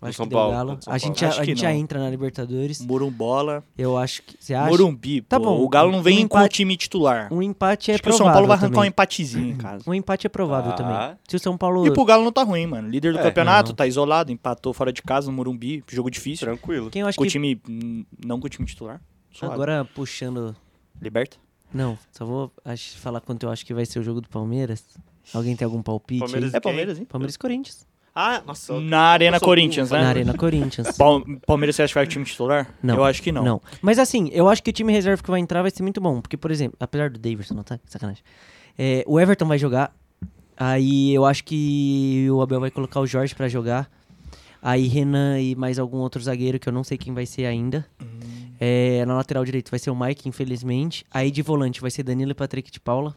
Acho 0.02 0.18
São 0.18 0.26
que 0.26 0.30
deu 0.30 0.38
Paulo, 0.38 0.52
galo. 0.52 0.68
contra 0.72 0.84
São 0.84 0.92
A 0.92 0.98
gente, 0.98 1.20
já, 1.20 1.28
a 1.28 1.40
que 1.40 1.44
gente 1.46 1.60
já 1.62 1.70
não. 1.70 1.76
entra 1.76 1.98
na 1.98 2.10
Libertadores. 2.10 2.80
Morumbola. 2.84 3.64
Eu 3.76 3.96
acho 3.96 4.22
que. 4.22 4.36
Você 4.38 4.54
acha? 4.54 4.68
Morumbi, 4.70 5.22
Tá 5.22 5.40
pô. 5.40 5.46
bom, 5.46 5.60
O 5.64 5.68
Galo 5.68 5.90
não 5.90 6.02
vem 6.02 6.24
um 6.24 6.28
com 6.28 6.36
o 6.36 6.40
empate- 6.40 6.54
time 6.56 6.76
titular. 6.76 7.32
Um 7.32 7.42
empate 7.42 7.90
é 7.90 7.94
Acho 7.94 8.02
que 8.02 8.08
o 8.08 8.12
provável 8.12 8.26
São 8.26 8.32
Paulo 8.32 8.46
vai 8.46 8.56
arrancar 8.56 8.68
um 8.72 8.74
também. 8.74 8.88
empatezinho 8.90 9.48
em 9.48 9.56
casa. 9.56 9.82
Um 9.90 9.94
empate 9.94 10.26
é 10.26 10.30
provável 10.30 10.70
Ah. 10.72 10.74
também. 10.74 11.16
Se 11.26 11.36
o 11.36 11.40
São 11.40 11.56
Paulo. 11.56 11.84
E 11.86 11.90
pro 11.92 12.04
Galo 12.04 12.22
não 12.22 12.30
tá 12.30 12.42
ruim, 12.44 12.66
mano. 12.66 12.88
Líder 12.88 13.14
do 13.14 13.18
É, 13.18 13.22
campeonato, 13.22 13.70
não. 13.70 13.74
tá 13.76 13.86
isolado, 13.86 14.30
empatou 14.30 14.72
fora 14.74 14.92
de 14.92 15.02
casa 15.02 15.28
no 15.28 15.36
Morumbi, 15.36 15.82
jogo 15.88 16.10
difícil. 16.10 16.46
Tranquilo. 16.46 16.90
Quem 16.90 17.00
eu 17.02 17.08
acho 17.08 17.16
Com 17.16 17.24
o 17.24 17.26
que. 17.26 17.32
time. 17.32 17.60
hum, 17.68 18.04
Não 18.24 18.38
com 18.38 18.46
o 18.46 18.50
time 18.50 18.66
titular. 18.66 19.00
Suave. 19.32 19.54
Agora 19.54 19.84
puxando. 19.94 20.54
Liberta? 21.00 21.36
Não, 21.76 21.98
só 22.12 22.24
vou 22.24 22.52
acho- 22.64 22.96
falar 22.98 23.20
quanto 23.20 23.44
eu 23.44 23.50
acho 23.50 23.64
que 23.66 23.74
vai 23.74 23.84
ser 23.86 23.98
o 23.98 24.02
jogo 24.02 24.20
do 24.20 24.28
Palmeiras. 24.28 24.84
Alguém 25.34 25.54
tem 25.56 25.64
algum 25.64 25.82
palpite? 25.82 26.20
Palmeiras 26.20 26.54
aí? 26.54 26.56
É 26.56 26.60
Palmeiras, 26.60 26.98
hein? 26.98 27.04
Palmeiras 27.04 27.34
e 27.34 27.38
Corinthians. 27.38 27.86
Ah, 28.18 28.42
nossa. 28.46 28.80
Na 28.80 29.00
Arena 29.08 29.38
Corinthians, 29.38 29.90
né? 29.90 30.00
Na 30.00 30.08
Arena 30.08 30.32
Corinthians. 30.34 30.96
Pal- 30.96 31.22
Palmeiras, 31.46 31.76
você 31.76 31.82
acha 31.82 31.90
que 31.92 31.94
vai 31.98 32.06
com 32.06 32.10
o 32.10 32.12
time 32.12 32.24
titular? 32.24 32.74
Não. 32.82 32.94
Eu 32.96 33.04
acho 33.04 33.20
que 33.22 33.30
não. 33.30 33.44
Não. 33.44 33.62
Mas 33.82 33.98
assim, 33.98 34.30
eu 34.32 34.48
acho 34.48 34.62
que 34.62 34.70
o 34.70 34.72
time 34.72 34.90
reserva 34.90 35.22
que 35.22 35.30
vai 35.30 35.38
entrar 35.38 35.60
vai 35.60 35.70
ser 35.70 35.82
muito 35.82 36.00
bom. 36.00 36.22
Porque, 36.22 36.36
por 36.36 36.50
exemplo, 36.50 36.76
apesar 36.80 37.10
do 37.10 37.18
Davidson, 37.18 37.54
não 37.54 37.62
tá? 37.62 37.78
Sacanagem. 37.84 38.22
É, 38.78 39.04
o 39.06 39.20
Everton 39.20 39.46
vai 39.46 39.58
jogar. 39.58 39.94
Aí 40.56 41.12
eu 41.12 41.26
acho 41.26 41.44
que 41.44 42.26
o 42.30 42.40
Abel 42.40 42.58
vai 42.60 42.70
colocar 42.70 43.00
o 43.00 43.06
Jorge 43.06 43.34
pra 43.34 43.48
jogar. 43.48 43.90
Aí 44.62 44.86
Renan 44.88 45.38
e 45.38 45.54
mais 45.54 45.78
algum 45.78 45.98
outro 45.98 46.22
zagueiro 46.22 46.58
que 46.58 46.66
eu 46.68 46.72
não 46.72 46.82
sei 46.82 46.96
quem 46.96 47.12
vai 47.12 47.26
ser 47.26 47.44
ainda. 47.44 47.84
É, 48.58 49.04
na 49.04 49.14
lateral 49.14 49.44
direito 49.44 49.70
vai 49.70 49.78
ser 49.78 49.90
o 49.90 49.96
Mike, 49.96 50.28
infelizmente. 50.28 51.04
Aí 51.10 51.30
de 51.30 51.42
volante 51.42 51.80
vai 51.80 51.90
ser 51.90 52.02
Danilo 52.02 52.30
e 52.30 52.34
Patrick 52.34 52.70
de 52.70 52.80
Paula. 52.80 53.16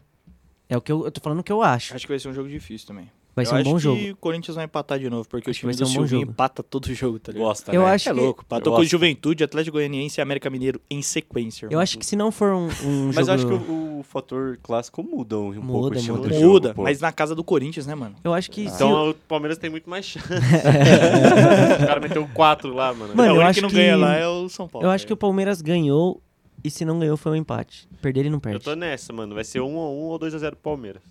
É 0.68 0.76
o 0.76 0.80
que 0.80 0.92
eu, 0.92 1.04
eu 1.04 1.10
tô 1.10 1.20
falando 1.20 1.40
o 1.40 1.42
que 1.42 1.52
eu 1.52 1.62
acho. 1.62 1.94
Acho 1.94 2.06
que 2.06 2.12
vai 2.12 2.18
ser 2.18 2.28
um 2.28 2.34
jogo 2.34 2.48
difícil 2.48 2.86
também. 2.86 3.10
Vai 3.34 3.44
Eu 3.44 3.48
ser 3.48 3.54
um 3.54 3.58
acho 3.58 3.70
bom 3.70 3.76
que 3.76 3.82
jogo. 3.82 4.10
o 4.10 4.16
Corinthians 4.16 4.54
vai 4.56 4.64
empatar 4.64 4.98
de 4.98 5.08
novo, 5.08 5.26
porque 5.28 5.50
Acho 5.50 5.60
que 5.60 5.66
o 5.66 5.68
vai 5.68 5.74
time 5.74 5.86
ser 5.88 5.94
do 5.96 6.02
um 6.02 6.06
Silvinho 6.08 6.28
empata 6.30 6.62
todo 6.64 6.92
jogo, 6.92 7.18
tá 7.20 7.30
ligado? 7.30 7.46
Gosta, 7.46 7.72
Eu 7.72 7.82
né? 7.82 7.90
acho 7.92 8.08
É 8.08 8.12
que- 8.12 8.20
louco. 8.20 8.42
Empatou 8.44 8.72
eu 8.72 8.76
com. 8.78 8.84
Juventude, 8.84 9.44
Atlético 9.44 9.76
Goianiense 9.76 10.20
e 10.20 10.22
América 10.22 10.50
Mineiro 10.50 10.80
em 10.90 11.00
sequência. 11.00 11.66
Eu 11.66 11.70
irmão. 11.70 11.80
acho 11.82 11.96
que 11.96 12.04
se 12.04 12.16
não 12.16 12.32
for 12.32 12.52
um, 12.52 12.68
um 12.84 13.06
Mas 13.14 13.26
jogo... 13.26 13.30
eu 13.30 13.34
acho 13.34 13.46
que 13.46 13.52
o, 13.52 13.98
o 14.00 14.02
fator 14.02 14.58
clássico 14.62 15.02
muda 15.04 15.38
um, 15.38 15.50
um 15.50 15.52
pouco 15.54 15.60
o 15.60 15.72
Muda, 15.82 15.96
estilo 15.98 16.16
muda. 16.18 16.28
do 16.28 16.34
jogo. 16.34 16.46
Muda, 16.52 16.74
pô. 16.74 16.82
mas 16.82 17.00
na 17.00 17.12
casa 17.12 17.34
do 17.34 17.44
Corinthians, 17.44 17.86
né, 17.86 17.94
mano? 17.94 18.16
Eu 18.24 18.34
acho 18.34 18.50
que 18.50 18.68
se... 18.68 18.74
Então 18.74 19.10
o 19.10 19.14
Palmeiras 19.14 19.58
tem 19.58 19.70
muito 19.70 19.88
mais 19.88 20.04
chance. 20.06 20.26
o 21.82 21.86
cara 21.86 22.00
meteu 22.00 22.28
4 22.34 22.72
lá, 22.74 22.92
mano. 22.92 23.14
Mano, 23.14 23.28
É, 23.28 23.32
o 23.32 23.36
eu 23.36 23.36
único 23.36 23.48
acho 23.48 23.56
que 23.58 23.62
não 23.62 23.68
que- 23.70 23.76
ganha 23.76 23.96
lá 23.96 24.16
é 24.16 24.26
o 24.26 24.48
São 24.48 24.68
Paulo. 24.68 24.86
Eu 24.86 24.90
acho 24.90 25.06
que 25.06 25.12
o 25.12 25.16
Palmeiras 25.16 25.60
ganhou 25.62 26.20
e 26.64 26.70
se 26.70 26.84
não 26.84 26.98
ganhou 26.98 27.16
foi 27.16 27.32
um 27.32 27.36
empate. 27.36 27.88
Perder 28.02 28.20
ele 28.20 28.30
não 28.30 28.36
Eu 28.38 28.40
perde. 28.40 28.64
tô 28.64 28.74
nessa, 28.74 29.12
mano. 29.12 29.34
Vai 29.34 29.44
ser 29.44 29.60
1x1 29.60 29.70
ou 29.72 30.18
2x0 30.18 30.50
pro 30.50 30.56
Palmeiras. 30.56 31.02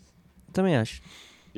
Também 0.52 0.76
acho. 0.76 1.02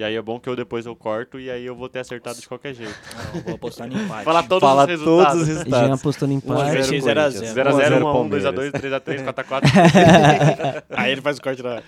E 0.01 0.03
aí 0.03 0.15
é 0.15 0.21
bom 0.21 0.39
que 0.39 0.49
eu 0.49 0.55
depois 0.55 0.83
eu 0.87 0.95
corto 0.95 1.39
e 1.39 1.47
aí 1.51 1.63
eu 1.63 1.75
vou 1.75 1.87
ter 1.87 1.99
acertado 1.99 2.41
de 2.41 2.47
qualquer 2.47 2.73
jeito. 2.73 2.95
Não, 3.35 3.41
vou 3.41 3.53
apostar 3.53 3.87
no 3.87 4.01
empate. 4.01 4.23
Fala 4.23 4.41
todos 4.41 4.67
Fala 4.67 4.81
os 4.81 4.89
resultados. 4.89 5.27
todos 5.27 5.41
os 5.41 5.47
Jean 5.47 5.57
resultados. 5.59 5.99
apostou 5.99 6.27
no 6.27 6.33
empate. 6.33 6.83
ser 6.85 7.01
0 7.01 7.21
a 7.21 7.29
0. 7.29 7.45
0x0, 7.45 7.99
1x1, 7.99 8.01
Palmeiras. 8.01 8.55
2x2, 8.55 8.71
3x3, 8.71 9.25
4x4. 9.31 10.83
Aí 10.89 11.11
ele 11.11 11.21
faz 11.21 11.37
o 11.37 11.41
corte 11.43 11.61
da... 11.61 11.83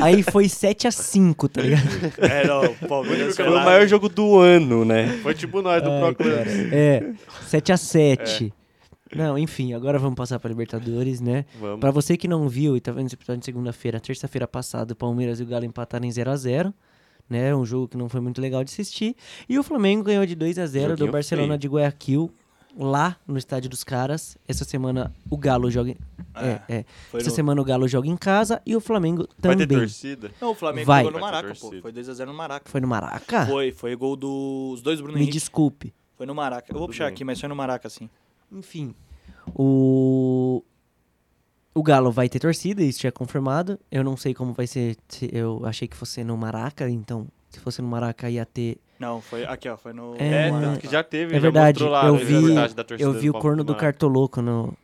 Aí 0.00 0.22
foi 0.22 0.44
7x5, 0.44 1.50
tá 1.50 1.60
ligado? 1.60 1.82
É, 2.18 2.46
não, 2.46 2.64
o 2.66 2.74
Palmeiras 2.86 3.34
Foi 3.34 3.48
o 3.48 3.64
maior 3.64 3.88
jogo 3.88 4.08
do 4.08 4.38
ano, 4.38 4.84
né? 4.84 5.18
Foi 5.24 5.34
tipo 5.34 5.60
nós 5.62 5.82
do 5.82 5.90
Ai, 5.90 6.00
Pro 6.00 6.14
Clubs. 6.14 6.52
É, 6.72 7.02
7x7. 7.50 8.52
Não, 9.14 9.36
enfim, 9.36 9.72
agora 9.74 9.98
vamos 9.98 10.14
passar 10.16 10.38
pra 10.38 10.48
Libertadores, 10.48 11.20
né? 11.20 11.44
Vamos. 11.60 11.80
Pra 11.80 11.90
você 11.90 12.16
que 12.16 12.28
não 12.28 12.48
viu 12.48 12.76
e 12.76 12.80
tá 12.80 12.92
vendo 12.92 13.06
esse 13.06 13.14
episódio 13.16 13.40
de 13.40 13.44
segunda-feira, 13.46 13.98
terça-feira 14.00 14.46
passada, 14.46 14.92
o 14.92 14.96
Palmeiras 14.96 15.40
e 15.40 15.42
o 15.42 15.46
Galo 15.46 15.64
empataram 15.64 16.04
em 16.06 16.10
0x0. 16.10 16.72
Né, 17.28 17.54
um 17.54 17.64
jogo 17.64 17.86
que 17.86 17.96
não 17.96 18.08
foi 18.08 18.20
muito 18.20 18.40
legal 18.40 18.64
de 18.64 18.72
assistir. 18.72 19.14
E 19.48 19.56
o 19.56 19.62
Flamengo 19.62 20.02
ganhou 20.02 20.26
de 20.26 20.34
2 20.34 20.58
a 20.58 20.66
0 20.66 20.96
do 20.96 21.06
Barcelona 21.12 21.50
feio. 21.50 21.58
de 21.60 21.68
Guayaquil, 21.68 22.28
lá 22.76 23.16
no 23.24 23.38
estádio 23.38 23.70
dos 23.70 23.84
caras. 23.84 24.36
Essa 24.48 24.64
semana 24.64 25.14
o 25.30 25.36
Galo 25.36 25.70
joga. 25.70 25.90
em- 25.92 25.96
É, 26.34 26.60
é. 26.68 26.84
Essa 27.14 27.28
no- 27.30 27.34
semana 27.36 27.60
o 27.60 27.64
Galo 27.64 27.86
joga 27.86 28.08
em 28.08 28.16
casa 28.16 28.60
e 28.66 28.74
o 28.74 28.80
Flamengo 28.80 29.28
Vai 29.38 29.52
também. 29.54 29.66
ter 29.68 29.78
torcida? 29.78 30.32
Não, 30.40 30.50
o 30.50 30.54
Flamengo 30.56 30.86
Vai. 30.86 31.04
jogou 31.04 31.20
no 31.20 31.24
Vai 31.24 31.32
Maraca, 31.32 31.54
pô. 31.60 31.72
Foi 31.80 31.92
2x0 31.92 32.26
no 32.26 32.34
Maraca. 32.34 32.68
Foi 32.68 32.80
no 32.80 32.88
Maraca? 32.88 33.46
Foi, 33.46 33.70
foi 33.70 33.94
gol 33.94 34.16
dos 34.16 34.82
dois 34.82 34.98
Bruno 35.00 35.14
Me 35.14 35.20
Henrique. 35.20 35.32
desculpe. 35.38 35.94
Foi 36.16 36.26
no 36.26 36.34
Maraca. 36.34 36.72
Eu 36.72 36.78
vou 36.78 36.88
puxar 36.88 37.06
aqui, 37.06 37.22
mas 37.24 37.38
foi 37.38 37.48
no 37.48 37.54
Maraca, 37.54 37.88
sim. 37.88 38.10
Enfim, 38.52 38.94
o 39.54 40.62
o 41.72 41.82
Galo 41.82 42.10
vai 42.10 42.28
ter 42.28 42.40
torcida, 42.40 42.82
isso 42.82 43.00
já 43.02 43.08
é 43.08 43.12
confirmado. 43.12 43.78
Eu 43.90 44.02
não 44.02 44.16
sei 44.16 44.34
como 44.34 44.52
vai 44.52 44.66
ser. 44.66 44.96
se- 45.08 45.30
Eu 45.32 45.64
achei 45.64 45.86
que 45.86 45.96
fosse 45.96 46.22
no 46.24 46.36
Maraca, 46.36 46.88
então 46.90 47.26
se 47.48 47.60
fosse 47.60 47.80
no 47.80 47.88
Maraca 47.88 48.28
ia 48.28 48.44
ter. 48.44 48.78
Não, 48.98 49.20
foi 49.20 49.44
aqui, 49.44 49.68
ó. 49.68 49.76
Foi 49.76 49.92
no. 49.92 50.14
É, 50.18 50.48
É, 50.48 50.50
tanto 50.50 50.80
que 50.80 50.88
já 50.90 51.02
teve, 51.02 51.32
É 51.36 51.40
já 51.40 51.40
verdade. 51.42 51.82
lá 51.84 52.06
Eu 52.06 52.16
vi, 52.16 52.54
torcida 52.84 52.84
eu 52.98 53.12
vi 53.12 53.30
o 53.30 53.32
do 53.32 53.38
corno 53.38 53.62
do 53.64 53.72
Maraca. 53.72 53.86
Cartoloco 53.92 54.42
no 54.42 54.74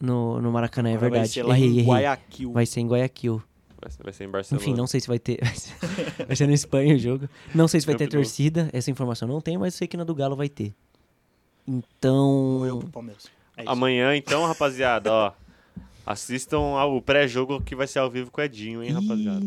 no, 0.00 0.40
no 0.40 0.50
Maracanã, 0.52 0.90
é 0.90 0.94
Agora 0.94 1.10
verdade. 1.10 1.28
Vai 1.28 1.34
ser 1.34 1.42
lá 1.42 1.56
errei, 1.56 1.68
em 1.68 1.72
errei. 1.78 1.84
Guayaquil. 1.86 2.52
Vai 2.52 2.66
ser 2.66 2.80
em 2.80 2.86
Guayaquil. 2.88 3.42
Vai 3.80 3.90
ser- 3.90 4.02
Vai 4.02 4.12
ser 4.12 4.24
em 4.24 4.28
Barcelona. 4.30 4.62
Enfim, 4.64 4.74
não 4.76 4.86
sei 4.86 5.00
se 5.00 5.06
vai 5.06 5.18
ter. 5.18 5.38
Vai 6.26 6.34
ser, 6.36 6.46
na 6.46 6.52
Espanha 6.54 6.94
o 6.94 6.98
jogo. 6.98 7.28
Não 7.54 7.68
sei 7.68 7.80
se 7.80 7.86
vai 7.86 7.94
ter 7.94 8.04
Campo 8.06 8.16
Nou. 8.16 8.24
torcida. 8.24 8.68
Essa 8.72 8.90
informação 8.90 9.28
não 9.28 9.40
tem, 9.40 9.56
mas 9.58 9.74
sei 9.74 9.86
que 9.86 9.96
na 9.96 10.04
do 10.04 10.14
Galo 10.14 10.34
vai 10.36 10.48
ter. 10.48 10.74
Ou 11.68 12.66
eu 12.66 12.76
Então. 12.76 12.78
pro 12.80 12.88
Palmeiras. 12.88 13.30
É. 13.56 13.64
Amanhã, 13.66 14.16
então, 14.16 14.46
rapaziada, 14.46 15.12
ó. 15.12 15.32
Assistam 16.06 16.58
ao 16.78 17.02
pré-jogo 17.02 17.60
que 17.60 17.76
vai 17.76 17.86
ser 17.86 17.98
ao 17.98 18.10
vivo 18.10 18.30
com 18.30 18.40
o 18.40 18.44
Edinho, 18.44 18.82
hein, 18.82 18.92
rapaziada. 18.92 19.44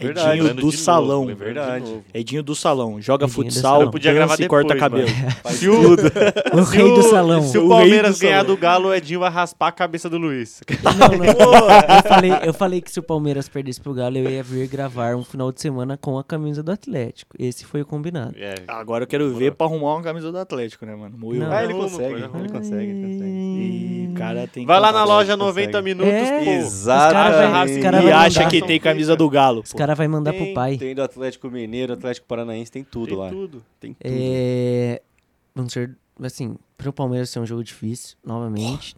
Edinho 0.00 0.44
Lembrando 0.44 0.54
do 0.56 0.62
novo, 0.66 0.76
salão. 0.76 1.26
de 1.26 1.34
Verdade. 1.34 1.84
novo. 1.84 2.04
Edinho 2.14 2.42
do 2.42 2.54
salão. 2.54 3.00
Joga 3.00 3.26
Edinho 3.26 3.34
futsal, 3.44 3.90
podia 3.90 4.12
gravar 4.12 4.32
dança 4.32 4.42
e 4.42 4.44
depois, 4.44 4.64
corta 4.66 4.78
cabelo. 4.78 5.08
Se 5.50 5.68
o, 5.68 5.92
O 6.60 6.64
se 6.64 6.76
rei 6.76 6.94
do 6.94 7.02
salão. 7.02 7.42
Se 7.42 7.58
O 7.58 7.66
o 7.66 7.68
Palmeiras 7.68 8.18
do 8.18 8.22
ganhar 8.22 8.42
do 8.44 8.56
Galo, 8.56 8.88
o 8.88 8.94
Edinho 8.94 9.20
vai 9.20 9.30
raspar 9.30 9.68
a 9.68 9.72
cabeça 9.72 10.08
do 10.08 10.16
Luiz. 10.18 10.60
Não, 10.82 11.18
não. 11.18 11.24
eu, 11.24 12.02
falei, 12.08 12.32
eu 12.44 12.54
falei 12.54 12.80
que 12.80 12.90
se 12.90 12.98
o 12.98 13.02
Palmeiras 13.02 13.48
perdesse 13.48 13.80
pro 13.80 13.92
Galo, 13.92 14.16
eu 14.18 14.30
ia 14.30 14.42
vir 14.42 14.66
gravar 14.68 15.16
um 15.16 15.24
final 15.24 15.50
de 15.52 15.60
semana 15.60 15.96
com 15.96 16.18
a 16.18 16.24
camisa 16.24 16.62
do 16.62 16.70
Atlético. 16.72 17.34
Esse 17.38 17.64
foi 17.64 17.82
o 17.82 17.86
combinado. 17.86 18.34
É. 18.38 18.54
Agora 18.68 19.04
eu 19.04 19.08
quero 19.08 19.32
ver 19.34 19.52
pra 19.54 19.66
arrumar 19.66 19.94
uma 19.94 20.02
camisa 20.02 20.30
do 20.30 20.38
Atlético, 20.38 20.86
né, 20.86 20.94
mano? 20.94 21.16
Não. 21.18 21.52
Ah, 21.52 21.64
ele 21.64 21.74
consegue, 21.74 22.14
ele 22.14 22.48
consegue, 22.48 22.90
ele 22.90 23.02
consegue. 23.06 23.37
Cara 24.18 24.46
tem 24.46 24.66
Vai 24.66 24.80
lá 24.80 24.92
na 24.92 25.04
loja 25.04 25.36
consegue. 25.36 25.66
90 25.72 25.82
minutos, 25.82 26.12
É. 26.12 26.44
pô. 26.44 26.50
Exatamente. 26.50 27.80
E 27.80 28.12
acha 28.12 28.40
mandar. 28.40 28.50
que 28.50 28.62
tem 28.66 28.80
camisa 28.80 29.16
do 29.16 29.28
Galo. 29.30 29.60
Os 29.64 29.72
caras 29.72 29.96
vão 29.96 30.08
mandar 30.08 30.32
Tem, 30.32 30.44
pro 30.44 30.54
pai. 30.54 30.76
Tem 30.76 30.94
do 30.94 31.02
Atlético 31.02 31.50
Mineiro, 31.50 31.92
Atlético 31.92 32.26
Paranaense, 32.26 32.70
tem 32.70 32.84
tudo 32.84 33.06
Tem 33.08 33.16
lá. 33.16 33.30
tudo. 33.30 33.64
Tem 33.80 33.92
tudo. 33.94 34.02
É. 34.04 35.02
Vamos 35.54 35.72
ser. 35.72 35.96
Assim, 36.22 36.56
pro 36.76 36.92
Palmeiras 36.92 37.30
ser 37.30 37.38
um 37.40 37.46
jogo 37.46 37.62
difícil, 37.62 38.16
novamente. 38.24 38.96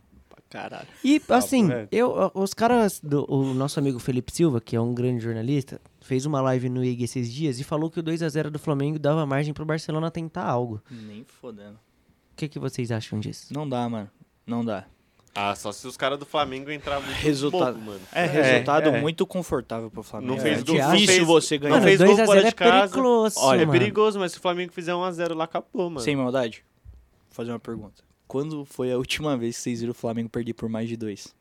Caralho. 0.48 0.87
E, 1.04 1.22
assim, 1.28 1.68
reto. 1.68 1.88
eu, 1.94 2.30
os 2.35 2.52
caras. 2.52 2.98
Do, 3.00 3.24
o 3.33 3.54
nosso 3.54 3.78
amigo 3.78 3.98
Felipe 4.00 4.33
Silva, 4.35 4.61
que 4.61 4.74
é 4.74 4.80
um 4.80 4.92
grande 4.92 5.22
jornalista, 5.22 5.80
fez 6.00 6.26
uma 6.26 6.40
live 6.40 6.68
no 6.68 6.83
IG 6.85 7.04
esses 7.04 7.33
dias 7.33 7.61
e 7.61 7.64
falou 7.64 7.88
que 7.88 8.00
o 8.00 8.02
2x0 8.02 8.50
do 8.50 8.59
Flamengo 8.59 8.98
dava 8.98 9.24
margem 9.24 9.54
pro 9.54 9.64
Barcelona 9.64 10.11
tentar 10.11 10.44
algo. 10.44 10.83
Nem 10.90 11.24
fodendo. 11.24 11.74
O 12.33 12.37
que, 12.37 12.48
que 12.48 12.59
vocês 12.59 12.90
acham 12.90 13.20
disso? 13.20 13.52
Não 13.54 13.68
dá, 13.68 13.88
mano. 13.88 14.11
Não 14.46 14.64
dá. 14.64 14.87
Ah, 15.34 15.54
só 15.54 15.70
se 15.70 15.86
os 15.86 15.96
caras 15.96 16.18
do 16.18 16.26
Flamengo 16.26 16.70
entrarem 16.72 17.04
muito 17.04 17.16
Resultado. 17.18 17.74
pouco, 17.74 17.80
mano. 17.80 18.00
É, 18.12 18.24
É, 18.24 18.26
resultado 18.26 18.88
é. 18.88 19.00
muito 19.00 19.24
confortável 19.26 19.88
pro 19.90 20.02
Flamengo. 20.02 20.32
Não 20.32 20.38
é 20.38 20.42
fez- 20.42 20.64
não 20.64 20.74
difícil 20.74 21.06
fez- 21.06 21.26
você 21.26 21.54
não 21.54 21.62
ganhar. 21.62 21.74
Mano, 21.74 21.84
fez 21.86 21.98
gol 22.00 22.06
2x0 22.08 22.26
fora 22.26 22.40
é 22.40 22.44
de 22.44 22.54
casa. 22.54 22.92
perigoso, 22.92 23.34
Olha, 23.40 23.56
É 23.62 23.66
mano. 23.66 23.78
perigoso, 23.78 24.18
mas 24.18 24.32
se 24.32 24.38
o 24.38 24.40
Flamengo 24.40 24.72
fizer 24.72 24.92
1x0 24.94 25.34
lá, 25.34 25.44
acabou, 25.44 25.88
mano. 25.88 26.00
Sem 26.00 26.16
maldade. 26.16 26.64
Vou 27.28 27.34
fazer 27.36 27.52
uma 27.52 27.60
pergunta. 27.60 28.02
Quando 28.26 28.64
foi 28.64 28.92
a 28.92 28.96
última 28.96 29.36
vez 29.36 29.56
que 29.56 29.62
vocês 29.62 29.80
viram 29.80 29.92
o 29.92 29.94
Flamengo 29.94 30.28
perder 30.28 30.52
por 30.54 30.68
mais 30.68 30.88
de 30.88 30.96
dois? 30.96 31.34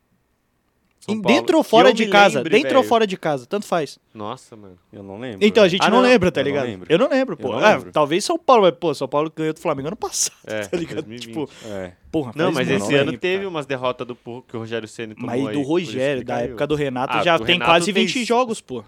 São 0.99 1.19
Paulo- 1.21 1.37
dentro 1.39 1.57
ou 1.57 1.63
fora 1.63 1.93
de 1.93 2.07
casa? 2.07 2.39
lembre, 2.39 2.57
dentro 2.57 2.75
ou 2.75 2.81
velho. 2.83 2.89
fora 2.89 3.07
de 3.07 3.17
casa? 3.17 3.45
Tanto 3.45 3.65
faz. 3.65 3.97
Nossa, 4.13 4.55
mano. 4.55 4.77
Eu 4.91 5.01
não 5.01 5.17
lembro. 5.19 5.39
Então, 5.45 5.63
a 5.63 5.67
gente 5.67 5.81
Ah, 5.81 5.89
não, 5.89 6.01
não. 6.01 6.03
lembra, 6.09 6.31
tá 6.31 6.41
Eu 6.41 6.43
não 6.43 6.51
ligado? 6.51 6.65
lembro. 6.65 6.87
Eu 6.91 6.99
não 6.99 7.09
lembro, 7.09 7.37
pô. 7.37 7.51
Não 7.53 7.59
Ah, 7.59 7.75
lembro. 7.75 7.91
talvez 7.91 8.23
São 8.25 8.37
Paulo, 8.37 8.63
mas, 8.63 8.73
pô, 8.79 8.93
São 8.93 9.07
Paulo 9.07 9.31
ganhou 9.35 9.53
do 9.53 9.59
Flamengo 9.59 9.87
ano 9.87 9.95
passado, 9.95 10.35
É, 10.45 10.61
tá 10.67 10.77
ligado? 10.77 11.05
2020. 11.05 11.21
Tipo, 11.27 11.49
É. 11.65 11.93
porra, 12.11 12.33
Não, 12.35 12.51
mas 12.51 12.69
esse 12.69 12.93
ano 12.95 13.11
tempo, 13.11 13.21
teve 13.21 13.37
cara. 13.37 13.49
umas 13.49 13.65
derrotas 13.65 14.05
do 14.05 14.15
porro 14.15 14.43
que 14.47 14.55
o 14.55 14.59
Rogério 14.59 14.87
Ceni 14.87 15.15
tomou 15.15 15.29
Mas 15.29 15.47
aí, 15.47 15.53
do 15.53 15.61
Rogério, 15.61 16.23
da 16.25 16.41
época 16.41 16.67
do 16.67 16.75
Renato, 16.75 17.17
Ah, 17.17 17.23
já 17.23 17.37
do 17.37 17.45
tem 17.45 17.53
Renato 17.55 17.71
quase 17.71 17.93
fez- 17.93 18.11
20 18.13 18.25
jogos, 18.25 18.59
pô. 18.61 18.83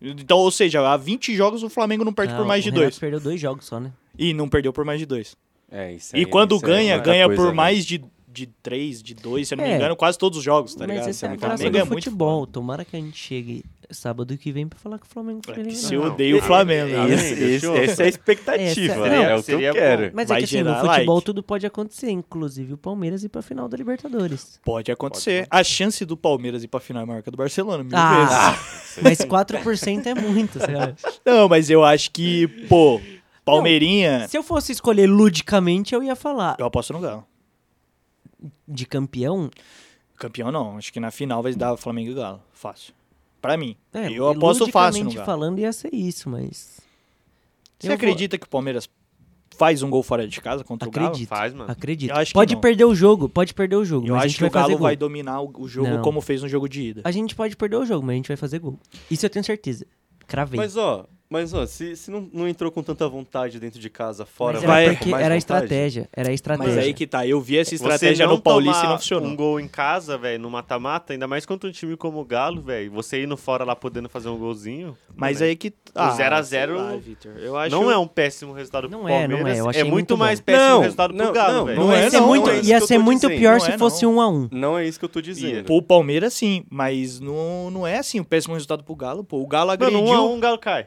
Então, 0.00 0.38
ou 0.38 0.50
seja, 0.50 0.80
há 0.86 0.96
20 0.96 1.34
jogos 1.34 1.62
o 1.62 1.68
Flamengo 1.68 2.04
não 2.04 2.12
perde 2.12 2.32
Ah, 2.34 2.36
por 2.36 2.46
mais 2.46 2.60
o 2.60 2.64
de 2.64 2.70
Renato 2.70 2.84
dois. 2.84 2.98
perdeu 2.98 3.20
dois 3.20 3.40
jogos 3.40 3.64
só, 3.66 3.80
né? 3.80 3.90
E 4.18 4.32
não 4.32 4.48
perdeu 4.48 4.72
por 4.72 4.84
mais 4.84 4.98
de 5.00 5.06
dois. 5.06 5.36
É, 5.70 5.92
isso 5.92 6.14
E 6.14 6.20
aí- 6.20 6.26
quando 6.26 6.54
isso 6.56 6.64
aí 6.66 6.72
é 6.72 6.74
ganha, 6.76 6.98
ganha 6.98 7.28
por 7.34 7.48
né? 7.48 7.52
mais 7.52 7.84
de 7.84 8.02
de 8.34 8.46
3, 8.62 9.02
de 9.02 9.14
2, 9.14 9.46
se 9.48 9.54
eu 9.54 9.58
não 9.58 9.64
É. 9.64 9.68
me 9.68 9.74
engano, 9.76 9.94
quase 9.96 10.18
todos 10.18 10.38
os 10.38 10.44
jogos, 10.44 10.74
tá 10.74 10.80
Mas 10.86 10.90
ligado? 10.96 11.08
essa 11.10 11.26
é 11.26 11.28
graça 11.36 11.46
Flamengo 11.56 11.70
do 11.70 11.78
é 11.78 11.84
muito 11.84 12.04
futebol. 12.04 12.46
Tomara 12.46 12.84
que 12.84 12.96
a 12.96 13.00
gente 13.00 13.16
chegue 13.16 13.64
sábado 13.90 14.36
que 14.36 14.50
vem 14.50 14.66
pra 14.66 14.78
falar 14.78 14.98
que 14.98 15.06
o 15.06 15.08
Flamengo 15.08 15.40
foi 15.44 15.54
foda. 15.54 15.66
Que 15.68 15.70
eliminado. 15.74 15.88
se 15.88 15.96
Não. 15.96 16.04
odeia 16.12 16.36
o 16.36 16.42
Flamengo. 16.42 16.90
Né? 16.90 17.14
Esse, 17.14 17.34
esse- 17.34 17.66
essa 17.70 18.02
é 18.02 18.06
a 18.06 18.08
expectativa, 18.08 18.92
Essa- 18.94 19.02
né? 19.08 19.16
não, 19.16 19.22
é 19.22 19.26
o 19.26 19.28
que 19.28 19.34
eu 19.34 19.42
seria 19.42 19.72
bom. 19.72 19.78
quero. 19.78 20.10
Mas 20.14 20.28
Vai 20.28 20.36
é 20.36 20.40
que 20.40 20.44
assim, 20.56 20.64
no 20.64 20.74
futebol 20.74 21.14
like. 21.14 21.24
tudo 21.26 21.42
pode 21.42 21.66
acontecer, 21.66 22.10
inclusive 22.10 22.72
o 22.72 22.76
Palmeiras 22.78 23.22
ir 23.22 23.28
pra 23.28 23.40
final 23.42 23.68
da 23.68 23.76
Libertadores. 23.76 24.58
Pode 24.64 24.90
acontecer. 24.90 25.46
A 25.50 25.62
chance 25.62 26.04
do 26.04 26.16
Palmeiras 26.16 26.64
ir 26.64 26.68
pra 26.68 26.80
final 26.80 27.02
é 27.02 27.06
maior 27.06 27.22
que 27.22 27.28
a 27.28 27.32
do 27.32 27.36
Barcelona, 27.36 27.84
mil 27.84 27.92
Ah, 27.94 28.50
vezes. 28.50 28.98
mas 29.02 29.18
4% 29.18 30.06
é 30.06 30.14
muito, 30.14 30.58
sabe? 30.58 30.94
Não, 31.24 31.48
mas 31.48 31.70
eu 31.70 31.84
acho 31.84 32.10
que, 32.10 32.48
pô, 32.68 33.00
Palmeirinha. 33.44 34.26
Se 34.28 34.36
eu 34.38 34.42
fosse 34.42 34.72
escolher 34.72 35.06
ludicamente, 35.06 35.94
eu 35.94 36.02
ia 36.02 36.16
falar 36.16 36.56
Eu 36.58 36.64
aposto 36.66 36.92
no 36.94 37.00
Galo. 37.00 37.24
De 38.66 38.86
campeão. 38.86 39.50
Campeão 40.16 40.50
não, 40.52 40.76
acho 40.78 40.92
que 40.92 41.00
na 41.00 41.10
final 41.10 41.42
vai 41.42 41.54
dar 41.54 41.76
Flamengo 41.76 42.10
e 42.10 42.14
Galo. 42.14 42.40
Fácil. 42.52 42.94
Pra 43.40 43.56
mim. 43.56 43.76
É, 43.92 44.10
eu 44.10 44.28
aposto 44.28 44.66
fácil 44.70 45.04
no 45.04 45.12
Galo. 45.12 45.26
falando 45.26 45.58
ia 45.58 45.72
ser 45.72 45.92
isso, 45.92 46.28
mas 46.30 46.80
Você 47.78 47.86
eu 47.86 47.88
vou- 47.88 47.94
acredita 47.96 48.38
que 48.38 48.46
o 48.46 48.48
Palmeiras 48.48 48.88
faz 49.56 49.82
um 49.82 49.90
gol 49.90 50.02
fora 50.02 50.26
de 50.26 50.40
casa 50.40 50.64
contra 50.64 50.88
o 50.88 50.90
Galo? 50.90 51.08
Acredito. 51.08 51.28
Faz, 51.28 51.52
mano. 51.52 51.70
acredito. 51.70 52.12
Pode 52.32 52.56
perder 52.56 52.84
o 52.86 52.94
jogo, 52.94 53.28
pode 53.28 53.52
perder 53.54 53.76
o 53.76 53.84
jogo, 53.84 54.06
Eu 54.06 54.14
mas 54.14 54.22
a 54.22 54.26
acho 54.26 54.28
gente 54.30 54.38
que 54.38 54.44
o 54.46 54.50
Galo 54.50 54.78
vai 54.78 54.96
dominar 54.96 55.40
o 55.42 55.52
o 55.58 55.68
jogo 55.68 55.88
Não. 55.90 56.02
como 56.02 56.20
fez 56.20 56.42
no 56.42 56.48
jogo 56.48 56.68
de 56.68 56.82
ida. 56.88 57.02
A 57.04 57.10
gente 57.10 57.34
pode 57.34 57.54
perder 57.56 57.76
o 57.76 57.84
jogo, 57.84 58.04
mas 58.06 58.14
a 58.14 58.16
gente 58.16 58.28
vai 58.28 58.36
fazer 58.36 58.58
gol. 58.60 58.78
Isso 59.10 59.26
eu 59.26 59.30
tenho 59.30 59.44
certeza. 59.44 59.86
Cravei. 60.26 60.58
Mas 60.58 60.76
ó, 60.76 61.06
mas 61.30 61.52
ó, 61.52 61.66
se, 61.66 61.96
se 61.96 62.10
não, 62.10 62.28
não 62.32 62.46
entrou 62.46 62.70
com 62.70 62.82
tanta 62.82 63.08
vontade 63.08 63.58
dentro 63.58 63.80
de 63.80 63.90
casa, 63.90 64.24
fora 64.24 64.54
Mas 64.58 64.62
vai 64.64 64.84
era 64.84 64.92
com 64.92 64.98
porque 64.98 65.10
mais 65.10 65.24
era 65.24 65.34
a 65.34 65.36
estratégia. 65.36 66.08
Era 66.12 66.28
a 66.28 66.30
Mas 66.30 66.34
estratégia. 66.34 66.82
aí 66.82 66.94
que 66.94 67.06
tá, 67.06 67.26
eu 67.26 67.40
vi 67.40 67.58
essa 67.58 67.74
estratégia 67.74 68.26
não 68.26 68.34
no 68.36 68.40
Paulista 68.42 68.84
e 68.84 68.88
não 68.88 68.98
funcionou. 68.98 69.28
um 69.30 69.34
gol 69.34 69.58
em 69.58 69.66
casa, 69.66 70.16
velho, 70.16 70.38
no 70.40 70.50
mata-mata, 70.50 71.12
ainda 71.12 71.26
mais 71.26 71.44
contra 71.44 71.68
um 71.68 71.72
time 71.72 71.96
como 71.96 72.20
o 72.20 72.24
Galo, 72.24 72.60
velho. 72.62 72.90
Você 72.92 73.22
indo 73.24 73.36
fora 73.36 73.64
lá 73.64 73.74
podendo 73.74 74.08
fazer 74.08 74.28
um 74.28 74.38
golzinho. 74.38 74.96
Mas 75.16 75.40
velho, 75.40 75.50
aí 75.50 75.56
que. 75.56 75.72
Ah, 75.94 76.10
0 76.10 76.34
a 76.36 76.42
sei 76.42 76.58
0 76.60 76.76
lá, 76.76 76.96
Vitor. 76.96 77.32
Eu 77.38 77.56
acho 77.56 77.74
não 77.74 77.90
é 77.90 77.98
um 77.98 78.06
péssimo 78.06 78.52
resultado 78.52 78.88
pro 78.88 78.98
Não 78.98 79.08
é, 79.08 79.26
não 79.26 79.36
Palmeiras. 79.36 79.58
é, 79.58 79.60
eu 79.60 79.68
achei 79.70 79.82
muito, 79.82 79.92
muito 79.94 80.16
mais 80.18 80.38
bom. 80.40 80.44
péssimo 80.44 80.68
Não, 80.68 80.80
resultado 80.80 81.14
pro 81.14 81.24
não, 81.24 81.32
Galo, 81.32 81.52
não, 81.54 81.64
velho. 81.64 81.80
não 81.80 81.92
Ia 81.92 81.98
é 81.98 82.10
ser 82.10 82.20
não, 82.20 82.26
muito, 82.26 82.50
é 82.50 82.60
ia 82.62 82.80
ser 82.80 82.98
muito 82.98 83.20
dizendo. 83.22 83.38
pior 83.38 83.52
Não 83.54 83.60
se 83.60 83.70
é, 83.72 83.78
fosse 83.78 84.04
não. 84.04 84.14
um 84.16 84.20
a 84.20 84.28
um. 84.28 84.48
Não 84.52 84.78
é 84.78 84.86
isso 84.86 84.98
que 84.98 85.04
eu 85.04 85.08
tô 85.08 85.20
dizendo. 85.20 85.64
Pro 85.64 85.80
Palmeiras, 85.82 86.32
sim, 86.34 86.64
mas 86.70 87.18
não, 87.18 87.70
não 87.70 87.86
é 87.86 87.98
assim 87.98 88.20
o 88.20 88.24
péssimo 88.24 88.54
resultado 88.54 88.84
pro 88.84 88.94
Galo. 88.94 89.24
Pô, 89.24 89.40
o 89.40 89.46
Galo 89.46 89.70
agrediu. 89.70 90.00
Mano, 90.00 90.12
1 90.12 90.14
a 90.16 90.22
1 90.26 90.36
o 90.36 90.40
Galo 90.40 90.58
cai. 90.58 90.84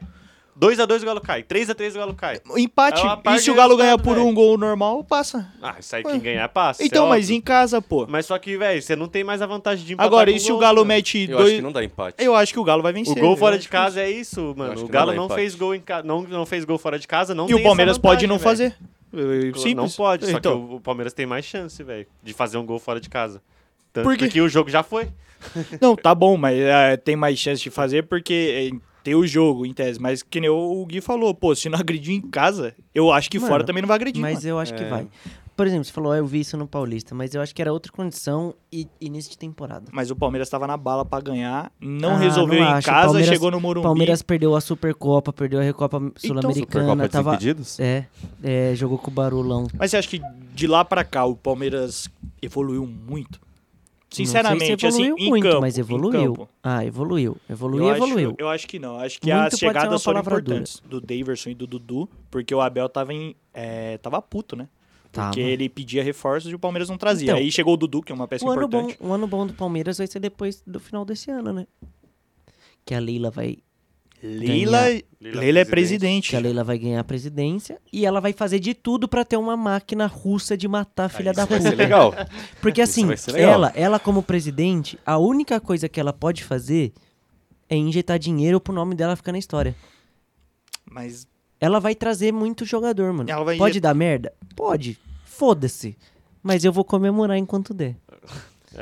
2 0.58 0.80
a 0.80 0.86
2 0.86 1.02
o 1.02 1.06
Galo 1.06 1.20
cai. 1.20 1.42
3 1.44 1.70
a 1.70 1.74
3 1.74 1.94
o 1.94 1.98
Galo 2.00 2.14
cai. 2.14 2.40
Empate. 2.56 3.00
É 3.24 3.34
e 3.36 3.38
se 3.38 3.50
o 3.50 3.54
Galo 3.54 3.76
ganhar 3.76 3.96
por 3.98 4.16
velho. 4.16 4.26
um 4.26 4.34
gol 4.34 4.58
normal, 4.58 5.04
passa. 5.04 5.46
Ah, 5.62 5.76
isso 5.78 5.94
aí 5.94 6.02
quem 6.02 6.18
ganhar 6.18 6.48
passa. 6.48 6.84
então, 6.84 7.06
é 7.06 7.08
mas 7.10 7.26
óbvio. 7.26 7.36
em 7.36 7.40
casa, 7.40 7.80
pô. 7.80 8.06
Mas 8.08 8.26
só 8.26 8.36
que, 8.38 8.56
velho, 8.56 8.82
você 8.82 8.96
não 8.96 9.06
tem 9.06 9.22
mais 9.22 9.40
a 9.40 9.46
vantagem 9.46 9.86
de 9.86 9.92
empatar 9.92 10.06
Agora, 10.08 10.30
com 10.30 10.36
e 10.36 10.40
se 10.40 10.50
o 10.50 10.58
Galo 10.58 10.78
mano. 10.78 10.86
mete 10.88 11.28
Eu 11.30 11.36
acho 11.36 11.44
dois. 11.44 11.56
que 11.56 11.62
não 11.62 11.70
dá 11.72 11.84
empate. 11.84 12.16
Eu 12.24 12.34
acho 12.34 12.52
que 12.52 12.58
o 12.58 12.64
Galo 12.64 12.82
vai 12.82 12.90
O 12.90 12.94
vencer. 12.94 13.14
gol 13.20 13.30
eu 13.32 13.36
fora 13.36 13.54
acho 13.54 13.62
de 13.62 13.68
que- 13.68 13.72
casa 13.76 14.00
é 14.00 14.10
isso, 14.10 14.40
acho 14.50 14.58
mano. 14.58 14.72
O 14.72 14.82
não 14.82 14.88
Galo 14.88 15.12
não 15.14 15.24
empate. 15.26 15.40
fez 15.40 15.54
gol 15.54 15.74
em 15.76 15.80
casa, 15.80 16.02
não, 16.06 16.22
não 16.22 16.44
fez 16.44 16.64
gol 16.64 16.76
fora 16.78 16.98
de 16.98 17.06
casa, 17.06 17.34
não 17.34 17.44
E 17.44 17.48
tem 17.48 17.56
o 17.56 17.62
Palmeiras 17.62 17.92
essa 17.92 18.00
pode 18.00 18.26
vantagem, 18.26 18.28
não 18.28 18.38
velho. 18.38 18.50
fazer. 18.50 18.76
É, 19.14 19.52
Simples. 19.58 19.74
Não 19.74 19.88
pode, 19.88 20.26
só 20.26 20.36
então, 20.36 20.66
que 20.66 20.72
o, 20.74 20.76
o 20.76 20.80
Palmeiras 20.80 21.12
tem 21.14 21.24
mais 21.24 21.44
chance, 21.44 21.82
velho, 21.82 22.06
de 22.22 22.32
fazer 22.34 22.58
um 22.58 22.66
gol 22.66 22.78
fora 22.78 23.00
de 23.00 23.08
casa. 23.08 23.40
Tanto 23.92 24.04
Por 24.04 24.16
quê? 24.18 24.24
porque 24.26 24.40
o 24.40 24.48
jogo 24.48 24.68
já 24.68 24.82
foi. 24.82 25.08
Não, 25.80 25.94
tá 25.96 26.14
bom, 26.14 26.36
mas 26.36 26.58
é, 26.58 26.96
tem 26.96 27.14
mais 27.16 27.38
chance 27.38 27.62
de 27.62 27.70
fazer 27.70 28.02
porque 28.02 28.72
o 29.14 29.26
jogo, 29.26 29.64
em 29.66 29.72
tese. 29.72 30.00
Mas 30.00 30.22
que 30.22 30.40
nem 30.40 30.50
o 30.50 30.84
Gui 30.86 31.00
falou, 31.00 31.34
pô, 31.34 31.54
se 31.54 31.68
não 31.68 31.78
agredir 31.78 32.14
em 32.14 32.20
casa, 32.20 32.74
eu 32.94 33.12
acho 33.12 33.30
que 33.30 33.38
Mano, 33.38 33.48
fora 33.50 33.64
também 33.64 33.82
não 33.82 33.88
vai 33.88 33.96
agredir. 33.96 34.20
Mas 34.20 34.36
mano. 34.38 34.48
eu 34.48 34.58
acho 34.58 34.74
que 34.74 34.82
É. 34.82 34.88
vai. 34.88 35.06
Por 35.56 35.66
exemplo, 35.66 35.84
você 35.86 35.92
falou, 35.92 36.12
ah, 36.12 36.18
eu 36.18 36.24
vi 36.24 36.38
isso 36.38 36.56
no 36.56 36.68
Paulista, 36.68 37.16
mas 37.16 37.34
eu 37.34 37.40
acho 37.42 37.52
que 37.52 37.60
era 37.60 37.72
outra 37.72 37.90
condição 37.90 38.54
e 38.72 38.86
início 39.00 39.28
de 39.32 39.36
temporada. 39.36 39.86
Mas 39.90 40.08
o 40.08 40.14
Palmeiras 40.14 40.48
tava 40.48 40.68
na 40.68 40.76
bala 40.76 41.04
pra 41.04 41.18
ganhar, 41.20 41.72
não 41.80 42.10
Ah, 42.12 42.16
resolveu 42.18 42.60
não 42.60 42.64
em 42.68 42.72
acho. 42.74 42.86
casa, 42.86 43.06
Palmeiras- 43.06 43.28
chegou 43.34 43.50
no 43.50 43.60
Morumbi. 43.60 43.82
Palmeiras 43.84 44.22
perdeu 44.22 44.54
a 44.54 44.60
Supercopa, 44.60 45.32
perdeu 45.32 45.58
a 45.58 45.62
Recopa 45.64 45.98
Supercopa 45.98 46.20
Sul-Americana, 46.20 47.02
de 47.02 47.08
tava 47.08 47.36
é, 47.80 48.04
é, 48.40 48.72
jogou 48.76 48.98
com 48.98 49.10
o 49.10 49.14
Barulão. 49.14 49.66
Mas 49.76 49.90
você 49.90 49.96
acha 49.96 50.06
que 50.08 50.22
de 50.54 50.68
lá 50.68 50.84
pra 50.84 51.02
cá 51.02 51.24
o 51.24 51.34
Palmeiras 51.34 52.08
evoluiu 52.40 52.86
muito? 52.86 53.40
Sinceramente, 54.10 54.70
não 54.70 54.78
sei 54.78 54.90
se 54.90 55.02
evoluiu 55.02 55.14
assim, 55.14 55.28
muito, 55.28 55.42
campo, 55.42 55.60
mas 55.60 55.78
evoluiu. 55.78 56.48
Ah, 56.62 56.84
evoluiu. 56.84 57.36
Evoluiu, 57.48 57.84
eu 57.88 57.94
evoluiu. 57.94 58.28
Acho, 58.30 58.36
eu 58.38 58.48
acho 58.48 58.66
que 58.66 58.78
não. 58.78 58.98
Acho 58.98 59.20
que 59.20 59.32
Muito 59.32 59.54
as 59.54 59.58
chegadas 59.58 60.02
foram 60.02 60.20
importantes. 60.20 60.82
Do 60.88 61.00
Daverson 61.00 61.50
e 61.50 61.54
do 61.54 61.66
Dudu, 61.66 62.08
porque 62.30 62.54
o 62.54 62.60
Abel 62.60 62.88
tava 62.88 63.12
em. 63.12 63.36
é, 63.52 63.98
tava 63.98 64.20
puto, 64.22 64.56
né? 64.56 64.68
Tava. 65.12 65.28
Porque 65.28 65.40
ele 65.40 65.68
pedia 65.68 66.02
reforços 66.02 66.50
e 66.50 66.54
o 66.54 66.58
Palmeiras 66.58 66.88
não 66.88 66.96
trazia. 66.96 67.26
Então, 67.26 67.38
Aí 67.38 67.50
chegou 67.50 67.74
o 67.74 67.76
Dudu, 67.76 68.02
que 68.02 68.12
é 68.12 68.14
uma 68.14 68.28
peça 68.28 68.44
O 68.44 68.50
ano, 68.50 68.66
bom, 68.68 68.78
importante. 68.80 68.98
o 69.00 69.12
ano 69.12 69.26
bom 69.26 69.46
do 69.46 69.52
Palmeiras 69.52 69.98
vai 69.98 70.06
ser 70.06 70.20
depois 70.20 70.62
do 70.66 70.80
final 70.80 71.04
desse 71.04 71.30
ano, 71.30 71.52
né? 71.52 71.66
Que 72.84 72.94
a 72.94 73.00
Leila 73.00 73.30
vai, 73.30 73.58
Leila, 74.22 74.82
Ganhar. 74.82 75.02
Leila 75.20 75.58
é 75.60 75.64
presidente. 75.64 76.30
que 76.30 76.36
a 76.36 76.40
Leila 76.40 76.64
vai 76.64 76.78
ganhar 76.78 77.00
a 77.00 77.04
presidência 77.04 77.78
e 77.92 78.04
ela 78.04 78.20
vai 78.20 78.32
fazer 78.32 78.58
de 78.58 78.74
tudo 78.74 79.06
pra 79.08 79.24
ter 79.24 79.36
uma 79.36 79.56
máquina 79.56 80.06
russa 80.06 80.56
de 80.56 80.66
matar 80.66 81.04
a 81.04 81.08
filha 81.08 81.30
Ah, 81.30 81.34
da 81.34 81.44
vai 81.44 81.58
puta. 81.58 81.70
ser 81.70 81.76
legal. 81.76 82.12
Porque 82.60 82.80
assim, 82.82 83.06
legal. 83.06 83.36
ela, 83.36 83.72
ela 83.76 83.98
como 84.00 84.22
presidente, 84.22 84.98
a 85.06 85.18
única 85.18 85.60
coisa 85.60 85.88
que 85.88 86.00
ela 86.00 86.12
pode 86.12 86.42
fazer 86.42 86.92
é 87.68 87.76
injetar 87.76 88.18
dinheiro 88.18 88.60
pro 88.60 88.74
nome 88.74 88.94
dela 88.94 89.14
ficar 89.14 89.32
na 89.32 89.38
história. 89.38 89.74
Mas 90.90 91.26
Ela 91.60 91.78
vai 91.80 91.94
trazer 91.94 92.32
muito 92.32 92.64
jogador, 92.64 93.12
mano. 93.12 93.30
Ela 93.30 93.44
vai 93.44 93.56
Pode 93.56 93.72
injet- 93.72 93.82
dar 93.82 93.94
merda? 93.94 94.32
Pode. 94.56 94.98
Foda-se. 95.24 95.96
Mas 96.42 96.64
eu 96.64 96.72
vou 96.72 96.84
comemorar 96.84 97.36
enquanto 97.36 97.74
der. 97.74 97.96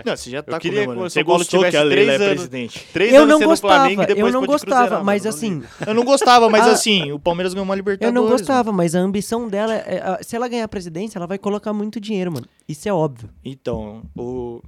Não, 0.05 0.17
você 0.17 0.31
já 0.31 0.43
tá 0.43 0.57
Eu 0.57 0.59
queria 0.61 0.81
que 0.81 0.85
comemorando. 0.87 1.07
o 1.07 1.11
São 1.11 1.25
Paulo 1.25 1.39
gostou 1.39 1.61
que 1.61 1.67
a 1.67 1.71
tivesse 1.71 1.89
Leila 1.89 2.13
é 2.13 2.17
três 2.17 2.21
anos. 2.31 2.35
presidente. 2.49 2.87
Três 2.93 3.13
Eu 3.13 3.17
anos 3.23 3.29
não 3.31 3.39
sendo 3.39 3.49
gostava, 3.49 3.75
Flamengo 3.75 4.03
e 4.03 4.07
depois 4.07 4.35
eu 4.35 4.41
não 4.41 4.47
gostava, 4.47 5.05
mas 5.05 5.23
mano, 5.23 5.23
não 5.25 5.31
assim. 5.39 5.63
Eu 5.87 5.95
não 5.95 6.05
gostava, 6.05 6.51
mas 6.51 6.67
Ah. 6.67 6.73
assim, 6.73 7.13
o 7.13 7.19
Palmeiras 7.19 7.55
ganhou 7.55 7.65
uma 7.65 7.75
eu 7.75 7.77
Libertadores. 7.77 8.15
não 8.15 8.23
mano. 8.25 8.37
gostava, 8.37 8.73
mas 8.73 8.95
a 8.95 8.99
ambição 8.99 9.49
dela, 9.49 9.75
é- 9.75 10.03
é- 10.19 10.23
se 10.23 10.35
ela 10.35 10.49
ganhar 10.49 10.65
a 10.65 10.69
presidência, 10.69 11.19
ela 11.19 11.27
vai 11.27 11.39
colocar 11.39 11.73
muito 11.73 12.01
dinheiro, 12.01 12.33
mano. 12.33 12.47
Isso 12.69 12.89
é 12.89 12.93
óbvio. 12.93 13.31
Então, 13.45 14.03
o... 14.17 14.61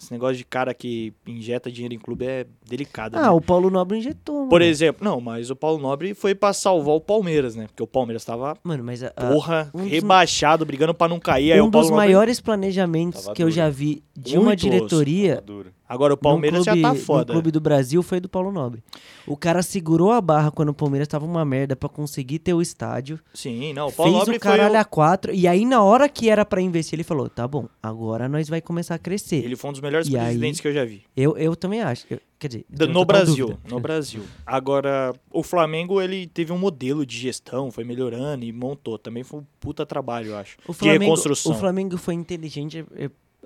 esse 0.00 0.12
negócio 0.12 0.36
de 0.36 0.44
cara 0.44 0.72
que 0.74 1.12
injeta 1.26 1.70
dinheiro 1.70 1.94
em 1.94 1.98
clube 1.98 2.24
é 2.26 2.46
delicado. 2.68 3.16
né? 3.16 3.22
Ah, 3.24 3.32
o 3.32 3.40
Paulo 3.40 3.70
Nobre 3.70 3.98
injetou, 3.98 4.46
Por 4.48 4.60
mano. 4.60 4.64
exemplo, 4.70 5.04
não, 5.04 5.20
mas 5.20 5.50
o 5.50 5.56
Paulo 5.56 5.78
Nobre 5.80 6.14
foi 6.14 6.34
pra 6.34 6.52
salvar 6.52 6.94
o 6.94 7.00
Palmeiras, 7.00 7.56
né? 7.56 7.66
Porque 7.66 7.82
o 7.82 7.86
Palmeiras 7.86 8.24
tava, 8.24 8.56
Mano, 8.62 8.84
mas 8.84 9.02
a- 9.02 9.10
porra, 9.10 9.70
um 9.74 9.82
dos- 9.82 9.90
rebaixado, 9.90 10.64
brigando 10.64 10.94
pra 10.94 11.08
não 11.08 11.18
cair. 11.18 11.52
aí 11.52 11.60
um 11.60 11.66
o 11.66 11.70
Paulo 11.70 11.84
dos 11.86 11.90
Nobre- 11.90 12.06
maiores 12.06 12.40
planejamentos 12.40 13.22
Tava 13.22 13.34
que 13.34 13.42
eu 13.42 13.46
duro. 13.46 13.56
já 13.56 13.68
vi 13.68 14.02
de 14.16 14.36
uma 14.36 14.46
Muito 14.46 14.58
osso. 14.60 14.70
diretoria 14.70 15.34
Maduro. 15.36 15.72
Agora 15.88 16.12
o 16.12 16.16
Palmeiras 16.16 16.64
clube, 16.64 16.80
já 16.82 16.88
tá 16.88 16.94
foda. 16.94 17.32
clube 17.32 17.50
do 17.50 17.60
Brasil 17.60 18.02
foi 18.02 18.20
do 18.20 18.28
Paulo 18.28 18.52
Nobre. 18.52 18.82
O 19.26 19.36
cara 19.36 19.62
segurou 19.62 20.12
a 20.12 20.20
barra 20.20 20.50
quando 20.50 20.68
o 20.68 20.74
Palmeiras 20.74 21.08
tava 21.08 21.24
uma 21.24 21.44
merda 21.44 21.74
pra 21.74 21.88
conseguir 21.88 22.38
ter 22.40 22.52
o 22.52 22.60
estádio. 22.60 23.18
Sim, 23.32 23.72
não, 23.72 23.88
o 23.88 23.92
Paulo 23.92 24.12
fez 24.12 24.20
Nobre 24.26 24.36
o 24.36 24.40
caralho 24.40 24.70
foi 24.70 24.78
a 24.80 24.84
quatro. 24.84 25.32
E 25.34 25.48
aí, 25.48 25.64
na 25.64 25.82
hora 25.82 26.08
que 26.08 26.28
era 26.28 26.44
pra 26.44 26.60
investir, 26.60 26.94
ele 26.96 27.04
falou: 27.04 27.28
tá 27.30 27.48
bom, 27.48 27.66
agora 27.82 28.28
nós 28.28 28.48
vai 28.48 28.60
começar 28.60 28.94
a 28.94 28.98
o... 28.98 29.00
crescer. 29.00 29.42
Ele 29.44 29.56
foi 29.56 29.70
um 29.70 29.72
dos 29.72 29.80
melhores 29.80 30.08
E 30.08 30.16
aí- 30.16 30.26
presidentes 30.26 30.60
que 30.60 30.68
eu 30.68 30.72
já 30.74 30.84
vi. 30.84 31.04
Eu, 31.16 31.36
eu 31.38 31.56
também 31.56 31.80
acho. 31.80 32.04
Eu- 32.10 32.20
quer 32.38 32.48
dizer, 32.48 32.64
Da- 32.68 32.86
No 32.86 33.04
Brasil, 33.04 33.46
dúvida. 33.48 33.68
no 33.70 33.80
Brasil. 33.80 34.22
Agora, 34.46 35.14
o 35.30 35.42
Flamengo, 35.42 36.00
ele 36.02 36.26
teve 36.26 36.52
um 36.52 36.58
modelo 36.58 37.06
de 37.06 37.16
gestão, 37.16 37.70
foi 37.70 37.84
melhorando 37.84 38.44
e 38.44 38.52
montou. 38.52 38.98
Também 38.98 39.22
foi 39.24 39.40
um 39.40 39.44
puta 39.58 39.86
trabalho, 39.86 40.28
eu 40.32 40.36
acho. 40.36 40.56
O 40.66 40.72
de 40.72 40.78
Flamengo, 40.78 41.00
reconstrução. 41.04 41.52
o 41.52 41.54
Flamengo 41.54 41.96
foi 41.96 42.14
inteligente 42.14 42.84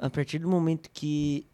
a 0.00 0.10
partir 0.10 0.38
do 0.38 0.48
momento 0.48 0.88
que 0.92 1.46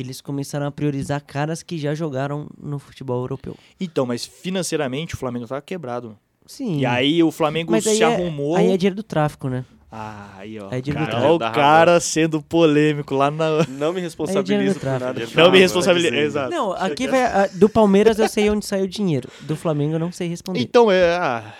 eles 0.00 0.20
começaram 0.20 0.66
a 0.66 0.70
priorizar 0.70 1.22
caras 1.24 1.62
que 1.62 1.78
já 1.78 1.94
jogaram 1.94 2.46
no 2.62 2.78
futebol 2.78 3.20
europeu. 3.20 3.56
Então, 3.80 4.04
mas 4.06 4.24
financeiramente 4.24 5.14
o 5.14 5.18
Flamengo 5.18 5.46
tava 5.46 5.60
quebrado. 5.62 6.16
Sim. 6.46 6.78
E 6.78 6.86
aí 6.86 7.22
o 7.22 7.30
Flamengo 7.30 7.72
Mas 7.72 7.86
aí 7.86 7.96
se 7.96 8.02
é- 8.02 8.06
arrumou. 8.06 8.56
Aí 8.56 8.70
é 8.70 8.76
dinheiro 8.76 8.96
do 8.96 9.02
tráfico, 9.02 9.48
né? 9.48 9.64
Ah, 9.90 10.34
aí, 10.36 10.58
ó. 10.58 10.68
Aí 10.70 10.78
é 10.78 10.80
dinheiro 10.82 11.06
do 11.06 11.10
cara, 11.10 11.20
tráfico. 11.22 11.44
ó 11.44 11.48
o 11.48 11.52
cara 11.52 12.00
sendo 12.00 12.42
polêmico 12.42 13.14
lá 13.14 13.30
na. 13.30 13.64
Não 13.68 13.92
me 13.92 14.00
é 14.00 14.02
responsabilizo 14.02 14.78
por 14.78 14.84
nada. 14.86 15.26
Não 15.34 15.50
me 15.50 15.58
responsabilizo. 15.58 16.10
dizer. 16.10 16.22
Exato. 16.24 16.50
Não, 16.50 16.72
aqui 16.72 17.06
vai. 17.08 17.22
a- 17.22 17.46
Do 17.54 17.68
Palmeiras 17.68 18.18
eu 18.18 18.28
sei 18.28 18.50
onde 18.50 18.66
sai 18.66 18.82
o 18.82 18.88
dinheiro. 18.88 19.28
Do 19.42 19.56
Flamengo 19.56 19.94
eu 19.94 19.98
não 19.98 20.12
sei 20.12 20.28
responder. 20.28 20.60
Então, 20.60 20.90
é. 20.90 21.16
ah, 21.16 21.54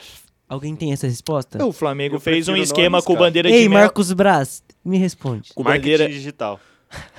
Alguém 0.49 0.75
tem 0.77 0.93
essa 0.93 1.07
resposta? 1.07 1.63
o 1.65 1.73
Flamengo 1.73 2.17
Eu 2.17 2.21
fez 2.21 2.49
um 2.49 2.57
esquema 2.57 2.93
nomes, 2.99 3.05
com 3.05 3.15
bandeira 3.17 3.51
Ei, 3.51 3.63
de 3.65 3.69
mel. 3.69 3.81
Marcos 3.81 4.13
Braz, 4.15 4.63
me 4.85 4.97
responde. 4.97 5.51
Com 5.55 5.63
bandeira. 5.63 6.09
digital. 6.09 6.59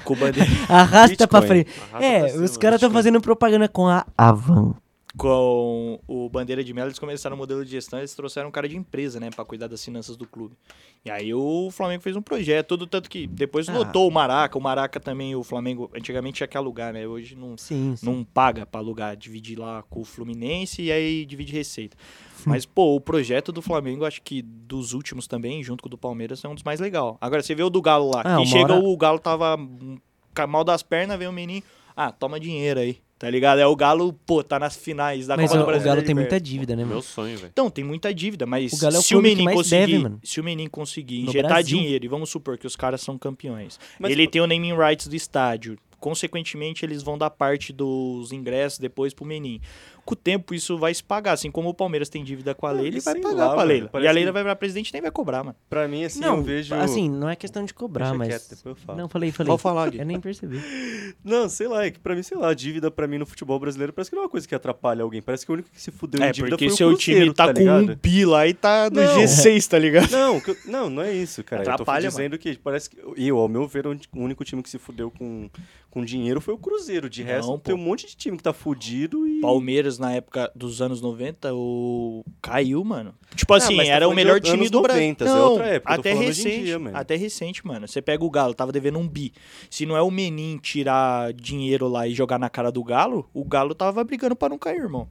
Com 0.03 0.15
bandeira. 0.15 0.49
Arrasta 0.67 1.27
pra 1.27 1.41
Bitcoin. 1.41 1.63
frente. 1.65 1.81
Arrasta 1.93 2.05
É, 2.05 2.19
pra 2.21 2.29
cima, 2.29 2.43
os 2.45 2.57
caras 2.57 2.77
estão 2.77 2.91
fazendo 2.91 3.21
propaganda 3.21 3.67
com 3.67 3.87
a 3.87 4.05
Avan. 4.17 4.73
Com 5.17 5.99
o 6.07 6.29
Bandeira 6.29 6.63
de 6.63 6.73
Melo, 6.73 6.87
eles 6.87 6.99
começaram 6.99 7.35
o 7.35 7.39
modelo 7.39 7.63
de 7.65 7.71
gestão, 7.71 7.99
eles 7.99 8.13
trouxeram 8.13 8.49
um 8.49 8.51
cara 8.51 8.67
de 8.69 8.77
empresa, 8.77 9.19
né, 9.19 9.29
pra 9.29 9.43
cuidar 9.43 9.67
das 9.67 9.83
finanças 9.83 10.15
do 10.15 10.27
clube. 10.27 10.55
E 11.03 11.09
aí 11.09 11.33
o 11.33 11.69
Flamengo 11.71 12.03
fez 12.03 12.15
um 12.15 12.21
projeto, 12.21 12.67
todo 12.67 12.85
tanto 12.85 13.09
que 13.09 13.25
depois 13.25 13.67
Ah. 13.69 13.73
lotou 13.73 14.07
o 14.07 14.11
Maraca, 14.11 14.57
o 14.57 14.61
Maraca 14.61 14.99
também, 14.99 15.35
o 15.35 15.43
Flamengo, 15.43 15.89
antigamente 15.95 16.37
tinha 16.37 16.47
que 16.47 16.57
alugar, 16.57 16.93
né, 16.93 17.07
hoje 17.07 17.35
não, 17.35 17.57
Sim, 17.57 17.95
sim. 17.95 18.05
não 18.05 18.23
paga 18.23 18.65
pra 18.65 18.79
alugar, 18.81 19.15
dividir 19.17 19.57
lá 19.57 19.83
com 19.89 20.01
o 20.01 20.05
Fluminense 20.05 20.81
e 20.83 20.91
aí 20.91 21.25
divide 21.25 21.51
receita. 21.53 21.97
Mas, 22.45 22.65
pô, 22.65 22.95
o 22.95 23.01
projeto 23.01 23.51
do 23.51 23.61
Flamengo, 23.61 24.05
acho 24.05 24.21
que 24.21 24.41
dos 24.41 24.93
últimos 24.93 25.27
também, 25.27 25.61
junto 25.63 25.81
com 25.81 25.87
o 25.87 25.91
do 25.91 25.97
Palmeiras, 25.97 26.43
é 26.45 26.47
um 26.47 26.53
dos 26.55 26.63
mais 26.63 26.79
legais. 26.79 27.15
Agora, 27.19 27.41
você 27.43 27.53
vê 27.53 27.63
o 27.63 27.69
do 27.69 27.81
Galo 27.81 28.11
lá, 28.13 28.21
Ah, 28.23 28.37
que 28.37 28.45
chega 28.45 28.73
hora- 28.75 28.83
o 28.85 28.95
Galo 28.97 29.19
tava 29.19 29.55
hum, 29.57 29.97
mal 30.47 30.63
das 30.63 30.81
pernas, 30.81 31.17
vem 31.19 31.27
o 31.27 31.33
menino, 31.33 31.63
ah, 31.95 32.11
toma 32.11 32.39
dinheiro 32.39 32.79
aí, 32.79 32.97
tá 33.19 33.29
ligado? 33.29 33.59
É 33.59 33.67
o 33.67 33.75
Galo, 33.75 34.13
pô, 34.25 34.41
tá 34.43 34.57
nas 34.57 34.75
finais 34.77 35.27
da 35.27 35.35
Mas 35.37 35.51
Copa 35.51 35.55
o, 35.55 35.57
do 35.59 35.63
o 35.63 35.67
Brasil. 35.67 35.85
Galo 35.87 36.01
da 36.01 36.05
tem 36.07 36.15
muita 36.15 36.39
dívida, 36.39 36.75
né, 36.75 36.83
mano? 36.83 36.95
Meu 36.95 37.01
sonho, 37.03 37.37
velho. 37.37 37.49
Então, 37.51 37.69
tem 37.69 37.83
muita 37.83 38.11
dívida, 38.13 38.45
mas 38.45 38.71
O 38.73 38.77
Galo 38.79 38.95
é 38.95 38.99
o 38.99 39.01
se 39.01 39.13
o 39.15 39.21
mais 39.43 39.57
conseguir, 39.57 39.85
deve, 39.85 39.99
mano. 39.99 40.19
se 40.23 40.39
o 40.39 40.43
menino 40.43 40.69
conseguir 40.69 41.23
No 41.23 41.29
injetar 41.29 41.49
Brasil. 41.51 41.77
dinheiro, 41.77 42.05
e 42.05 42.07
vamos 42.07 42.29
supor 42.29 42.57
que 42.57 42.65
os 42.65 42.75
caras 42.75 43.01
são 43.01 43.17
campeões, 43.17 43.77
Mas- 43.99 44.11
ele 44.11 44.27
tem 44.27 44.41
o 44.41 44.47
naming 44.47 44.73
rights 44.75 45.07
do 45.07 45.15
estádio, 45.15 45.77
consequentemente 45.99 46.85
eles 46.85 47.03
vão 47.03 47.17
dar 47.17 47.29
parte 47.29 47.73
dos 47.73 48.31
ingressos 48.31 48.79
depois 48.79 49.13
pro 49.13 49.25
menino. 49.25 49.61
Com 50.09 50.13
o 50.13 50.15
tempo 50.15 50.55
isso 50.55 50.75
vai 50.75 50.91
se 50.91 51.03
pagar, 51.03 51.33
assim 51.33 51.51
como 51.51 51.69
o 51.69 51.73
Palmeiras 51.73 52.09
tem 52.09 52.23
dívida 52.23 52.55
com 52.55 52.65
a 52.65 52.71
Não, 52.73 52.81
Leila, 52.81 52.95
ele 52.95 52.99
vai 53.01 53.13
lá, 53.13 53.21
pagar 53.21 53.47
pra 53.49 53.55
mano, 53.57 53.67
Leila. 53.67 53.89
E 53.93 54.07
a 54.07 54.11
Leila 54.11 54.29
que- 54.29 54.33
vai 54.33 54.41
virar 54.43 54.55
presidente 54.55 54.89
e 54.89 54.93
nem 54.93 55.01
vai 55.03 55.11
cobrar, 55.11 55.43
mano. 55.43 55.55
Pra 55.69 55.87
mim, 55.87 56.03
assim, 56.03 56.19
não, 56.19 56.37
eu 56.37 56.43
vejo... 56.43 56.73
assim, 56.73 57.07
não 57.07 57.29
é 57.29 57.35
questão 57.35 57.63
de 57.63 57.75
cobrar, 57.75 58.05
Deixa 58.05 58.17
mas... 58.17 58.27
quieto, 58.29 58.41
depois 58.49 58.65
eu 58.65 58.75
falo. 58.75 58.97
Não, 58.97 59.07
falei, 59.07 59.31
falei. 59.31 59.51
Pode 59.51 59.61
falar, 59.61 59.89
Gui. 59.91 59.99
Eu 59.99 60.05
nem 60.07 60.19
percebi. 60.19 60.59
Não, 61.23 61.47
sei 61.49 61.67
lá, 61.67 61.85
é 61.85 61.91
que 61.91 61.99
pra 61.99 62.15
mim, 62.15 62.23
sei 62.23 62.37
lá, 62.37 62.49
a 62.49 62.53
dívida 62.53 62.89
pra 62.89 63.07
mim 63.07 63.17
no 63.17 63.25
futebol 63.25 63.59
brasileiro 63.59 63.91
parece 63.93 64.09
que 64.09 64.15
não 64.15 64.23
é 64.23 64.25
uma 64.25 64.29
coisa 64.31 64.47
que 64.47 64.55
atrapalha 64.55 65.03
alguém. 65.03 65.21
Parece 65.21 65.45
que 65.45 65.51
o 65.51 65.53
único 65.53 65.69
que 65.69 65.81
se 65.81 65.91
fudeu 65.91 66.23
É, 66.23 66.29
em 66.29 66.31
dívida 66.31 66.55
porque 66.55 66.67
foi 66.69 66.77
seu 66.77 66.87
o 66.89 66.93
Cruzeiro, 66.95 67.21
time 67.25 67.33
tá, 67.33 67.53
com 67.53 67.59
ligado? 67.59 67.91
um 67.91 67.95
pi 67.97 68.25
lá 68.25 68.47
e 68.47 68.53
tá 68.53 68.89
no 68.89 69.01
Não. 69.01 69.15
G6, 69.17 69.67
tá 69.67 69.77
ligado? 69.77 70.09
Não, 70.11 70.39
que 70.39 70.51
eu- 70.51 70.57
não, 70.65 70.89
não 70.89 71.03
é 71.03 71.13
isso, 71.13 71.43
cara. 71.43 71.61
Atrapalha, 71.63 72.05
eu 72.07 72.11
tô 72.11 72.17
dizendo 72.17 72.37
que 72.37 72.57
parece 72.57 72.89
que 72.89 72.97
eu, 73.17 73.37
ao 73.37 73.47
meu 73.47 73.67
ver, 73.67 73.85
o 73.87 73.97
único 74.15 74.43
time 74.45 74.63
que 74.63 74.69
se 74.69 74.77
fudeu 74.77 75.11
com, 75.11 75.49
com 75.89 76.05
dinheiro 76.05 76.39
foi 76.39 76.53
o 76.53 76.57
Cruzeiro. 76.57 77.09
De 77.09 77.21
Não, 77.23 77.29
resto, 77.29 77.51
pô. 77.51 77.57
tem 77.59 77.75
um 77.75 77.77
monte 77.79 78.07
de 78.07 78.15
time 78.15 78.37
que 78.37 78.43
tá 78.43 78.53
fudido 78.53 79.27
e 79.27 79.41
Palmeiras, 79.41 79.98
na 79.99 80.13
época 80.13 80.51
dos 80.55 80.81
anos 80.81 81.01
90, 81.01 81.53
o... 81.53 82.23
caiu, 82.41 82.83
mano. 82.83 83.13
Tipo 83.35 83.53
assim, 83.53 83.75
mas 83.75 83.87
tá 83.87 83.93
era 83.93 84.07
o 84.07 84.13
melhor 84.13 84.39
time 84.41 84.57
anos 84.57 84.71
do 84.71 84.81
Brasil. 84.81 85.01
90, 85.01 85.23
é 85.23 85.27
Não, 85.27 85.49
outra 85.51 85.67
época, 85.67 85.93
até 85.93 86.13
recente, 86.13 86.63
dia, 86.63 86.79
mano. 86.79 86.97
até 86.97 87.15
recente, 87.15 87.65
mano. 87.65 87.87
Você 87.87 88.01
pega 88.01 88.23
o 88.23 88.29
Galo, 88.29 88.53
tava 88.53 88.71
devendo 88.71 88.97
um 88.97 89.07
bi. 89.07 89.33
Se 89.69 89.85
não 89.85 89.95
é 89.95 90.01
o 90.01 90.09
Menin 90.09 90.57
tirar 90.57 91.33
dinheiro 91.33 91.87
lá 91.87 92.07
e 92.07 92.13
jogar 92.13 92.39
na 92.39 92.49
cara 92.49 92.71
do 92.71 92.83
Galo, 92.83 93.29
o 93.33 93.43
Galo 93.43 93.75
tava 93.75 94.03
brigando 94.03 94.35
pra 94.35 94.49
não 94.49 94.57
cair, 94.57 94.79
irmão. 94.79 95.07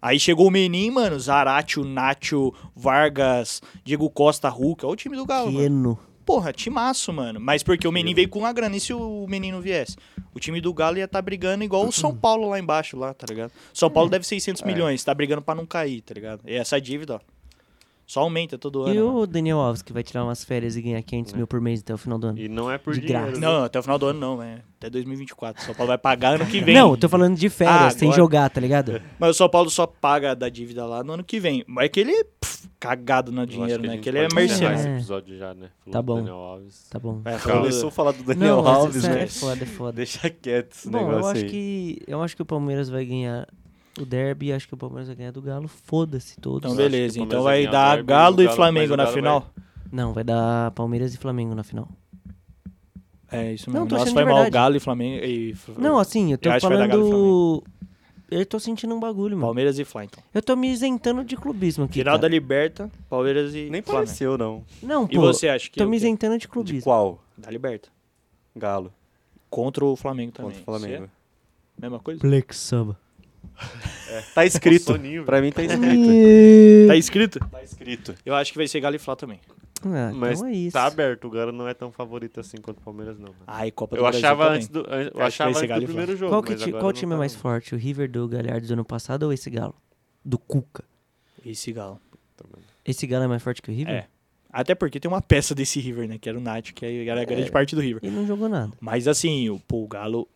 Aí 0.00 0.18
chegou 0.18 0.46
o 0.46 0.50
Menin, 0.50 0.90
mano, 0.90 1.18
Zarate, 1.18 1.80
o 1.80 1.84
Nacho, 1.84 2.54
Vargas, 2.74 3.60
Diego 3.84 4.08
Costa, 4.08 4.48
Hulk, 4.48 4.86
olha 4.86 4.92
o 4.92 4.96
time 4.96 5.16
do 5.16 5.26
Galo, 5.26 5.50
mano. 5.52 5.98
Porra, 6.28 6.52
timaço, 6.52 7.10
mano. 7.10 7.40
Mas 7.40 7.62
porque 7.62 7.88
o 7.88 7.90
Menin 7.90 8.12
veio 8.12 8.28
com 8.28 8.44
a 8.44 8.52
grana. 8.52 8.76
E 8.76 8.80
se 8.80 8.92
o 8.92 9.26
Menin 9.26 9.50
não 9.50 9.62
viesse? 9.62 9.96
O 10.34 10.38
time 10.38 10.60
do 10.60 10.74
Galo 10.74 10.98
ia 10.98 11.06
estar 11.06 11.22
brigando 11.22 11.64
igual 11.64 11.86
o 11.86 11.90
São 11.90 12.14
Paulo 12.14 12.50
lá 12.50 12.58
embaixo, 12.58 12.98
lá, 12.98 13.14
tá 13.14 13.24
ligado? 13.26 13.50
São 13.72 13.90
Paulo 13.90 14.10
deve 14.10 14.26
600 14.26 14.60
milhões, 14.62 15.02
tá 15.02 15.14
brigando 15.14 15.40
pra 15.40 15.54
não 15.54 15.64
cair, 15.64 16.02
tá 16.02 16.12
ligado? 16.12 16.42
E 16.46 16.54
essa 16.54 16.78
dívida, 16.78 17.14
ó. 17.14 17.20
Só 18.10 18.20
aumenta 18.20 18.56
todo 18.56 18.84
ano. 18.84 18.94
E 18.94 18.98
mano. 18.98 19.18
o 19.18 19.26
Daniel 19.26 19.58
Alves, 19.58 19.82
que 19.82 19.92
vai 19.92 20.02
tirar 20.02 20.24
umas 20.24 20.42
férias 20.42 20.76
e 20.76 20.80
ganhar 20.80 21.02
500 21.02 21.34
mil 21.34 21.46
por 21.46 21.60
mês 21.60 21.80
até 21.80 21.92
o 21.92 21.98
final 21.98 22.18
do 22.18 22.28
ano? 22.28 22.38
E 22.38 22.48
não 22.48 22.70
é 22.70 22.78
por 22.78 22.94
De 22.94 23.00
dinheiro. 23.00 23.26
graça. 23.26 23.38
né? 23.38 23.46
Não, 23.46 23.64
até 23.64 23.78
o 23.78 23.82
final 23.82 23.98
do 23.98 24.06
ano 24.06 24.18
não, 24.18 24.38
velho. 24.38 24.62
Até 24.78 24.88
2024. 24.88 25.62
São 25.62 25.74
Paulo 25.74 25.88
vai 25.88 25.98
pagar 25.98 26.36
ano 26.36 26.46
que 26.46 26.58
vem. 26.62 26.74
Não, 26.74 26.92
eu 26.92 26.96
tô 26.96 27.06
falando 27.06 27.36
de 27.36 27.50
férias, 27.50 27.76
Ah, 27.76 27.90
sem 27.90 28.08
agora. 28.08 28.22
jogar, 28.22 28.48
tá 28.48 28.60
ligado? 28.62 28.98
Mas 29.20 29.30
o 29.30 29.34
São 29.34 29.46
Paulo 29.50 29.68
só 29.68 29.86
paga 29.86 30.34
da 30.34 30.48
dívida 30.48 30.86
lá 30.86 31.04
no 31.04 31.12
ano 31.12 31.22
que 31.24 31.38
vem. 31.38 31.62
Mas 31.66 31.84
é 31.84 31.88
que 31.90 32.00
ele 32.00 32.12
é 32.12 32.24
pff, 32.24 32.66
cagado 32.80 33.30
no 33.30 33.46
dinheiro, 33.46 33.82
né? 33.82 33.98
Que 33.98 34.08
ele 34.08 34.20
é 34.20 34.28
mercenário. 34.34 34.78
esse 34.78 34.88
É. 34.88 34.92
episódio 34.94 35.36
já, 35.36 35.52
né? 35.52 35.68
Falou 35.84 35.92
Tá 35.92 36.00
do 36.00 36.04
bom. 36.06 36.14
Daniel 36.16 36.34
Alves. 36.36 36.88
Tá 36.88 36.98
bom. 36.98 37.20
É, 37.26 37.36
Começou 37.38 37.70
falou- 37.70 37.88
a 37.88 37.90
falar 37.90 38.12
do 38.12 38.22
Daniel 38.22 38.56
Não, 38.56 38.62
mas 38.62 38.74
Alves, 38.74 38.96
isso 38.96 39.06
é 39.06 39.14
né? 39.16 39.26
foda, 39.26 39.62
é 39.62 39.66
foda. 39.66 39.92
Deixa 39.92 40.30
quieto 40.30 40.72
esse 40.72 40.88
Bom, 40.88 40.98
negócio 41.00 41.20
eu 41.20 41.26
acho 41.26 41.44
aí. 41.44 41.50
que 41.50 42.02
eu 42.06 42.22
acho 42.22 42.34
que 42.34 42.40
o 42.40 42.46
Palmeiras 42.46 42.88
vai 42.88 43.04
ganhar 43.04 43.46
o 44.02 44.06
derby, 44.06 44.52
acho 44.52 44.66
que 44.68 44.74
o 44.74 44.76
Palmeiras 44.76 45.06
vai 45.08 45.16
ganhar 45.16 45.30
do 45.32 45.40
Galo. 45.42 45.68
Foda-se 45.68 46.40
todos. 46.40 46.70
Então, 46.72 46.76
beleza. 46.76 47.20
Então 47.20 47.42
vai 47.42 47.64
vai 47.64 47.72
dar 47.72 47.94
derby, 47.96 48.08
Galo 48.08 48.36
o 48.38 48.40
e 48.42 48.44
Galo- 48.44 48.56
Flamengo 48.56 48.96
na 48.96 49.04
Galo 49.04 49.14
final. 49.16 49.50
Não, 49.90 50.12
vai 50.12 50.24
dar 50.24 50.70
Palmeiras 50.72 51.14
e 51.14 51.18
Flamengo 51.18 51.54
na 51.54 51.62
final. 51.62 51.88
É 53.30 53.52
isso 53.52 53.68
Não, 53.70 53.80
mesmo. 53.80 53.88
tô 53.88 53.94
Nossa, 53.96 54.08
de 54.08 54.14
mal. 54.14 54.24
verdade. 54.24 54.50
Galo 54.50 54.76
e 54.76 54.80
Flamengo. 54.80 55.24
E... 55.24 55.54
Não, 55.78 55.98
assim, 55.98 56.32
eu 56.32 56.38
tô 56.38 56.48
Eu 56.48 56.52
acho 56.54 56.66
que 56.66 56.68
vai 56.74 56.78
dar 56.78 56.86
Galo 56.88 57.06
e 57.06 57.10
falando. 57.10 57.64
Eu 58.30 58.44
tô 58.46 58.60
sentindo 58.60 58.94
um 58.94 59.00
bagulho, 59.00 59.36
mano. 59.36 59.46
Palmeiras 59.46 59.78
e 59.78 59.84
Fla, 59.84 60.04
então. 60.04 60.22
Eu 60.34 60.42
tô 60.42 60.54
me 60.54 60.70
isentando 60.70 61.24
de 61.24 61.34
clubismo 61.34 61.84
aqui. 61.84 61.94
Final 62.00 62.12
cara. 62.14 62.22
da 62.22 62.28
Liberta, 62.28 62.90
Palmeiras 63.08 63.54
e 63.54 63.70
Nem 63.70 63.80
Flamengo. 63.80 63.92
pareceu, 64.06 64.36
não. 64.36 64.64
Não, 64.82 65.06
pô. 65.06 65.14
E 65.14 65.18
você 65.18 65.48
acha 65.48 65.70
que 65.70 65.78
Tô 65.78 65.84
é 65.84 65.86
me 65.86 65.96
isentando 65.96 66.34
de 66.34 66.40
De 66.40 66.48
clubismo. 66.48 66.82
qual? 66.82 67.22
Da 67.38 67.50
Liberta. 67.50 67.88
Galo. 68.54 68.92
Contra 69.48 69.82
o 69.82 69.96
Flamengo 69.96 70.32
também. 70.32 70.50
Contra 70.52 70.60
o 70.60 70.64
Flamengo. 70.78 71.04
Você? 71.04 71.10
Mesma 71.80 71.98
coisa? 72.00 72.20
Black 72.20 72.54
Samba. 72.54 72.98
Tá 74.34 74.44
escrito. 74.46 74.84
Soninho, 74.84 75.24
pra 75.24 75.40
mim 75.42 75.52
tá 75.52 75.62
escrito. 75.62 76.86
Tá 76.88 76.96
escrito? 76.96 77.38
tá 77.50 77.62
escrito. 77.62 78.14
Eu 78.24 78.34
acho 78.34 78.52
que 78.52 78.58
vai 78.58 78.66
ser 78.66 78.80
Galo 78.80 78.96
e 78.96 78.98
Fla 78.98 79.14
também. 79.16 79.38
Ah, 79.84 80.10
Mas 80.14 80.38
então 80.38 80.48
é 80.50 80.52
isso. 80.54 80.72
tá 80.72 80.86
aberto. 80.86 81.26
O 81.26 81.30
Galo 81.30 81.52
não 81.52 81.68
é 81.68 81.74
tão 81.74 81.92
favorito 81.92 82.40
assim 82.40 82.56
quanto 82.56 82.78
o 82.78 82.82
Palmeiras, 82.82 83.16
não. 83.18 83.26
mano. 83.28 83.36
Ai, 83.46 83.70
Copa 83.70 83.94
do 83.96 84.00
Eu 84.00 84.04
Brasil 84.04 84.18
achava 84.20 84.44
também. 84.44 84.56
antes 84.56 84.68
do, 84.68 84.80
eu 84.80 85.12
vai 85.14 85.26
achava 85.26 85.50
antes 85.50 85.60
do 85.80 85.84
primeiro 85.84 86.16
jogo. 86.16 86.30
Qual, 86.32 86.42
ti- 86.56 86.72
qual 86.72 86.92
time 86.92 87.12
é 87.12 87.14
tá, 87.14 87.18
mais 87.18 87.34
não. 87.34 87.40
forte? 87.40 87.74
O 87.74 87.78
River 87.78 88.10
do 88.10 88.26
Galhardo 88.26 88.66
do 88.66 88.72
ano 88.72 88.84
passado 88.84 89.24
ou 89.24 89.32
esse 89.32 89.48
Galo? 89.50 89.74
Do 90.24 90.38
Cuca. 90.38 90.82
Esse 91.44 91.70
Galo. 91.72 92.00
Esse 92.84 93.06
Galo 93.06 93.24
é 93.24 93.28
mais 93.28 93.42
forte 93.42 93.60
que 93.62 93.70
o 93.70 93.74
River? 93.74 93.94
É. 93.94 94.06
Até 94.50 94.74
porque 94.74 94.98
tem 94.98 95.08
uma 95.10 95.20
peça 95.20 95.54
desse 95.54 95.78
River, 95.78 96.08
né? 96.08 96.16
Que 96.18 96.28
era 96.28 96.38
o 96.38 96.40
Nath, 96.40 96.72
que 96.74 96.84
era 97.06 97.20
a 97.20 97.24
grande 97.24 97.48
É. 97.48 97.50
parte 97.50 97.74
do 97.76 97.82
River. 97.82 98.00
Ele 98.02 98.16
não 98.16 98.26
jogou 98.26 98.48
nada. 98.48 98.72
Mas 98.80 99.06
assim, 99.06 99.48
o, 99.50 99.60
pô, 99.60 99.84
o 99.84 99.86
Galo 99.86 100.26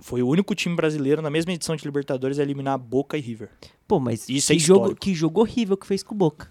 foi 0.00 0.22
o 0.22 0.28
único 0.28 0.54
time 0.54 0.74
brasileiro 0.74 1.22
na 1.22 1.30
mesma 1.30 1.52
edição 1.52 1.76
de 1.76 1.84
Libertadores 1.84 2.38
a 2.38 2.42
eliminar 2.42 2.78
Boca 2.78 3.16
e 3.16 3.20
River. 3.20 3.50
Pô, 3.86 4.00
mas 4.00 4.28
Isso 4.28 4.52
é 4.52 4.56
que, 4.56 4.60
jogo, 4.60 4.80
histórico. 4.80 5.00
que 5.00 5.14
jogo 5.14 5.40
horrível 5.40 5.76
que 5.76 5.86
fez 5.86 6.02
com 6.02 6.14
o 6.14 6.18
Boca. 6.18 6.50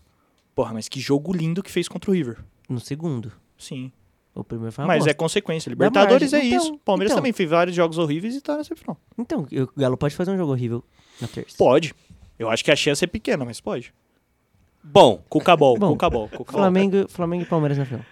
Porra, 0.55 0.73
mas 0.73 0.89
que 0.89 0.99
jogo 0.99 1.33
lindo 1.33 1.63
que 1.63 1.71
fez 1.71 1.87
contra 1.87 2.11
o 2.11 2.13
River. 2.13 2.37
No 2.67 2.79
segundo. 2.79 3.31
Sim. 3.57 3.91
O 4.35 4.43
primeiro 4.43 4.71
foi 4.71 4.83
uma 4.83 4.87
mas 4.87 5.03
é 5.03 5.07
bosta. 5.07 5.13
consequência. 5.15 5.69
Libertadores 5.69 6.31
é 6.33 6.37
margem. 6.37 6.53
Então, 6.53 6.63
isso. 6.63 6.77
Palmeiras 6.79 7.11
então. 7.11 7.21
também 7.21 7.33
fez 7.33 7.49
vários 7.49 7.75
jogos 7.75 7.97
horríveis 7.97 8.35
e 8.35 8.41
tá 8.41 8.57
na 8.57 8.63
semifinal. 8.63 8.97
Então, 9.17 9.41
o 9.51 9.79
Galo 9.79 9.97
pode 9.97 10.15
fazer 10.15 10.31
um 10.31 10.37
jogo 10.37 10.51
horrível 10.51 10.83
na 11.19 11.27
terça. 11.27 11.57
Pode. 11.57 11.93
Eu 12.37 12.49
acho 12.49 12.63
que 12.63 12.71
a 12.71 12.75
chance 12.75 13.03
é 13.03 13.07
pequena, 13.07 13.43
mas 13.43 13.59
pode. 13.59 13.93
Bom, 14.81 15.21
Cucabol, 15.29 15.77
Bom, 15.77 15.91
Cucabol, 15.91 16.29
Cucabol. 16.29 16.61
Flamengo, 16.61 17.07
Flamengo 17.09 17.43
e 17.43 17.45
Palmeiras 17.45 17.77
na 17.77 17.85
final. 17.85 18.05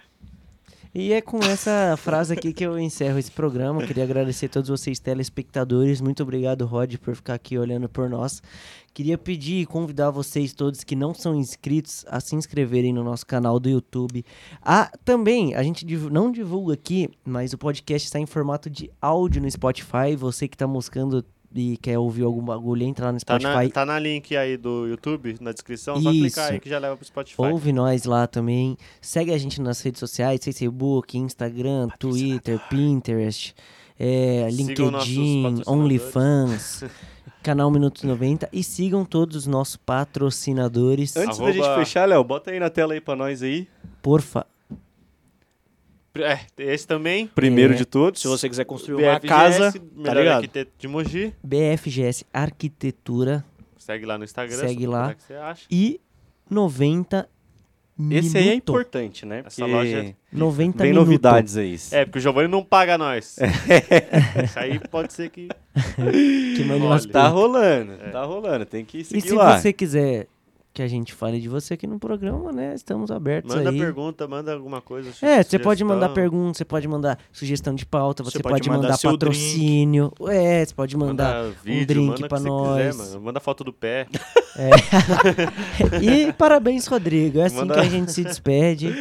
E 1.00 1.12
é 1.12 1.20
com 1.20 1.38
essa 1.38 1.94
frase 2.02 2.32
aqui 2.34 2.52
que 2.52 2.66
eu 2.66 2.76
encerro 2.76 3.20
esse 3.20 3.30
programa. 3.30 3.86
Queria 3.86 4.02
agradecer 4.02 4.46
a 4.46 4.48
todos 4.48 4.68
vocês, 4.68 4.98
telespectadores. 4.98 6.00
Muito 6.00 6.24
obrigado, 6.24 6.66
Rod, 6.66 6.96
por 6.96 7.14
ficar 7.14 7.34
aqui 7.34 7.56
olhando 7.56 7.88
por 7.88 8.10
nós. 8.10 8.42
Queria 8.92 9.16
pedir 9.16 9.60
e 9.60 9.64
convidar 9.64 10.10
vocês 10.10 10.52
todos 10.52 10.82
que 10.82 10.96
não 10.96 11.14
são 11.14 11.36
inscritos 11.36 12.04
a 12.08 12.18
se 12.18 12.34
inscreverem 12.34 12.92
no 12.92 13.04
nosso 13.04 13.24
canal 13.24 13.60
do 13.60 13.68
YouTube. 13.68 14.24
Ah, 14.60 14.90
também, 15.04 15.54
a 15.54 15.62
gente 15.62 15.86
não 16.10 16.32
divulga 16.32 16.74
aqui, 16.74 17.08
mas 17.24 17.52
o 17.52 17.58
podcast 17.58 18.04
está 18.04 18.18
em 18.18 18.26
formato 18.26 18.68
de 18.68 18.90
áudio 19.00 19.40
no 19.40 19.48
Spotify. 19.48 20.16
Você 20.16 20.48
que 20.48 20.56
está 20.56 20.66
buscando 20.66 21.24
e 21.54 21.76
quer 21.78 21.98
ouvir 21.98 22.22
algum 22.24 22.42
bagulho, 22.42 22.82
entra 22.84 23.06
lá 23.06 23.12
no 23.12 23.18
Tá 23.20 23.38
Spotify. 23.38 23.64
na, 23.66 23.70
tá 23.70 23.86
na 23.86 23.98
link 23.98 24.36
aí 24.36 24.56
do 24.56 24.86
YouTube, 24.86 25.36
na 25.40 25.50
descrição. 25.52 26.00
Só 26.00 26.10
Isso. 26.10 26.20
clicar 26.20 26.52
aí 26.52 26.60
que 26.60 26.68
já 26.68 26.78
leva 26.78 26.96
pro 26.96 27.06
Spotify. 27.06 27.40
Ouve 27.40 27.72
nós 27.72 28.04
lá 28.04 28.26
também. 28.26 28.76
Segue 29.00 29.32
a 29.32 29.38
gente 29.38 29.60
nas 29.60 29.80
redes 29.80 29.98
sociais, 29.98 30.40
Facebook, 30.44 31.16
Instagram, 31.16 31.88
Twitter, 31.98 32.60
Pinterest, 32.68 33.54
é, 33.98 34.48
LinkedIn. 34.52 35.62
OnlyFans, 35.66 36.84
canal 37.42 37.70
Minutos 37.70 38.02
90 38.04 38.48
e 38.52 38.62
sigam 38.62 39.04
todos 39.04 39.34
os 39.36 39.46
nossos 39.46 39.76
patrocinadores. 39.76 41.16
antes 41.16 41.38
da 41.38 41.44
Arroba- 41.44 41.52
gente 41.64 41.74
fechar, 41.78 42.06
Léo, 42.06 42.22
bota 42.24 42.50
aí 42.50 42.60
na 42.60 42.68
tela 42.70 42.92
aí 42.94 43.00
pra 43.00 43.16
nós 43.16 43.42
aí. 43.42 43.66
Porfa. 44.02 44.46
É, 46.16 46.38
esse 46.58 46.86
também. 46.86 47.26
Primeiro 47.28 47.74
É. 47.74 47.76
de 47.76 47.84
todos. 47.84 48.20
Se 48.20 48.26
você 48.28 48.48
quiser 48.48 48.64
construir 48.64 49.04
uma 49.04 49.14
BFGS, 49.18 49.28
casa, 49.28 49.72
tá 49.72 49.78
melhor 49.94 50.16
ligado? 50.16 50.34
arquiteto 50.36 50.70
de 50.78 50.88
Mogi. 50.88 51.34
BFGS 51.44 52.24
Arquitetura 52.32 53.44
Segue 53.78 54.04
lá 54.04 54.18
no 54.18 54.24
Instagram. 54.24 54.56
Segue 54.56 54.84
só 54.84 54.90
lá. 54.90 54.98
procurar 55.08 55.14
que 55.14 55.22
você 55.22 55.34
acha. 55.34 55.66
e 55.70 56.00
90 56.50 57.28
Esse 58.10 58.36
aí 58.38 58.44
é 58.44 58.50
minuto. 58.50 58.62
importante, 58.70 59.26
né? 59.26 59.42
Essa 59.46 59.62
Porque 59.62 59.72
loja 59.72 60.14
90 60.32 60.78
Tem 60.78 60.86
minuto. 60.90 61.04
novidades 61.04 61.56
aí. 61.56 61.76
É, 61.92 62.04
porque 62.04 62.18
o 62.18 62.22
Giovanni 62.22 62.48
não 62.48 62.62
paga 62.64 62.96
nós. 62.98 63.36
Isso 64.44 64.58
aí 64.58 64.78
pode 64.90 65.12
ser 65.12 65.30
que. 65.30 65.48
Que 66.56 66.62
umas 66.62 67.04
Olha, 67.04 67.12
Tá 67.12 67.28
rolando, 67.28 67.92
É. 67.92 68.10
tá 68.10 68.24
rolando. 68.24 68.66
Tem 68.66 68.84
que 68.84 68.98
E 68.98 69.04
seguir 69.04 69.20
se 69.22 69.32
lá. 69.34 69.58
você 69.58 69.72
quiser 69.72 70.26
que 70.78 70.82
a 70.82 70.86
gente 70.86 71.12
fale 71.12 71.40
de 71.40 71.48
você 71.48 71.74
aqui 71.74 71.88
no 71.88 71.98
programa, 71.98 72.52
né? 72.52 72.72
Estamos 72.72 73.10
abertos 73.10 73.52
Manda 73.52 73.70
aí. 73.70 73.78
pergunta, 73.80 74.28
manda 74.28 74.52
alguma 74.52 74.80
coisa. 74.80 75.10
É, 75.20 75.42
você 75.42 75.58
pode 75.58 75.82
mandar 75.82 76.10
pergunta, 76.10 76.56
você 76.56 76.64
pode 76.64 76.86
mandar 76.86 77.18
sugestão 77.32 77.74
de 77.74 77.84
pauta, 77.84 78.22
você, 78.22 78.38
Você 78.38 78.42
pode, 78.44 78.54
pode 78.54 78.68
mandar 78.70 78.90
mandar 78.90 78.98
patrocínio. 79.02 80.12
É, 80.28 80.64
você 80.64 80.72
pode 80.72 80.96
mandar. 80.96 81.42
Manda 81.42 81.56
vídeo, 81.64 81.86
drink 81.86 82.06
manda 82.10 82.28
pra 82.28 82.38
nós. 82.38 82.76
quiser, 82.76 82.94
mano. 82.94 83.20
Manda 83.22 83.40
foto 83.40 83.64
do 83.64 83.72
pé. 83.72 84.06
E 86.00 86.32
parabéns, 86.32 86.86
Rodrigo. 86.86 87.40
É 87.40 87.44
assim 87.46 87.56
Manda- 87.56 87.74
que 87.74 87.80
a 87.80 87.84
gente 87.84 88.12
se 88.12 88.22
despede. 88.24 88.94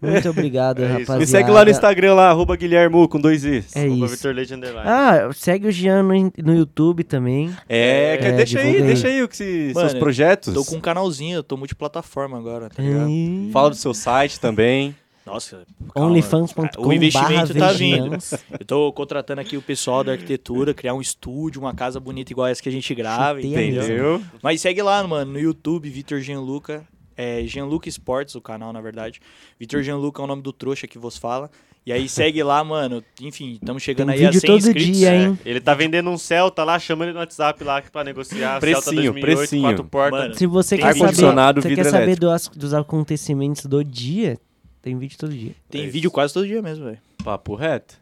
Muito 0.00 0.28
obrigado, 0.28 0.82
É 0.82 0.86
rapaziada. 0.86 1.18
Me 1.20 1.26
segue 1.26 1.50
lá 1.50 1.64
no 1.64 1.70
Instagram, 1.70 2.14
lá, 2.14 2.30
arroba 2.30 2.56
Guilhermo 2.56 3.08
com 3.08 3.20
dois 3.20 3.44
Is. 3.44 3.74
É 3.74 3.86
isso. 3.86 4.06
Vitor 4.08 4.34
Leite 4.34 4.54
Underline. 4.54 4.88
Ah, 4.88 5.30
segue 5.32 5.66
o 5.68 5.72
Jean 5.72 6.02
no, 6.02 6.32
no 6.44 6.54
YouTube 6.54 7.02
também. 7.04 7.50
É, 7.68 8.14
É, 8.20 8.32
deixa 8.32 8.60
aí, 8.60 8.82
deixa 8.82 9.08
aí 9.08 9.22
o 9.22 9.28
que 9.28 9.36
se, 9.36 9.72
Mano, 9.74 9.88
seus 9.88 9.98
projetos. 9.98 10.54
Tô 10.54 10.64
com 10.64 10.76
um 10.76 10.80
canalzinho, 11.12 11.36
eu 11.36 11.42
tô 11.42 11.56
multiplataforma 11.56 12.38
agora, 12.38 12.70
tá 12.70 12.82
ligado? 12.82 13.08
Hum. 13.08 13.50
Fala 13.52 13.70
do 13.70 13.76
seu 13.76 13.92
site 13.92 14.40
também. 14.40 14.96
Nossa. 15.24 15.64
Onlyfans.com 15.94 16.84
O 16.84 16.92
investimento 16.92 17.54
tá 17.54 17.72
vindo. 17.72 18.16
Eu 18.58 18.66
tô 18.66 18.92
contratando 18.92 19.40
aqui 19.40 19.56
o 19.56 19.62
pessoal 19.62 20.02
da 20.02 20.12
arquitetura, 20.12 20.74
criar 20.74 20.94
um 20.94 21.00
estúdio, 21.00 21.60
uma 21.60 21.72
casa 21.72 22.00
bonita 22.00 22.32
igual 22.32 22.48
essa 22.48 22.60
que 22.60 22.68
a 22.68 22.72
gente 22.72 22.92
grava, 22.94 23.40
Chutei 23.40 23.68
entendeu? 23.68 24.20
Mas 24.42 24.60
segue 24.60 24.82
lá, 24.82 25.06
mano, 25.06 25.32
no 25.32 25.38
YouTube, 25.38 25.88
Vitor 25.88 26.20
Gianluca. 26.20 26.84
É 27.14 27.44
Gianluca 27.44 27.88
Sports, 27.90 28.34
o 28.34 28.40
canal, 28.40 28.72
na 28.72 28.80
verdade. 28.80 29.20
Vitor 29.60 29.82
Gianluca 29.82 30.22
é 30.22 30.24
o 30.24 30.26
nome 30.26 30.42
do 30.42 30.52
trouxa 30.52 30.88
que 30.88 30.98
vos 30.98 31.18
fala. 31.18 31.50
E 31.84 31.92
aí 31.92 32.08
segue 32.08 32.42
lá, 32.44 32.62
mano. 32.62 33.02
Enfim, 33.20 33.54
estamos 33.54 33.82
chegando 33.82 34.08
Tem 34.12 34.18
aí 34.20 34.26
a 34.26 34.28
vídeo 34.30 34.40
100 34.40 34.48
todo 34.50 34.58
inscritos. 34.58 34.96
dia, 34.98 35.10
É. 35.12 35.22
hein? 35.24 35.38
Ele 35.44 35.60
tá 35.60 35.74
vendendo 35.74 36.10
um 36.10 36.16
Celta 36.16 36.62
lá, 36.62 36.78
chama 36.78 37.04
ele 37.04 37.12
no 37.12 37.18
WhatsApp 37.18 37.64
lá 37.64 37.82
pra 37.82 38.04
negociar. 38.04 38.60
Celta 38.60 38.60
Precinho, 38.60 39.12
2008, 39.12 39.20
precinho. 39.36 39.62
quatro 39.62 39.84
portas. 39.84 40.20
Mano, 40.20 40.34
Se 40.36 40.46
você 40.46 40.78
quer 40.78 40.94
saber, 40.94 41.60
você 41.60 41.74
quer 41.74 41.84
saber 41.84 41.96
elétrico. 42.04 42.20
do 42.20 42.30
as- 42.30 42.48
dos 42.48 42.72
acontecimentos 42.72 43.66
do 43.66 43.82
dia, 43.82 44.38
tem 44.80 44.96
vídeo 44.96 45.18
todo 45.18 45.32
dia. 45.32 45.52
Tem 45.68 45.82
É 45.82 45.86
vídeo 45.86 46.06
isso. 46.06 46.14
quase 46.14 46.32
todo 46.32 46.46
dia 46.46 46.62
mesmo, 46.62 46.84
velho. 46.84 46.98
Papo 47.24 47.56
reto. 47.56 47.94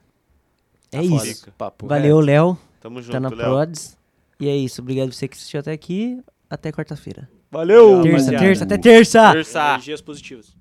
É 0.92 0.98
Tá 0.98 1.02
isso. 1.02 1.48
Papo 1.56 1.86
Valeu, 1.86 2.20
Léo. 2.20 2.58
Tamo 2.82 3.00
junto, 3.00 3.12
Tá 3.12 3.20
na 3.20 3.28
Léo. 3.30 3.38
Prods. 3.38 3.96
E 4.38 4.46
é 4.48 4.56
isso. 4.56 4.82
Obrigado 4.82 5.08
por 5.08 5.14
você 5.14 5.26
que 5.28 5.36
assistiu 5.36 5.60
até 5.60 5.72
aqui. 5.72 6.18
Até 6.50 6.70
quarta-feira. 6.72 7.28
Valeu! 7.50 8.02
Terça, 8.02 8.30
terça, 8.30 8.64
até 8.64 8.76
terça! 8.78 9.32
Terça. 9.32 9.68
Energias 9.70 10.00
positivas. 10.00 10.54